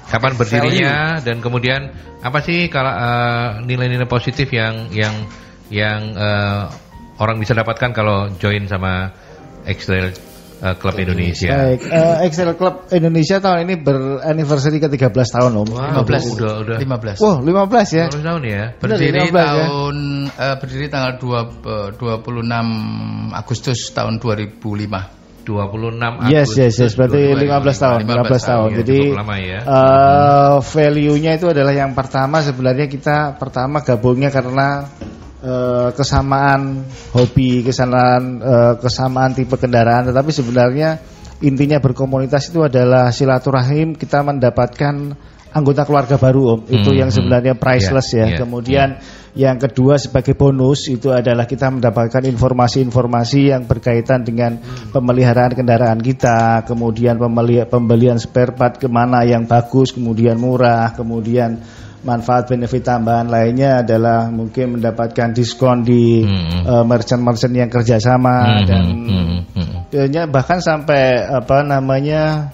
Kapan 0.04 0.36
berdirinya 0.36 1.24
dan 1.24 1.40
kemudian 1.40 1.88
apa 2.20 2.44
sih 2.44 2.68
kalau 2.68 2.92
nilai 2.92 3.88
nilai-nilai 3.88 4.04
positif 4.04 4.52
yang 4.52 4.92
yang 4.92 5.16
yang 5.72 6.12
uh, 6.12 6.68
orang 7.16 7.40
bisa 7.40 7.56
dapatkan 7.56 7.96
kalau 7.96 8.28
join 8.36 8.68
sama 8.68 9.24
X-Trail 9.64 10.34
uh, 10.64 10.74
Club 10.80 10.94
Indonesia. 10.96 11.52
Baik, 11.52 11.80
uh, 11.88 12.16
Excel 12.24 12.50
Club 12.56 12.88
Indonesia 12.88 13.36
tahun 13.40 13.68
ini 13.68 13.74
beranniversary 13.84 14.78
ke-13 14.80 15.28
tahun 15.28 15.52
Om. 15.60 15.68
Wow, 15.72 16.04
15 16.08 16.36
udah 16.40 16.52
udah 16.64 16.76
15. 16.80 17.20
Wow, 17.20 17.36
15 17.44 17.98
ya. 17.98 18.06
15 18.08 18.28
tahun 18.28 18.42
ya. 18.48 18.62
Berdiri 18.80 19.18
15, 19.28 19.32
ya? 19.32 19.44
tahun 19.44 19.96
ya? 20.28 20.44
uh, 20.44 20.54
berdiri 20.60 20.86
tanggal 20.88 21.12
2 21.20 21.92
uh, 21.92 22.20
26 22.24 23.40
Agustus 23.40 23.78
tahun 23.92 24.14
2005. 24.22 25.24
26 25.44 26.00
Agustus. 26.00 26.32
Yes, 26.32 26.48
yes, 26.56 26.74
yes. 26.80 26.92
Berarti 26.96 27.20
15 27.36 27.44
tahun, 27.84 27.98
15, 28.08 28.08
15 28.08 28.08
tahun. 28.08 28.48
tahun. 28.48 28.68
Ya, 28.72 28.76
Jadi 28.80 28.98
lama 29.12 29.36
ya. 29.36 29.58
uh, 29.68 30.56
value-nya 30.64 31.32
itu 31.36 31.46
adalah 31.52 31.74
yang 31.76 31.92
pertama 31.92 32.40
sebenarnya 32.40 32.88
kita 32.88 33.36
pertama 33.36 33.84
gabungnya 33.84 34.32
karena 34.32 34.88
uh, 35.44 35.92
kesamaan 35.92 36.88
hobi, 37.12 37.60
kesamaan 37.60 38.40
uh, 38.40 38.74
kesamaan 38.80 39.36
tipe 39.36 39.54
kendaraan, 39.60 40.08
tetapi 40.08 40.32
sebenarnya 40.32 40.98
intinya 41.44 41.76
berkomunitas 41.78 42.48
itu 42.48 42.64
adalah 42.64 43.12
silaturahim 43.12 43.92
kita 43.92 44.24
mendapatkan 44.24 45.12
anggota 45.54 45.86
keluarga 45.86 46.18
baru 46.18 46.58
om 46.58 46.60
itu 46.66 46.90
hmm, 46.90 46.98
yang 46.98 47.10
hmm. 47.14 47.16
sebenarnya 47.16 47.54
priceless 47.54 48.10
yeah, 48.10 48.26
ya 48.26 48.26
yeah, 48.26 48.38
kemudian 48.42 48.88
yeah. 48.98 49.52
yang 49.54 49.56
kedua 49.62 50.02
sebagai 50.02 50.34
bonus 50.34 50.90
itu 50.90 51.14
adalah 51.14 51.46
kita 51.46 51.70
mendapatkan 51.70 52.26
informasi-informasi 52.26 53.54
yang 53.54 53.62
berkaitan 53.70 54.26
dengan 54.26 54.58
pemeliharaan 54.90 55.54
kendaraan 55.54 56.02
kita 56.02 56.66
kemudian 56.66 57.22
pembelian 57.70 58.18
spare 58.18 58.58
part 58.58 58.82
ke 58.82 58.90
mana 58.90 59.22
yang 59.22 59.46
bagus 59.46 59.94
kemudian 59.94 60.42
murah 60.42 60.90
kemudian 60.98 61.62
manfaat 62.04 62.46
benefit 62.52 62.84
tambahan 62.84 63.26
lainnya 63.32 63.80
adalah 63.80 64.28
mungkin 64.28 64.78
mendapatkan 64.78 65.32
diskon 65.32 65.82
di 65.82 66.22
hmm. 66.22 66.68
uh, 66.68 66.84
merchant-merchant 66.84 67.54
yang 67.56 67.72
kerjasama 67.72 68.62
hmm. 68.62 68.64
dan 68.68 68.84
hmm. 68.84 69.36
Hmm. 69.56 70.28
bahkan 70.28 70.60
sampai 70.60 71.24
apa 71.24 71.64
namanya 71.64 72.52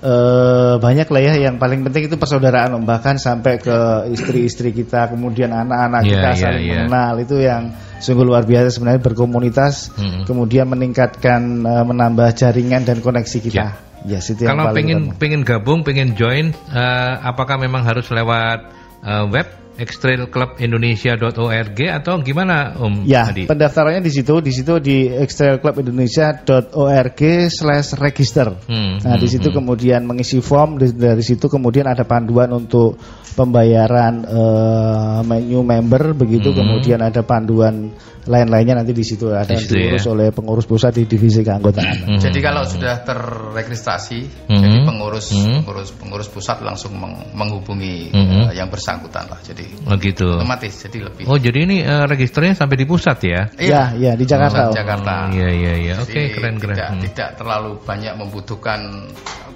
uh, 0.00 0.78
banyak 0.78 1.10
lah 1.10 1.22
ya 1.22 1.34
yang 1.50 1.58
paling 1.58 1.82
penting 1.82 2.08
itu 2.08 2.16
persaudaraan 2.16 2.78
bahkan 2.86 3.18
sampai 3.18 3.58
ke 3.58 4.08
istri-istri 4.14 4.70
kita 4.70 5.10
kemudian 5.10 5.50
anak-anak 5.50 6.02
yeah, 6.06 6.10
kita 6.14 6.28
yeah, 6.30 6.38
saling 6.38 6.64
yeah. 6.64 6.76
mengenal 6.86 7.14
itu 7.20 7.36
yang 7.42 7.62
sungguh 8.00 8.24
luar 8.24 8.48
biasa 8.48 8.72
sebenarnya 8.72 9.02
berkomunitas 9.02 9.92
hmm. 9.98 10.24
kemudian 10.24 10.70
meningkatkan 10.70 11.66
uh, 11.66 11.84
menambah 11.84 12.32
jaringan 12.38 12.86
dan 12.86 13.02
koneksi 13.04 13.38
kita. 13.42 13.66
Yeah. 13.74 13.89
Yes, 14.08 14.32
itu 14.32 14.48
Kalau 14.48 14.72
pengen 14.72 15.12
utama. 15.12 15.20
pengen 15.20 15.44
gabung, 15.44 15.84
pengen 15.84 16.16
join, 16.16 16.56
uh, 16.72 17.20
apakah 17.20 17.60
memang 17.60 17.84
harus 17.84 18.08
lewat 18.08 18.72
uh, 19.04 19.28
web 19.28 19.60
extrailclubindonesia.org 19.80 21.78
atau 21.88 22.20
gimana 22.20 22.76
Om 22.76 23.08
Ya, 23.08 23.32
Adi? 23.32 23.48
pendaftarannya 23.48 24.04
di 24.04 24.12
situ, 24.12 24.44
di 24.44 24.52
situ 24.52 24.76
di 24.76 25.08
extrailclubindonesia.org 25.08 27.20
slash 27.48 27.96
register. 27.96 28.52
Hmm, 28.68 29.00
nah, 29.00 29.16
hmm, 29.16 29.24
di 29.24 29.28
situ 29.28 29.48
hmm. 29.48 29.56
kemudian 29.56 30.04
mengisi 30.04 30.44
form, 30.44 30.76
dari 30.76 31.24
situ 31.24 31.48
kemudian 31.48 31.88
ada 31.88 32.04
panduan 32.04 32.52
untuk 32.52 33.00
pembayaran 33.34 34.26
uh, 34.26 35.20
menu 35.22 35.62
member, 35.62 36.14
begitu 36.14 36.50
hmm. 36.50 36.58
kemudian 36.58 37.00
ada 37.00 37.22
panduan 37.22 37.94
lain-lainnya 38.28 38.84
nanti 38.84 38.92
di 38.92 39.00
situ 39.00 39.32
ada 39.32 39.48
di 39.48 39.56
situ 39.56 39.80
diurus 39.80 40.04
ya? 40.04 40.12
oleh 40.12 40.28
pengurus 40.28 40.68
pusat 40.68 40.92
di 40.92 41.08
divisi 41.08 41.40
keanggotaan. 41.40 41.96
Hmm. 42.04 42.20
Jadi 42.20 42.38
kalau 42.44 42.62
sudah 42.68 43.00
terregistrasi, 43.00 44.20
hmm. 44.46 44.60
jadi 44.60 44.78
pengurus 44.84 45.32
hmm. 45.32 45.64
pengurus 45.64 45.88
pengurus 45.96 46.28
pusat 46.28 46.60
langsung 46.60 46.92
meng 47.00 47.32
menghubungi 47.32 48.12
hmm. 48.12 48.50
uh, 48.50 48.52
yang 48.52 48.68
bersangkutan 48.68 49.24
lah. 49.24 49.40
Jadi 49.40 49.88
oh 49.88 49.96
gitu. 49.96 50.36
Otomatis 50.36 50.74
jadi 50.84 50.98
lebih. 51.08 51.24
Oh 51.24 51.40
jadi 51.40 51.58
ini 51.64 51.76
uh, 51.82 52.04
registernya 52.04 52.52
sampai 52.52 52.76
di 52.76 52.86
pusat 52.86 53.18
ya? 53.24 53.40
Iya, 53.56 53.82
iya 53.96 54.12
di 54.14 54.24
Jakarta. 54.28 54.68
Oh, 54.68 54.76
Jakarta. 54.76 55.32
Iya 55.32 55.48
iya 55.48 55.72
iya. 55.80 55.94
Oke 55.98 56.12
okay, 56.12 56.24
keren 56.36 56.60
keren. 56.60 56.76
Tidak, 56.76 56.88
hmm. 56.92 57.02
tidak 57.10 57.28
terlalu 57.40 57.80
banyak 57.80 58.14
membutuhkan 58.20 59.10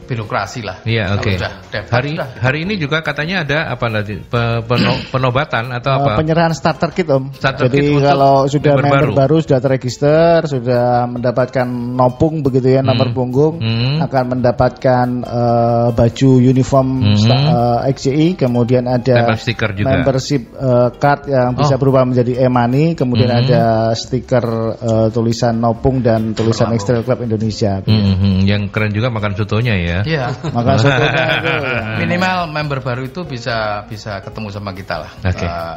birokrasi 0.05 0.61
lah. 0.63 0.81
Iya, 0.85 1.19
oke. 1.19 1.35
Okay. 1.35 1.83
Hari 1.91 2.11
sudah. 2.15 2.29
hari 2.39 2.59
ini 2.69 2.75
juga 2.77 3.01
katanya 3.01 3.43
ada 3.43 3.59
apa 3.73 3.87
nanti 3.91 4.21
penobatan 5.13 5.73
atau 5.73 5.91
apa? 5.99 6.21
Penyerahan 6.21 6.55
starter 6.55 6.91
kit 6.93 7.09
Om. 7.09 7.35
Starter 7.35 7.67
Jadi 7.69 7.97
kit 7.97 8.05
kalau 8.05 8.47
sudah 8.47 8.73
member, 8.79 8.85
member 8.85 9.11
baru. 9.11 9.13
baru 9.17 9.37
sudah 9.43 9.59
terregister, 9.65 10.37
sudah 10.47 11.09
mendapatkan 11.09 11.67
nopung 11.69 12.45
begitu 12.45 12.77
ya 12.77 12.81
hmm. 12.81 12.89
nomor 12.89 13.09
punggung, 13.17 13.55
hmm. 13.59 14.05
akan 14.05 14.25
mendapatkan 14.39 15.07
uh, 15.25 15.89
baju 15.97 16.31
uniform 16.39 16.89
hmm. 17.03 17.29
uh, 17.29 17.89
eh, 17.89 17.93
XCI, 17.95 18.27
kemudian 18.39 18.85
ada 18.87 19.35
juga. 19.35 19.89
membership 19.89 20.53
uh, 20.55 20.93
card 20.95 21.31
yang 21.31 21.57
bisa 21.57 21.75
oh. 21.77 21.81
berubah 21.81 22.05
menjadi 22.05 22.47
e-money, 22.47 22.95
kemudian 22.95 23.31
hmm. 23.31 23.41
ada 23.47 23.63
stiker 23.97 24.47
uh, 24.79 25.09
tulisan 25.09 25.57
nopung 25.59 26.05
dan 26.05 26.37
tulisan 26.37 26.71
Extra 26.75 27.01
Club 27.01 27.25
Indonesia. 27.25 27.81
Hmm. 27.85 28.45
Yang 28.45 28.75
keren 28.75 28.93
juga 28.93 29.09
makan 29.09 29.33
sotonya 29.39 29.75
ya. 29.79 29.94
Iya. 30.03 30.27
Maka 30.51 30.73
ya. 30.83 30.99
minimal 32.03 32.51
member 32.51 32.83
baru 32.83 33.07
itu 33.07 33.23
bisa 33.23 33.87
bisa 33.87 34.19
ketemu 34.19 34.49
sama 34.51 34.75
kita 34.75 35.07
lah. 35.07 35.11
Oke. 35.23 35.39
Okay. 35.39 35.49
Uh, 35.49 35.77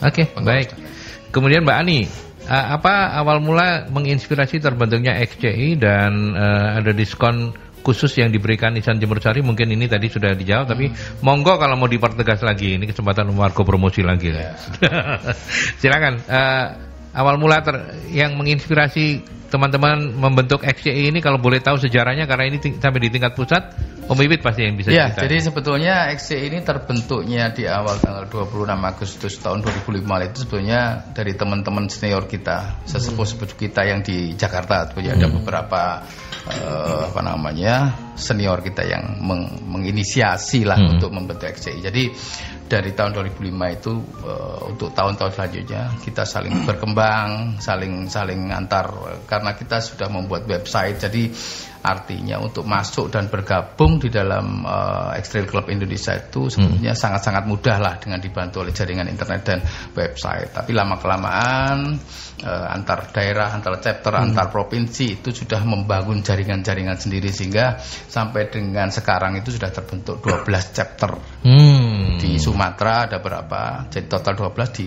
Oke, 0.00 0.24
okay, 0.24 0.26
baik. 0.40 0.68
Kemudian 1.28 1.60
Mbak 1.60 1.76
Ani, 1.76 2.08
uh, 2.48 2.66
apa 2.78 3.12
awal 3.20 3.42
mula 3.44 3.90
menginspirasi 3.92 4.62
terbentuknya 4.62 5.18
XCI 5.20 5.76
dan 5.76 6.32
uh, 6.32 6.80
ada 6.80 6.96
diskon 6.96 7.52
khusus 7.80 8.12
yang 8.20 8.28
diberikan 8.28 8.76
Nissan 8.76 9.00
Jemur 9.00 9.20
Sari 9.24 9.40
mungkin 9.40 9.72
ini 9.72 9.88
tadi 9.88 10.12
sudah 10.12 10.36
dijawab 10.36 10.68
hmm. 10.68 10.72
tapi 10.76 10.86
monggo 11.24 11.56
kalau 11.56 11.80
mau 11.80 11.88
dipertegas 11.88 12.44
lagi 12.44 12.76
ini 12.76 12.84
kesempatan 12.84 13.32
Marco 13.32 13.64
promosi 13.64 14.04
lagi 14.04 14.36
yeah. 14.36 14.52
silakan 15.80 16.20
uh, 16.28 16.66
awal 17.16 17.40
mula 17.40 17.64
ter, 17.64 17.76
yang 18.12 18.36
menginspirasi 18.36 19.24
teman-teman 19.50 20.14
membentuk 20.14 20.62
XCI 20.62 21.10
ini 21.10 21.18
kalau 21.18 21.42
boleh 21.42 21.58
tahu 21.58 21.76
sejarahnya 21.76 22.30
karena 22.30 22.48
ini 22.48 22.62
sampai 22.78 23.00
di 23.02 23.10
tingkat 23.10 23.34
pusat 23.34 23.74
Om 24.10 24.18
Ibit 24.18 24.42
pasti 24.42 24.66
yang 24.66 24.74
bisa 24.74 24.90
ya, 24.90 25.14
cerita. 25.14 25.22
jadi 25.22 25.36
sebetulnya 25.38 25.94
XCI 26.10 26.50
ini 26.50 26.58
terbentuknya 26.66 27.54
di 27.54 27.62
awal 27.70 27.94
tanggal 28.02 28.26
26 28.26 28.66
Agustus 28.66 29.38
tahun 29.38 29.62
2005 29.62 30.02
itu 30.02 30.36
sebetulnya 30.42 30.80
dari 31.14 31.32
teman-teman 31.38 31.86
senior 31.86 32.26
kita, 32.26 32.82
sesepuh-sepuh 32.90 33.54
kita 33.54 33.86
yang 33.86 34.02
di 34.02 34.34
Jakarta. 34.34 34.90
Sebetulnya 34.90 35.14
hmm. 35.14 35.20
ada 35.22 35.28
beberapa 35.30 35.82
uh, 36.50 37.00
apa 37.06 37.20
namanya 37.22 37.74
senior 38.18 38.58
kita 38.66 38.82
yang 38.82 39.22
meng 39.22 39.62
menginisiasi 39.70 40.66
lah 40.66 40.78
hmm. 40.78 40.90
untuk 40.98 41.10
membentuk 41.14 41.46
XCI. 41.46 41.78
Jadi 41.78 42.04
dari 42.70 42.94
tahun 42.94 43.18
2005 43.34 43.50
itu 43.82 43.92
uh, 44.22 44.70
untuk 44.70 44.94
tahun-tahun 44.94 45.34
selanjutnya 45.34 45.90
kita 46.06 46.22
saling 46.22 46.62
berkembang, 46.62 47.58
saling 47.58 48.06
saling 48.06 48.54
antar 48.54 48.94
karena 49.26 49.58
kita 49.58 49.82
sudah 49.82 50.06
membuat 50.06 50.46
website. 50.46 51.02
Jadi 51.02 51.34
artinya 51.80 52.36
untuk 52.40 52.68
masuk 52.68 53.08
dan 53.08 53.32
bergabung 53.32 53.96
di 53.96 54.12
dalam 54.12 54.64
uh, 54.68 55.16
Extrail 55.16 55.48
Club 55.48 55.72
Indonesia 55.72 56.12
itu 56.12 56.52
sebetulnya 56.52 56.92
hmm. 56.92 57.00
sangat-sangat 57.00 57.44
mudah 57.48 57.76
lah 57.80 57.94
dengan 57.96 58.20
dibantu 58.20 58.60
oleh 58.60 58.72
jaringan 58.76 59.08
internet 59.08 59.40
dan 59.42 59.58
website. 59.96 60.52
Tapi 60.52 60.70
lama 60.76 61.00
kelamaan 61.00 61.96
uh, 62.44 62.66
antar 62.68 63.08
daerah, 63.12 63.48
antar 63.56 63.80
chapter, 63.80 64.12
hmm. 64.12 64.24
antar 64.28 64.52
provinsi 64.52 65.20
itu 65.20 65.32
sudah 65.32 65.64
membangun 65.64 66.20
jaringan-jaringan 66.20 67.00
sendiri 67.00 67.32
sehingga 67.32 67.80
sampai 67.84 68.52
dengan 68.52 68.92
sekarang 68.92 69.40
itu 69.40 69.56
sudah 69.56 69.72
terbentuk 69.72 70.20
12 70.20 70.76
chapter. 70.76 71.16
Hmm. 71.44 72.20
Di 72.20 72.36
Sumatera 72.36 73.08
ada 73.08 73.18
berapa? 73.24 73.88
Jadi 73.88 74.04
total 74.04 74.36
12 74.36 74.76
di 74.76 74.86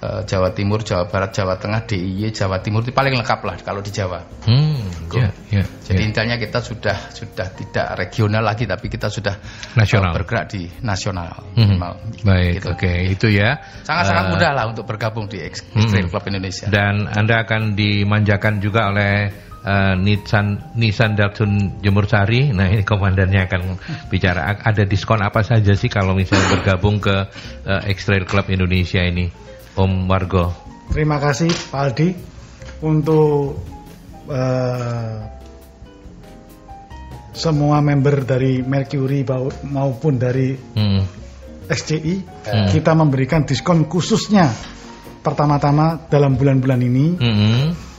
uh, 0.00 0.20
Jawa 0.24 0.52
Timur, 0.56 0.80
Jawa 0.82 1.06
Barat, 1.06 1.30
Jawa 1.36 1.56
Tengah, 1.60 1.84
DIY, 1.84 2.32
Jawa 2.32 2.60
Timur 2.64 2.84
itu 2.84 2.92
paling 2.92 3.14
lengkap 3.14 3.40
lah 3.44 3.56
kalau 3.60 3.84
di 3.84 3.92
Jawa. 3.92 4.24
Hmm, 4.44 4.80
yeah, 5.12 5.30
yeah, 5.52 5.66
Jadi 5.84 6.00
yeah. 6.02 6.08
intinya 6.08 6.36
kita 6.40 6.58
sudah 6.64 7.12
sudah 7.12 7.46
tidak 7.54 7.86
regional 8.00 8.42
lagi, 8.44 8.64
tapi 8.64 8.88
kita 8.88 9.12
sudah 9.12 9.36
nasional. 9.76 10.12
Uh, 10.12 10.16
bergerak 10.20 10.44
di 10.52 10.68
nasional. 10.80 11.44
Hmm. 11.56 11.78
Baik, 12.24 12.60
gitu. 12.60 12.72
oke 12.72 12.80
okay. 12.80 12.98
itu 13.12 13.26
ya. 13.30 13.60
Sangat-sangat 13.84 14.24
uh, 14.26 14.30
mudah 14.34 14.50
lah 14.56 14.64
untuk 14.68 14.84
bergabung 14.88 15.28
di 15.28 15.40
Extreme 15.44 16.08
hmm. 16.08 16.10
Club 16.10 16.24
Indonesia. 16.28 16.66
Dan 16.68 17.06
anda 17.06 17.44
akan 17.44 17.76
dimanjakan 17.76 18.58
juga 18.58 18.90
oleh 18.90 19.30
uh, 19.64 19.94
Nissan 19.96 20.76
Nissan 20.76 21.16
Datsun 21.16 21.80
Jemur 21.84 22.08
Sari. 22.08 22.52
Nah 22.52 22.68
ini 22.70 22.82
komandannya 22.84 23.40
akan 23.48 23.62
bicara 24.08 24.60
ada 24.60 24.82
diskon 24.84 25.20
apa 25.20 25.44
saja 25.44 25.72
sih 25.76 25.90
kalau 25.92 26.16
misalnya 26.16 26.60
bergabung 26.60 27.00
ke 27.00 27.16
uh, 27.66 27.82
X-Trail 27.84 28.24
Club 28.24 28.48
Indonesia 28.48 29.02
ini, 29.04 29.28
Om 29.80 30.04
Wargo. 30.04 30.52
Terima 30.92 31.16
kasih 31.16 31.48
Pak 31.48 31.80
Aldi 31.80 32.08
untuk 32.84 33.56
uh, 34.28 35.16
semua 37.32 37.80
member 37.80 38.28
dari 38.28 38.60
Mercury 38.60 39.24
maupun 39.64 40.20
dari 40.20 40.52
hmm. 40.52 41.02
XCI 41.64 42.14
hmm. 42.44 42.68
kita 42.76 42.92
memberikan 42.92 43.48
diskon 43.48 43.88
khususnya 43.88 44.52
pertama-tama 45.24 46.04
dalam 46.12 46.36
bulan-bulan 46.36 46.80
ini. 46.84 47.06
Hmm 47.16 47.90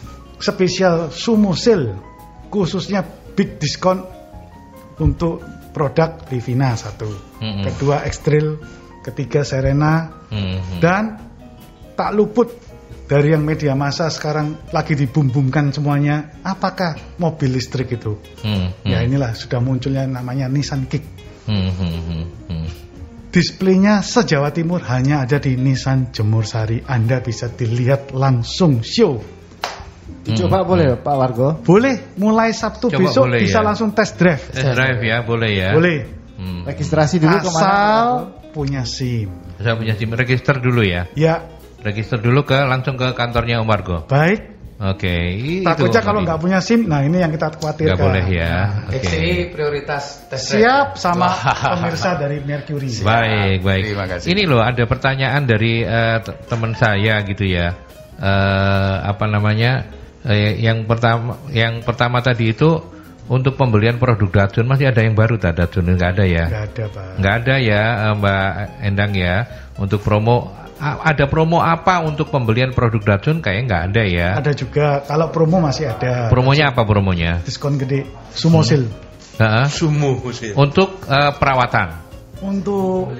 spesial 0.41 1.13
sumo 1.13 1.53
sale 1.53 1.93
khususnya 2.49 3.05
big 3.37 3.61
diskon 3.61 4.03
untuk 4.99 5.39
produk 5.71 6.27
Livina 6.27 6.75
satu, 6.75 7.07
mm-hmm. 7.39 7.63
kedua 7.63 8.03
Extrail, 8.03 8.59
ketiga 9.07 9.47
Serena, 9.47 10.11
mm-hmm. 10.27 10.83
dan 10.83 11.30
tak 12.01 12.17
luput 12.17 12.49
dari 13.05 13.29
yang 13.29 13.45
media 13.45 13.77
massa 13.77 14.09
sekarang 14.09 14.57
lagi 14.73 14.97
dibumbumkan 14.97 15.69
semuanya, 15.69 16.41
apakah 16.41 16.97
mobil 17.21 17.53
listrik 17.53 17.93
itu? 17.93 18.17
Hmm, 18.41 18.73
hmm. 18.73 18.89
Ya 18.89 19.05
inilah 19.05 19.37
sudah 19.37 19.61
munculnya 19.61 20.09
namanya 20.09 20.49
Nissan 20.49 20.89
Kick. 20.89 21.05
Hmm, 21.45 21.69
hmm, 21.69 21.99
hmm, 22.01 22.25
hmm. 22.49 22.67
Displaynya 23.29 24.01
sejawa 24.01 24.49
Timur 24.49 24.81
hanya 24.89 25.21
ada 25.27 25.37
di 25.37 25.53
Nissan 25.59 26.09
Jemur 26.09 26.41
Sari. 26.41 26.81
Anda 26.89 27.21
bisa 27.21 27.53
dilihat 27.53 28.17
langsung 28.17 28.81
show. 28.81 29.21
Dicoba 30.25 30.65
hmm, 30.65 30.69
boleh 30.71 30.87
hmm. 30.97 31.03
Pak 31.05 31.15
Wargo? 31.21 31.49
Boleh, 31.61 32.17
mulai 32.17 32.49
Sabtu 32.49 32.89
Coba 32.89 33.11
besok 33.11 33.29
boleh, 33.29 33.45
bisa 33.45 33.61
ya. 33.61 33.65
langsung 33.69 33.93
test 33.93 34.17
drive. 34.17 34.41
Test 34.49 34.73
drive 34.73 34.99
ya, 35.05 35.21
boleh 35.21 35.51
ya. 35.53 35.69
Boleh. 35.77 35.99
Hmm. 36.41 36.65
Registrasi 36.65 37.21
dulu 37.21 37.37
Asal 37.37 37.45
ke 37.45 37.51
mana? 37.53 38.51
punya 38.55 38.81
SIM. 38.89 39.29
Saya 39.61 39.77
punya 39.77 39.93
SIM, 39.93 40.09
register 40.17 40.57
dulu 40.57 40.81
ya. 40.81 41.05
Ya, 41.13 41.45
Register 41.81 42.21
dulu 42.21 42.45
ke 42.45 42.57
langsung 42.65 42.95
ke 42.95 43.13
kantornya 43.17 43.61
Om 43.61 43.67
Margo. 43.67 44.05
Baik. 44.05 44.61
Oke. 44.81 45.13
Okay, 45.37 45.61
Takutnya 45.61 46.01
kalau 46.01 46.25
nggak 46.25 46.41
punya 46.41 46.57
SIM, 46.57 46.89
nah 46.89 47.05
ini 47.05 47.21
yang 47.21 47.29
kita 47.29 47.53
khawatirkan. 47.53 47.93
Nggak 47.93 48.01
boleh 48.01 48.25
ya. 48.33 48.53
Oke. 48.89 48.97
Okay. 48.97 49.29
prioritas 49.53 50.25
tes 50.25 50.41
Siap 50.41 50.97
sama 50.97 51.29
pemirsa 51.77 52.17
dari 52.17 52.41
Mercury. 52.41 52.89
Siap. 52.89 53.05
Baik, 53.05 53.59
baik. 53.61 53.83
Terima 53.93 54.05
kasih. 54.09 54.27
Ini 54.33 54.41
loh 54.49 54.65
ada 54.65 54.81
pertanyaan 54.89 55.45
dari 55.45 55.85
uh, 55.85 56.17
teman 56.49 56.73
saya 56.73 57.21
gitu 57.29 57.45
ya. 57.45 57.77
Uh, 58.17 59.05
apa 59.05 59.29
namanya? 59.29 59.85
Uh, 60.25 60.57
yang 60.57 60.89
pertama 60.89 61.37
yang 61.53 61.85
pertama 61.85 62.25
tadi 62.25 62.49
itu 62.49 62.81
untuk 63.29 63.53
pembelian 63.61 64.01
produk 64.01 64.49
Datsun 64.49 64.65
masih 64.65 64.89
ada 64.89 65.05
yang 65.05 65.13
baru 65.13 65.37
tak 65.37 65.61
Datsun 65.61 65.93
nggak 65.93 66.17
ada 66.17 66.25
ya? 66.25 66.45
Nggak 66.49 66.65
ada 66.73 66.83
pak. 66.89 67.05
Nggak 67.21 67.33
ada 67.37 67.55
ya 67.61 67.83
Mbak 68.17 68.49
Endang 68.81 69.13
ya 69.13 69.35
untuk 69.77 70.01
promo 70.01 70.57
ada 70.81 71.29
promo 71.29 71.61
apa 71.61 72.01
untuk 72.01 72.33
pembelian 72.33 72.73
produk 72.73 73.15
Datsun? 73.15 73.45
Kayaknya 73.45 73.63
nggak 73.69 73.83
ada 73.93 74.03
ya. 74.03 74.29
Ada 74.41 74.51
juga. 74.57 75.05
Kalau 75.05 75.29
promo 75.29 75.61
masih 75.61 75.93
ada. 75.93 76.27
Promonya 76.33 76.73
apa 76.73 76.81
promonya? 76.83 77.45
Diskon 77.45 77.77
gede. 77.77 78.09
Sumosil. 78.33 78.89
Hmm. 79.37 79.69
Sumosil. 79.69 80.57
Untuk 80.57 81.05
uh, 81.05 81.37
perawatan. 81.37 82.01
Untuk 82.41 83.13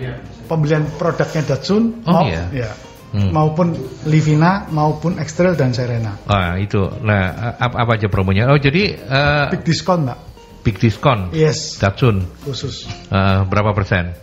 pembelian 0.50 0.90
produknya 0.98 1.54
Datsun. 1.54 2.02
Oh 2.10 2.12
mau, 2.12 2.26
iya. 2.26 2.44
Ya, 2.50 2.72
hmm. 3.14 3.30
maupun 3.30 3.78
Livina 4.10 4.66
maupun 4.74 5.22
Extrail 5.22 5.54
dan 5.54 5.78
Serena. 5.78 6.18
Ah 6.26 6.58
itu. 6.58 6.90
Nah 7.06 7.56
apa, 7.62 7.86
apa 7.86 7.92
aja 8.02 8.10
promonya? 8.10 8.50
Oh 8.50 8.58
jadi 8.58 8.98
uh, 8.98 9.54
big 9.54 9.62
diskon 9.62 10.10
mbak. 10.10 10.18
Big 10.62 10.78
diskon. 10.78 11.34
Yes. 11.34 11.78
Datsun. 11.82 12.26
Khusus. 12.46 12.90
Uh, 13.10 13.46
berapa 13.50 13.74
persen? 13.74 14.14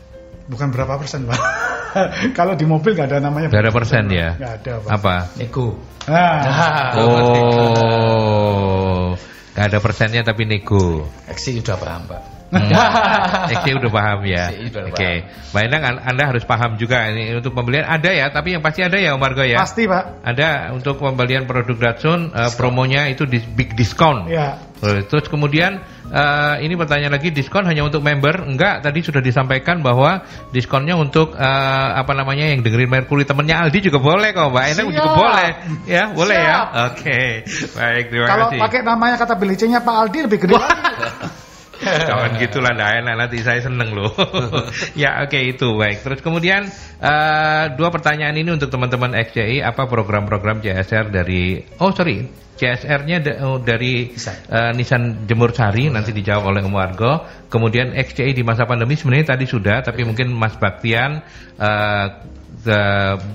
Bukan 0.49 0.73
berapa 0.73 0.97
persen, 0.97 1.29
Pak. 1.29 1.37
Kalau 2.39 2.55
di 2.55 2.65
mobil 2.65 2.95
nggak 2.95 3.09
ada 3.11 3.19
namanya. 3.25 3.49
Gak 3.51 3.63
ada 3.67 3.73
persen 3.75 4.05
ya? 4.11 4.29
Nggak 4.39 4.53
ada, 4.63 4.73
Pak. 4.81 4.91
Apa? 4.95 5.17
Nego. 5.39 5.69
Ah. 6.09 6.95
Oh. 6.97 9.13
Gak 9.59 9.75
ada 9.75 9.79
persennya 9.83 10.23
tapi 10.23 10.47
nego. 10.47 11.11
Eksi 11.27 11.59
sudah 11.59 11.77
paham, 11.77 12.07
Pak. 12.07 12.38
Hmm. 12.49 12.73
Eksi 13.53 13.71
udah 13.77 13.91
paham 13.93 14.21
ya. 14.25 14.49
Oke. 14.53 14.93
Okay. 14.97 15.15
Mbak 15.53 15.63
Endang, 15.69 15.83
Anda 16.01 16.25
harus 16.33 16.45
paham 16.49 16.81
juga 16.81 17.09
ini 17.13 17.37
untuk 17.37 17.53
pembelian 17.53 17.85
ada 17.85 18.09
ya, 18.09 18.33
tapi 18.33 18.57
yang 18.57 18.65
pasti 18.65 18.81
ada 18.81 18.97
ya 18.97 19.13
Om 19.17 19.21
Margo 19.21 19.45
ya. 19.45 19.61
Pasti 19.61 19.85
Pak. 19.85 20.25
Ada 20.25 20.73
untuk 20.73 21.01
pembelian 21.01 21.45
produk 21.45 21.77
Datsun 21.77 22.33
uh, 22.33 22.53
promonya 22.57 23.09
itu 23.13 23.29
di 23.29 23.41
big 23.41 23.77
discount. 23.77 24.29
Ya. 24.33 24.61
Terus 24.79 25.27
kemudian 25.27 25.83
uh, 26.15 26.57
ini 26.63 26.79
pertanyaan 26.79 27.19
lagi 27.19 27.35
diskon 27.35 27.67
hanya 27.67 27.83
untuk 27.83 27.99
member? 27.99 28.47
Enggak, 28.47 28.87
tadi 28.87 29.03
sudah 29.03 29.19
disampaikan 29.19 29.83
bahwa 29.83 30.23
diskonnya 30.55 30.95
untuk 30.95 31.35
uh, 31.35 31.89
apa 31.99 32.15
namanya 32.15 32.55
yang 32.55 32.63
dengerin 32.63 32.87
Mercury 32.87 33.27
temennya 33.27 33.59
Aldi 33.67 33.91
juga 33.91 33.99
boleh 33.99 34.31
kok, 34.31 34.55
Mbak 34.55 34.65
Eneng 34.71 34.89
juga 34.95 35.11
boleh. 35.19 35.51
Ya, 35.91 36.05
boleh 36.15 36.39
ya? 36.39 36.47
Siap. 36.47 36.47
ya. 36.47 36.81
Oke. 36.87 37.03
Okay. 37.03 37.29
Baik, 37.75 38.05
terima 38.09 38.27
Kalau 38.31 38.47
kasih. 38.47 38.59
Kalau 38.59 38.67
pakai 38.71 38.81
namanya 38.87 39.17
kata 39.19 39.35
belicenya 39.35 39.79
Pak 39.83 39.95
Aldi 39.99 40.19
lebih 40.31 40.39
gede 40.47 40.55
Jangan 41.83 42.31
gitulah 42.43 42.75
lah 42.75 42.99
enak. 42.99 43.15
Nanti 43.15 43.39
saya 43.43 43.63
seneng 43.63 43.95
loh. 43.95 44.11
ya 45.03 45.23
oke 45.23 45.31
okay, 45.31 45.55
itu. 45.55 45.69
Baik. 45.79 46.03
Terus 46.03 46.21
kemudian 46.21 46.67
uh, 46.99 47.65
dua 47.75 47.89
pertanyaan 47.95 48.35
ini 48.35 48.51
untuk 48.51 48.71
teman-teman 48.73 49.15
XCI 49.15 49.63
apa 49.63 49.87
program-program 49.87 50.63
CSR 50.63 51.15
dari 51.15 51.63
Oh 51.79 51.95
sorry. 51.95 52.49
CSR-nya 52.59 53.23
oh, 53.47 53.63
dari 53.63 54.11
uh, 54.11 54.75
Nissan 54.75 55.31
Jemur 55.31 55.55
Sari. 55.55 55.87
Nanti 55.95 56.11
dijawab 56.11 56.51
oleh 56.51 56.67
Wargo. 56.67 57.23
Kemudian 57.47 57.95
XCI 57.95 58.35
di 58.35 58.43
masa 58.43 58.67
pandemi 58.67 58.99
sebenarnya 58.99 59.39
tadi 59.39 59.47
sudah, 59.47 59.81
tapi 59.87 60.03
mungkin 60.03 60.35
Mas 60.35 60.59
Baktian 60.59 61.23
uh, 61.55 62.07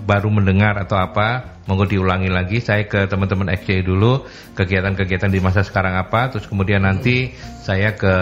baru 0.04 0.30
mendengar 0.30 0.78
atau 0.78 1.00
apa, 1.00 1.62
monggo 1.66 1.88
diulangi 1.88 2.30
lagi. 2.30 2.60
Saya 2.60 2.86
ke 2.86 3.08
teman-teman 3.08 3.54
XCI 3.56 3.82
dulu 3.86 4.24
kegiatan-kegiatan 4.54 5.32
di 5.32 5.40
masa 5.40 5.64
sekarang 5.64 5.96
apa, 5.98 6.34
terus 6.34 6.46
kemudian 6.46 6.84
nanti 6.84 7.32
saya 7.64 7.96
ke 7.96 8.16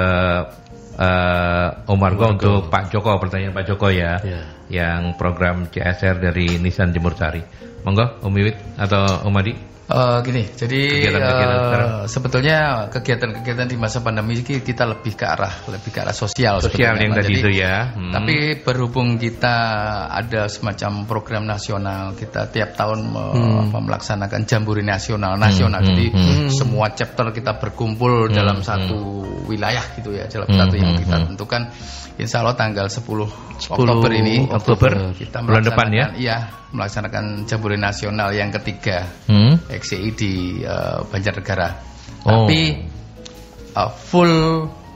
uh, 0.98 1.90
Om 1.90 2.00
Wargo 2.00 2.26
untuk 2.38 2.60
Pak 2.70 2.94
Joko, 2.94 3.18
pertanyaan 3.18 3.56
Pak 3.56 3.66
Joko 3.66 3.88
ya, 3.90 4.22
yeah. 4.22 4.46
yang 4.70 5.18
program 5.18 5.68
CSR 5.68 6.22
dari 6.22 6.62
Nissan 6.62 6.94
Jemur 6.94 7.18
Sari. 7.18 7.42
Monggo 7.82 8.22
Om 8.22 8.34
Wiwit 8.38 8.58
atau 8.78 9.26
Om 9.26 9.38
Adi. 9.42 9.71
Uh, 9.92 10.24
gini, 10.24 10.48
jadi 10.56 10.82
kegiatan 11.04 11.20
-kegiatan 11.20 11.82
uh, 11.84 12.06
sebetulnya 12.08 12.88
kegiatan-kegiatan 12.88 13.68
di 13.68 13.76
masa 13.76 14.00
pandemi 14.00 14.40
ini 14.40 14.64
kita 14.64 14.88
lebih 14.88 15.14
ke 15.14 15.26
arah 15.28 15.52
lebih 15.68 15.92
ke 15.92 16.00
arah 16.00 16.16
sosial. 16.16 16.64
Sosial 16.64 16.96
yang 16.98 17.12
tadi 17.12 17.44
itu 17.44 17.52
ya. 17.52 17.92
Hmm. 17.92 18.16
Tapi 18.16 18.64
berhubung 18.64 19.20
kita 19.20 19.56
ada 20.08 20.48
semacam 20.48 21.06
program 21.06 21.44
nasional, 21.44 22.16
kita 22.16 22.50
tiap 22.50 22.74
tahun 22.80 23.12
hmm. 23.12 23.76
melaksanakan 23.76 24.48
jamburi 24.48 24.82
nasional 24.82 25.36
nasional. 25.36 25.84
Hmm. 25.84 25.90
Jadi 25.94 26.06
hmm. 26.12 26.24
hmm. 26.24 26.50
semua 26.52 26.92
chapter 26.96 27.30
kita 27.36 27.60
berkumpul 27.60 28.30
hmm. 28.30 28.34
dalam 28.34 28.64
satu 28.64 29.28
wilayah 29.52 29.84
gitu 30.00 30.16
ya, 30.16 30.26
dalam 30.32 30.50
hmm. 30.50 30.60
satu 30.60 30.76
yang 30.80 30.92
kita 30.98 31.16
hmm. 31.18 31.28
tentukan. 31.34 31.64
Insya 32.22 32.44
Allah 32.44 32.54
tanggal 32.54 32.86
10, 32.86 33.02
10 33.02 33.72
Oktober 33.72 34.12
ini 34.14 34.46
Oktober 34.46 35.16
kita 35.16 35.42
bulan 35.42 35.64
depan 35.64 35.88
ya. 35.90 36.06
Iya, 36.14 36.38
melaksanakan 36.72 37.48
jambore 37.48 37.76
nasional 37.76 38.32
yang 38.32 38.50
ketiga 38.52 39.04
hmm? 39.28 39.68
XCI 39.82 40.10
di 40.14 40.34
uh, 40.62 41.02
Banjarnegara. 41.10 41.70
Oh. 42.24 42.46
Tapi 42.46 42.62
uh, 43.74 43.90
full 43.90 44.34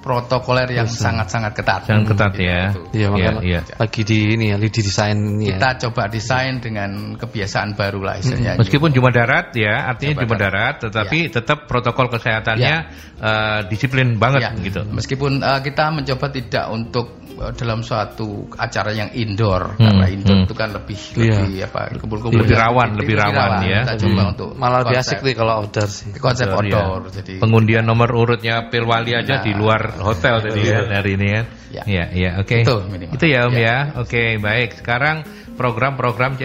protokoler 0.05 0.69
yang 0.69 0.85
sangat-sangat 0.85 1.57
ketat. 1.57 1.89
Sangat 1.89 2.13
ketat 2.13 2.33
hmm, 2.37 2.45
ya. 2.45 2.61
Iya, 2.93 3.07
ya, 3.17 3.31
ya. 3.41 3.59
Lagi 3.81 4.01
di 4.05 4.37
ini 4.37 4.53
ya, 4.53 4.61
di 4.61 4.69
desain 4.69 5.17
ini 5.17 5.49
ya. 5.49 5.57
Kita 5.57 5.89
coba 5.89 6.05
desain 6.05 6.61
dengan 6.61 7.17
kebiasaan 7.17 7.73
baru 7.73 8.05
lah 8.05 8.21
istilahnya. 8.21 8.53
Hmm. 8.53 8.61
Meskipun 8.61 8.93
cuma 8.93 9.09
darat 9.09 9.57
ya, 9.57 9.89
artinya 9.89 10.21
cuma 10.21 10.37
darat, 10.37 10.85
tetapi 10.85 11.33
ya. 11.33 11.41
tetap 11.41 11.65
protokol 11.65 12.13
kesehatannya 12.13 12.75
ya. 12.85 12.87
uh, 13.17 13.59
disiplin 13.65 14.21
banget 14.21 14.45
ya. 14.45 14.51
gitu. 14.61 14.85
Meskipun 14.85 15.41
uh, 15.41 15.65
kita 15.65 15.89
mencoba 15.89 16.29
tidak 16.29 16.69
untuk 16.69 17.25
Eh, 17.35 17.51
dalam 17.59 17.83
suatu 17.83 18.47
acara 18.55 18.95
yang 18.95 19.11
indoor 19.11 19.75
hmm, 19.75 19.83
karena 19.83 20.05
indoor 20.07 20.37
hmm. 20.39 20.45
itu 20.47 20.55
kan 20.55 20.69
lebih 20.71 20.99
iya. 21.19 21.43
lebih 21.43 21.67
apa 21.67 21.81
kumpul-kumpul 21.99 22.47
lebih 22.47 22.55
rawan 22.55 22.95
lebih 22.95 23.15
rawan, 23.19 23.35
rawan 23.35 23.67
ya 23.67 23.81
kita 23.83 23.95
coba 24.07 24.21
hmm. 24.23 24.31
untuk 24.31 24.49
malah 24.55 24.79
lebih 24.87 24.97
asik 25.03 25.19
nih 25.19 25.35
kalau 25.35 25.53
outdoor 25.59 25.89
sih 25.91 26.15
konsep 26.15 26.47
outdoor, 26.47 26.63
iya. 26.63 26.79
outdoor 26.79 27.03
ya. 27.03 27.11
jadi 27.19 27.33
pengundian 27.43 27.83
nomor 27.83 28.09
urutnya 28.15 28.71
pilwali 28.71 29.19
aja 29.19 29.35
nah, 29.35 29.43
di 29.43 29.51
luar 29.51 29.94
hotel 29.99 30.35
tadi 30.43 30.61
ya. 30.65 30.79
Hari 30.87 31.11
ini 31.15 31.27
ya. 31.27 31.41
Ya. 31.75 31.83
Ya, 31.83 32.05
ya 32.11 32.29
oke. 32.39 32.47
Okay. 32.47 32.61
itu, 32.63 32.75
itu 33.15 33.25
ya 33.27 33.39
om 33.47 33.55
ya, 33.55 33.59
ya. 33.59 33.77
oke 33.99 34.09
okay, 34.09 34.29
baik. 34.39 34.79
Sekarang 34.79 35.27
program-program 35.55 36.35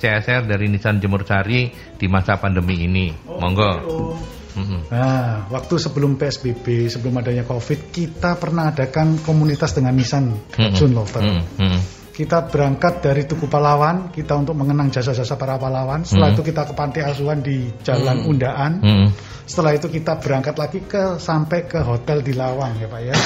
CSR 0.00 0.44
dari 0.44 0.68
Nissan 0.68 1.00
Jemur 1.00 1.24
Sari 1.24 1.72
di 1.96 2.06
masa 2.06 2.36
pandemi 2.36 2.84
ini. 2.84 3.12
Monggo. 3.26 3.72
Nah, 4.90 5.48
waktu 5.48 5.74
sebelum 5.80 6.20
PSBB, 6.20 6.90
sebelum 6.90 7.22
adanya 7.22 7.46
COVID, 7.48 7.94
kita 7.94 8.36
pernah 8.36 8.74
adakan 8.74 9.16
komunitas 9.22 9.72
dengan 9.72 9.96
Nissan 9.96 10.36
Jun 10.76 10.92
Lover. 10.92 11.22
Kita 12.20 12.44
berangkat 12.52 13.00
dari 13.00 13.24
Tugu 13.24 13.48
Pahlawan, 13.48 14.12
kita 14.12 14.36
untuk 14.36 14.52
mengenang 14.52 14.92
jasa-jasa 14.92 15.40
para 15.40 15.56
pahlawan. 15.56 16.04
Setelah 16.04 16.36
itu 16.36 16.44
kita 16.44 16.68
ke 16.68 16.76
panti 16.76 17.00
asuhan 17.00 17.40
di 17.40 17.72
Jalan 17.80 18.28
Undaan. 18.28 18.84
Setelah 19.48 19.72
itu 19.72 19.88
kita 19.88 20.20
berangkat 20.20 20.52
lagi 20.60 20.84
ke 20.84 21.16
sampai 21.16 21.64
ke 21.64 21.80
hotel 21.80 22.20
di 22.20 22.36
Lawang 22.36 22.76
ya 22.76 22.92
Pak 22.92 23.00
ya. 23.00 23.16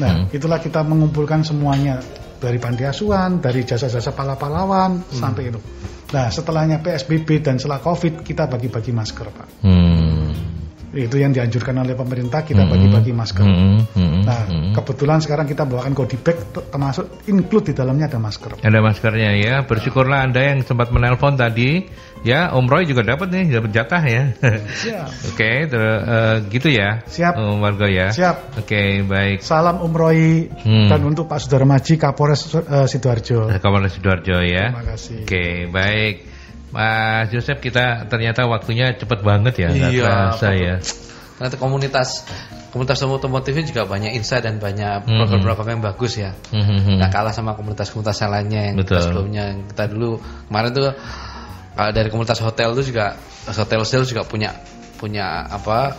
Nah, 0.00 0.24
itulah 0.32 0.56
kita 0.56 0.80
mengumpulkan 0.80 1.44
semuanya 1.44 2.00
dari 2.40 2.56
panti 2.56 2.88
asuhan, 2.88 3.44
dari 3.44 3.60
jasa-jasa 3.60 4.16
para 4.16 4.40
pahlawan 4.40 5.04
sampai 5.12 5.52
itu. 5.52 5.60
Nah, 6.12 6.30
setelahnya 6.30 6.78
PSBB 6.80 7.42
dan 7.42 7.58
setelah 7.58 7.82
COVID 7.82 8.22
kita 8.22 8.46
bagi-bagi 8.46 8.94
masker, 8.94 9.26
Pak. 9.34 9.48
Hmm. 9.66 10.03
Itu 10.94 11.18
yang 11.18 11.34
dianjurkan 11.34 11.74
oleh 11.82 11.98
pemerintah 11.98 12.46
kita 12.46 12.64
hmm. 12.64 12.70
bagi-bagi 12.70 13.12
masker. 13.12 13.44
Hmm. 13.44 13.82
Hmm. 13.92 14.22
Nah, 14.22 14.42
hmm. 14.46 14.72
kebetulan 14.78 15.18
sekarang 15.20 15.46
kita 15.50 15.66
bawakan 15.66 15.92
goodie 15.92 16.20
bag 16.22 16.38
termasuk 16.54 17.26
include 17.26 17.70
di 17.70 17.74
dalamnya 17.74 18.06
ada 18.06 18.22
masker. 18.22 18.62
Ada 18.62 18.78
maskernya 18.80 19.30
ya. 19.36 19.54
Bersyukurlah 19.66 20.24
Anda 20.24 20.54
yang 20.54 20.62
sempat 20.62 20.94
menelpon 20.94 21.34
tadi 21.34 21.84
Ya, 22.24 22.48
Om 22.56 22.64
Roy 22.72 22.88
juga 22.88 23.04
dapat 23.04 23.28
nih, 23.28 23.52
dapat 23.52 23.70
jatah 23.76 24.00
ya. 24.00 24.32
Siap. 24.40 25.08
Oke, 25.28 25.44
okay, 25.44 25.54
uh, 25.68 25.76
eh, 25.76 26.34
gitu 26.48 26.72
ya. 26.72 27.04
Siap. 27.04 27.36
Om 27.36 27.60
warga 27.60 27.84
ya. 27.84 28.08
Siap. 28.16 28.64
Oke, 28.64 28.64
okay, 28.64 28.88
baik. 29.04 29.44
Salam 29.44 29.84
Om 29.84 29.92
Roy 29.92 30.48
hmm. 30.48 30.88
dan 30.88 31.04
untuk 31.04 31.28
Pak 31.28 31.44
Maji 31.44 32.00
Kapolres 32.00 32.48
uh, 32.56 32.88
Sidoarjo. 32.88 33.52
Kapolres 33.60 34.00
Sidoarjo 34.00 34.40
ya. 34.40 34.72
Terima 34.72 34.88
kasih. 34.88 35.20
Oke, 35.20 35.28
okay, 35.28 35.52
baik. 35.68 36.33
Mas 36.74 37.30
Joseph 37.30 37.62
kita 37.62 38.10
ternyata 38.10 38.50
waktunya 38.50 38.90
cepet 38.98 39.22
banget 39.22 39.54
ya, 39.62 39.68
iya, 39.70 39.86
terasa 39.94 40.48
ya. 40.58 40.76
Ternyata 41.38 41.56
komunitas 41.62 42.26
komunitas 42.74 42.98
otomotif 43.06 43.54
ini 43.54 43.70
juga 43.70 43.86
banyak 43.86 44.18
insight 44.18 44.42
dan 44.42 44.58
banyak 44.58 45.06
mhm. 45.06 45.14
program-program 45.22 45.78
yang 45.78 45.84
bagus 45.86 46.18
ya. 46.18 46.34
Mm-hmm. 46.50 46.98
Nggak 46.98 47.10
kalah 47.14 47.30
sama 47.30 47.54
komunitas-komunitas 47.54 48.18
yang 48.18 48.30
lainnya 48.34 48.60
yang 48.74 48.76
Betul. 48.82 48.98
sebelumnya. 48.98 49.44
Kita 49.70 49.84
dulu 49.86 50.18
kemarin 50.50 50.70
tuh 50.74 50.90
kalau 51.78 51.90
dari 51.94 52.08
komunitas 52.10 52.42
hotel 52.42 52.74
itu 52.74 52.90
juga 52.90 53.14
hotel 53.46 53.86
sales 53.86 54.10
juga 54.10 54.26
punya 54.26 54.50
punya 54.98 55.46
apa 55.46 55.94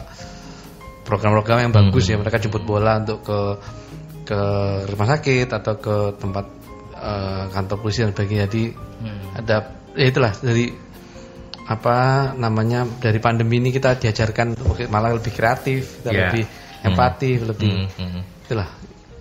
program-program 1.08 1.72
yang 1.72 1.74
bagus 1.76 2.12
mm-hmm. 2.12 2.20
ya. 2.20 2.24
Mereka 2.28 2.38
jemput 2.44 2.68
bola 2.68 3.00
untuk 3.00 3.24
ke 3.24 3.40
ke 4.28 4.42
rumah 4.92 5.08
sakit 5.08 5.48
atau 5.56 5.74
ke 5.80 5.96
tempat 6.20 6.46
uh, 7.00 7.48
kantor 7.56 7.78
polisi 7.80 8.04
dan 8.04 8.12
sebagainya. 8.12 8.52
Jadi 8.52 8.64
hmm. 8.76 9.40
ada 9.40 9.85
ya 9.96 10.06
itulah 10.12 10.32
dari 10.44 10.72
apa 11.66 12.32
namanya 12.38 12.86
dari 13.02 13.18
pandemi 13.18 13.58
ini 13.58 13.74
kita 13.74 13.98
diajarkan 13.98 14.54
malah 14.94 15.18
lebih 15.18 15.34
kreatif, 15.34 16.06
yeah. 16.06 16.30
lebih 16.30 16.44
empati, 16.86 17.32
hmm. 17.42 17.46
lebih 17.50 17.74
hmm. 17.90 18.22
Hmm. 18.22 18.22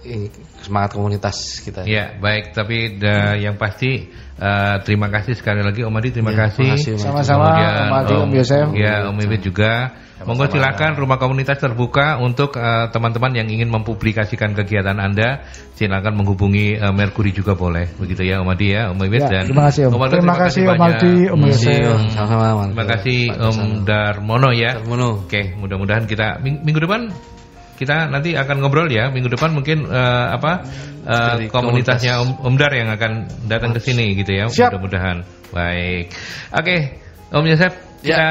Itulah 0.05 0.49
semangat 0.61 0.91
komunitas 0.97 1.61
kita. 1.65 1.89
Ya 1.89 2.15
baik, 2.21 2.53
tapi 2.53 3.01
da, 3.01 3.35
yang 3.37 3.57
pasti 3.57 4.09
uh, 4.39 4.81
terima 4.85 5.09
kasih 5.09 5.35
sekali 5.37 5.65
lagi 5.65 5.85
Om 5.85 5.97
Adi, 5.99 6.09
terima 6.13 6.33
ya, 6.33 6.49
kasih. 6.49 7.01
Sama-sama 7.01 7.57
Om 7.89 7.95
Adi, 8.05 8.15
Om 8.15 8.31
Yosef. 8.37 8.67
Ya 8.77 9.09
Om 9.09 9.19
Ibit 9.21 9.43
juga. 9.45 9.73
Monggo 10.25 10.49
silakan 10.49 10.97
rumah 10.97 11.21
komunitas 11.21 11.61
terbuka 11.61 12.17
untuk 12.23 12.57
eh, 12.57 12.87
teman-teman 12.89 13.35
uh, 13.35 13.39
yang 13.43 13.49
ingin 13.51 13.69
mempublikasikan 13.69 14.57
kegiatan 14.57 14.97
Anda. 14.97 15.45
Silakan 15.75 16.17
menghubungi 16.17 16.79
uh, 16.79 16.95
Mercury 16.95 17.35
juga 17.35 17.59
boleh. 17.59 17.91
Begitu 17.99 18.23
ya 18.25 18.41
Om 18.41 18.49
Adi 18.55 18.73
ya, 18.73 18.95
Om 18.95 19.01
Ibit 19.05 19.23
ya, 19.27 19.29
dan 19.29 19.45
Terima 19.51 19.69
kasih 19.69 19.83
Om. 19.91 19.99
Om 19.99 20.03
Adi, 20.07 20.13
terima, 20.15 20.35
kasih 20.39 20.63
Om 20.65 20.81
Adi, 20.81 21.15
Om 21.29 21.41
Yosef. 21.51 21.85
Sama-sama. 22.15 22.63
Terima 22.71 22.87
kasih 22.89 23.21
Om 23.37 23.59
Darmono 23.85 24.51
ya. 24.55 24.71
Darmono. 24.79 25.27
Oke, 25.27 25.53
mudah-mudahan 25.59 26.07
kita 26.07 26.41
minggu 26.41 26.79
depan 26.79 27.11
kita 27.75 28.11
nanti 28.11 28.35
akan 28.39 28.57
ngobrol 28.63 28.89
ya. 28.89 29.11
Minggu 29.11 29.31
depan 29.31 29.53
mungkin 29.55 29.87
uh, 29.87 30.35
apa 30.35 30.53
uh, 31.05 31.37
komunitasnya 31.51 32.23
Om, 32.23 32.31
Om 32.43 32.55
Dar 32.59 32.73
yang 32.73 32.91
akan 32.95 33.13
datang 33.51 33.75
ke 33.75 33.81
sini 33.83 34.15
gitu 34.19 34.33
ya. 34.35 34.47
Mudah-mudahan. 34.47 35.27
Baik. 35.51 36.11
Oke 36.55 36.63
okay, 36.63 36.79
Om 37.35 37.45
Yosef 37.47 37.73
ya. 38.03 38.15
kita 38.15 38.31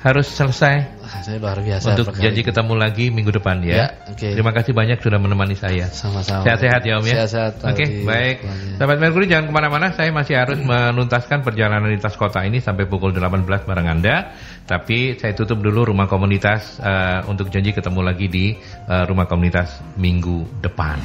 harus 0.00 0.26
selesai 0.32 1.00
saya 1.20 1.36
luar 1.42 1.58
biasa 1.60 1.92
untuk 1.92 2.16
janji 2.16 2.40
ketemu 2.46 2.74
lagi 2.78 3.10
minggu 3.10 3.34
depan 3.34 3.60
ya. 3.66 3.74
ya 3.74 3.86
okay. 4.14 4.32
Terima 4.32 4.54
kasih 4.54 4.72
banyak 4.72 5.02
sudah 5.02 5.18
menemani 5.18 5.58
saya. 5.58 5.90
Sama-sama. 5.90 6.46
Sehat-sehat 6.46 6.82
ya 6.86 7.02
Om 7.02 7.06
ya. 7.06 7.14
Sehat-sehat. 7.20 7.52
Oke, 7.66 7.74
okay, 7.74 7.88
baik. 8.06 8.36
Sahabat 8.78 8.96
Merkuri 9.02 9.26
jangan 9.26 9.50
ke 9.50 9.52
mana-mana. 9.52 9.86
Saya 9.92 10.14
masih 10.14 10.38
harus 10.38 10.62
menuntaskan 10.62 11.42
perjalanan 11.42 11.90
lintas 11.90 12.14
kota 12.14 12.40
ini 12.46 12.62
sampai 12.62 12.86
pukul 12.86 13.10
18 13.12 13.44
bareng 13.44 13.88
Anda. 13.90 14.32
Tapi 14.64 15.18
saya 15.18 15.34
tutup 15.34 15.60
dulu 15.60 15.90
rumah 15.90 16.06
komunitas 16.06 16.78
uh, 16.78 17.26
untuk 17.26 17.50
janji 17.50 17.74
ketemu 17.74 18.00
lagi 18.06 18.26
di 18.30 18.54
uh, 18.86 19.04
rumah 19.04 19.26
komunitas 19.26 19.82
minggu 19.98 20.62
depan. 20.62 20.96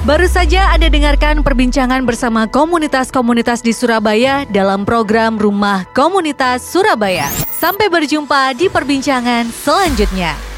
Baru 0.00 0.24
saja 0.24 0.72
Anda 0.72 0.88
dengarkan 0.88 1.44
perbincangan 1.44 2.08
bersama 2.08 2.48
komunitas-komunitas 2.48 3.60
di 3.60 3.76
Surabaya 3.76 4.48
dalam 4.48 4.88
program 4.88 5.36
Rumah 5.36 5.84
Komunitas 5.92 6.64
Surabaya. 6.64 7.28
Sampai 7.52 7.92
berjumpa 7.92 8.56
di 8.56 8.72
perbincangan 8.72 9.52
selanjutnya. 9.52 10.49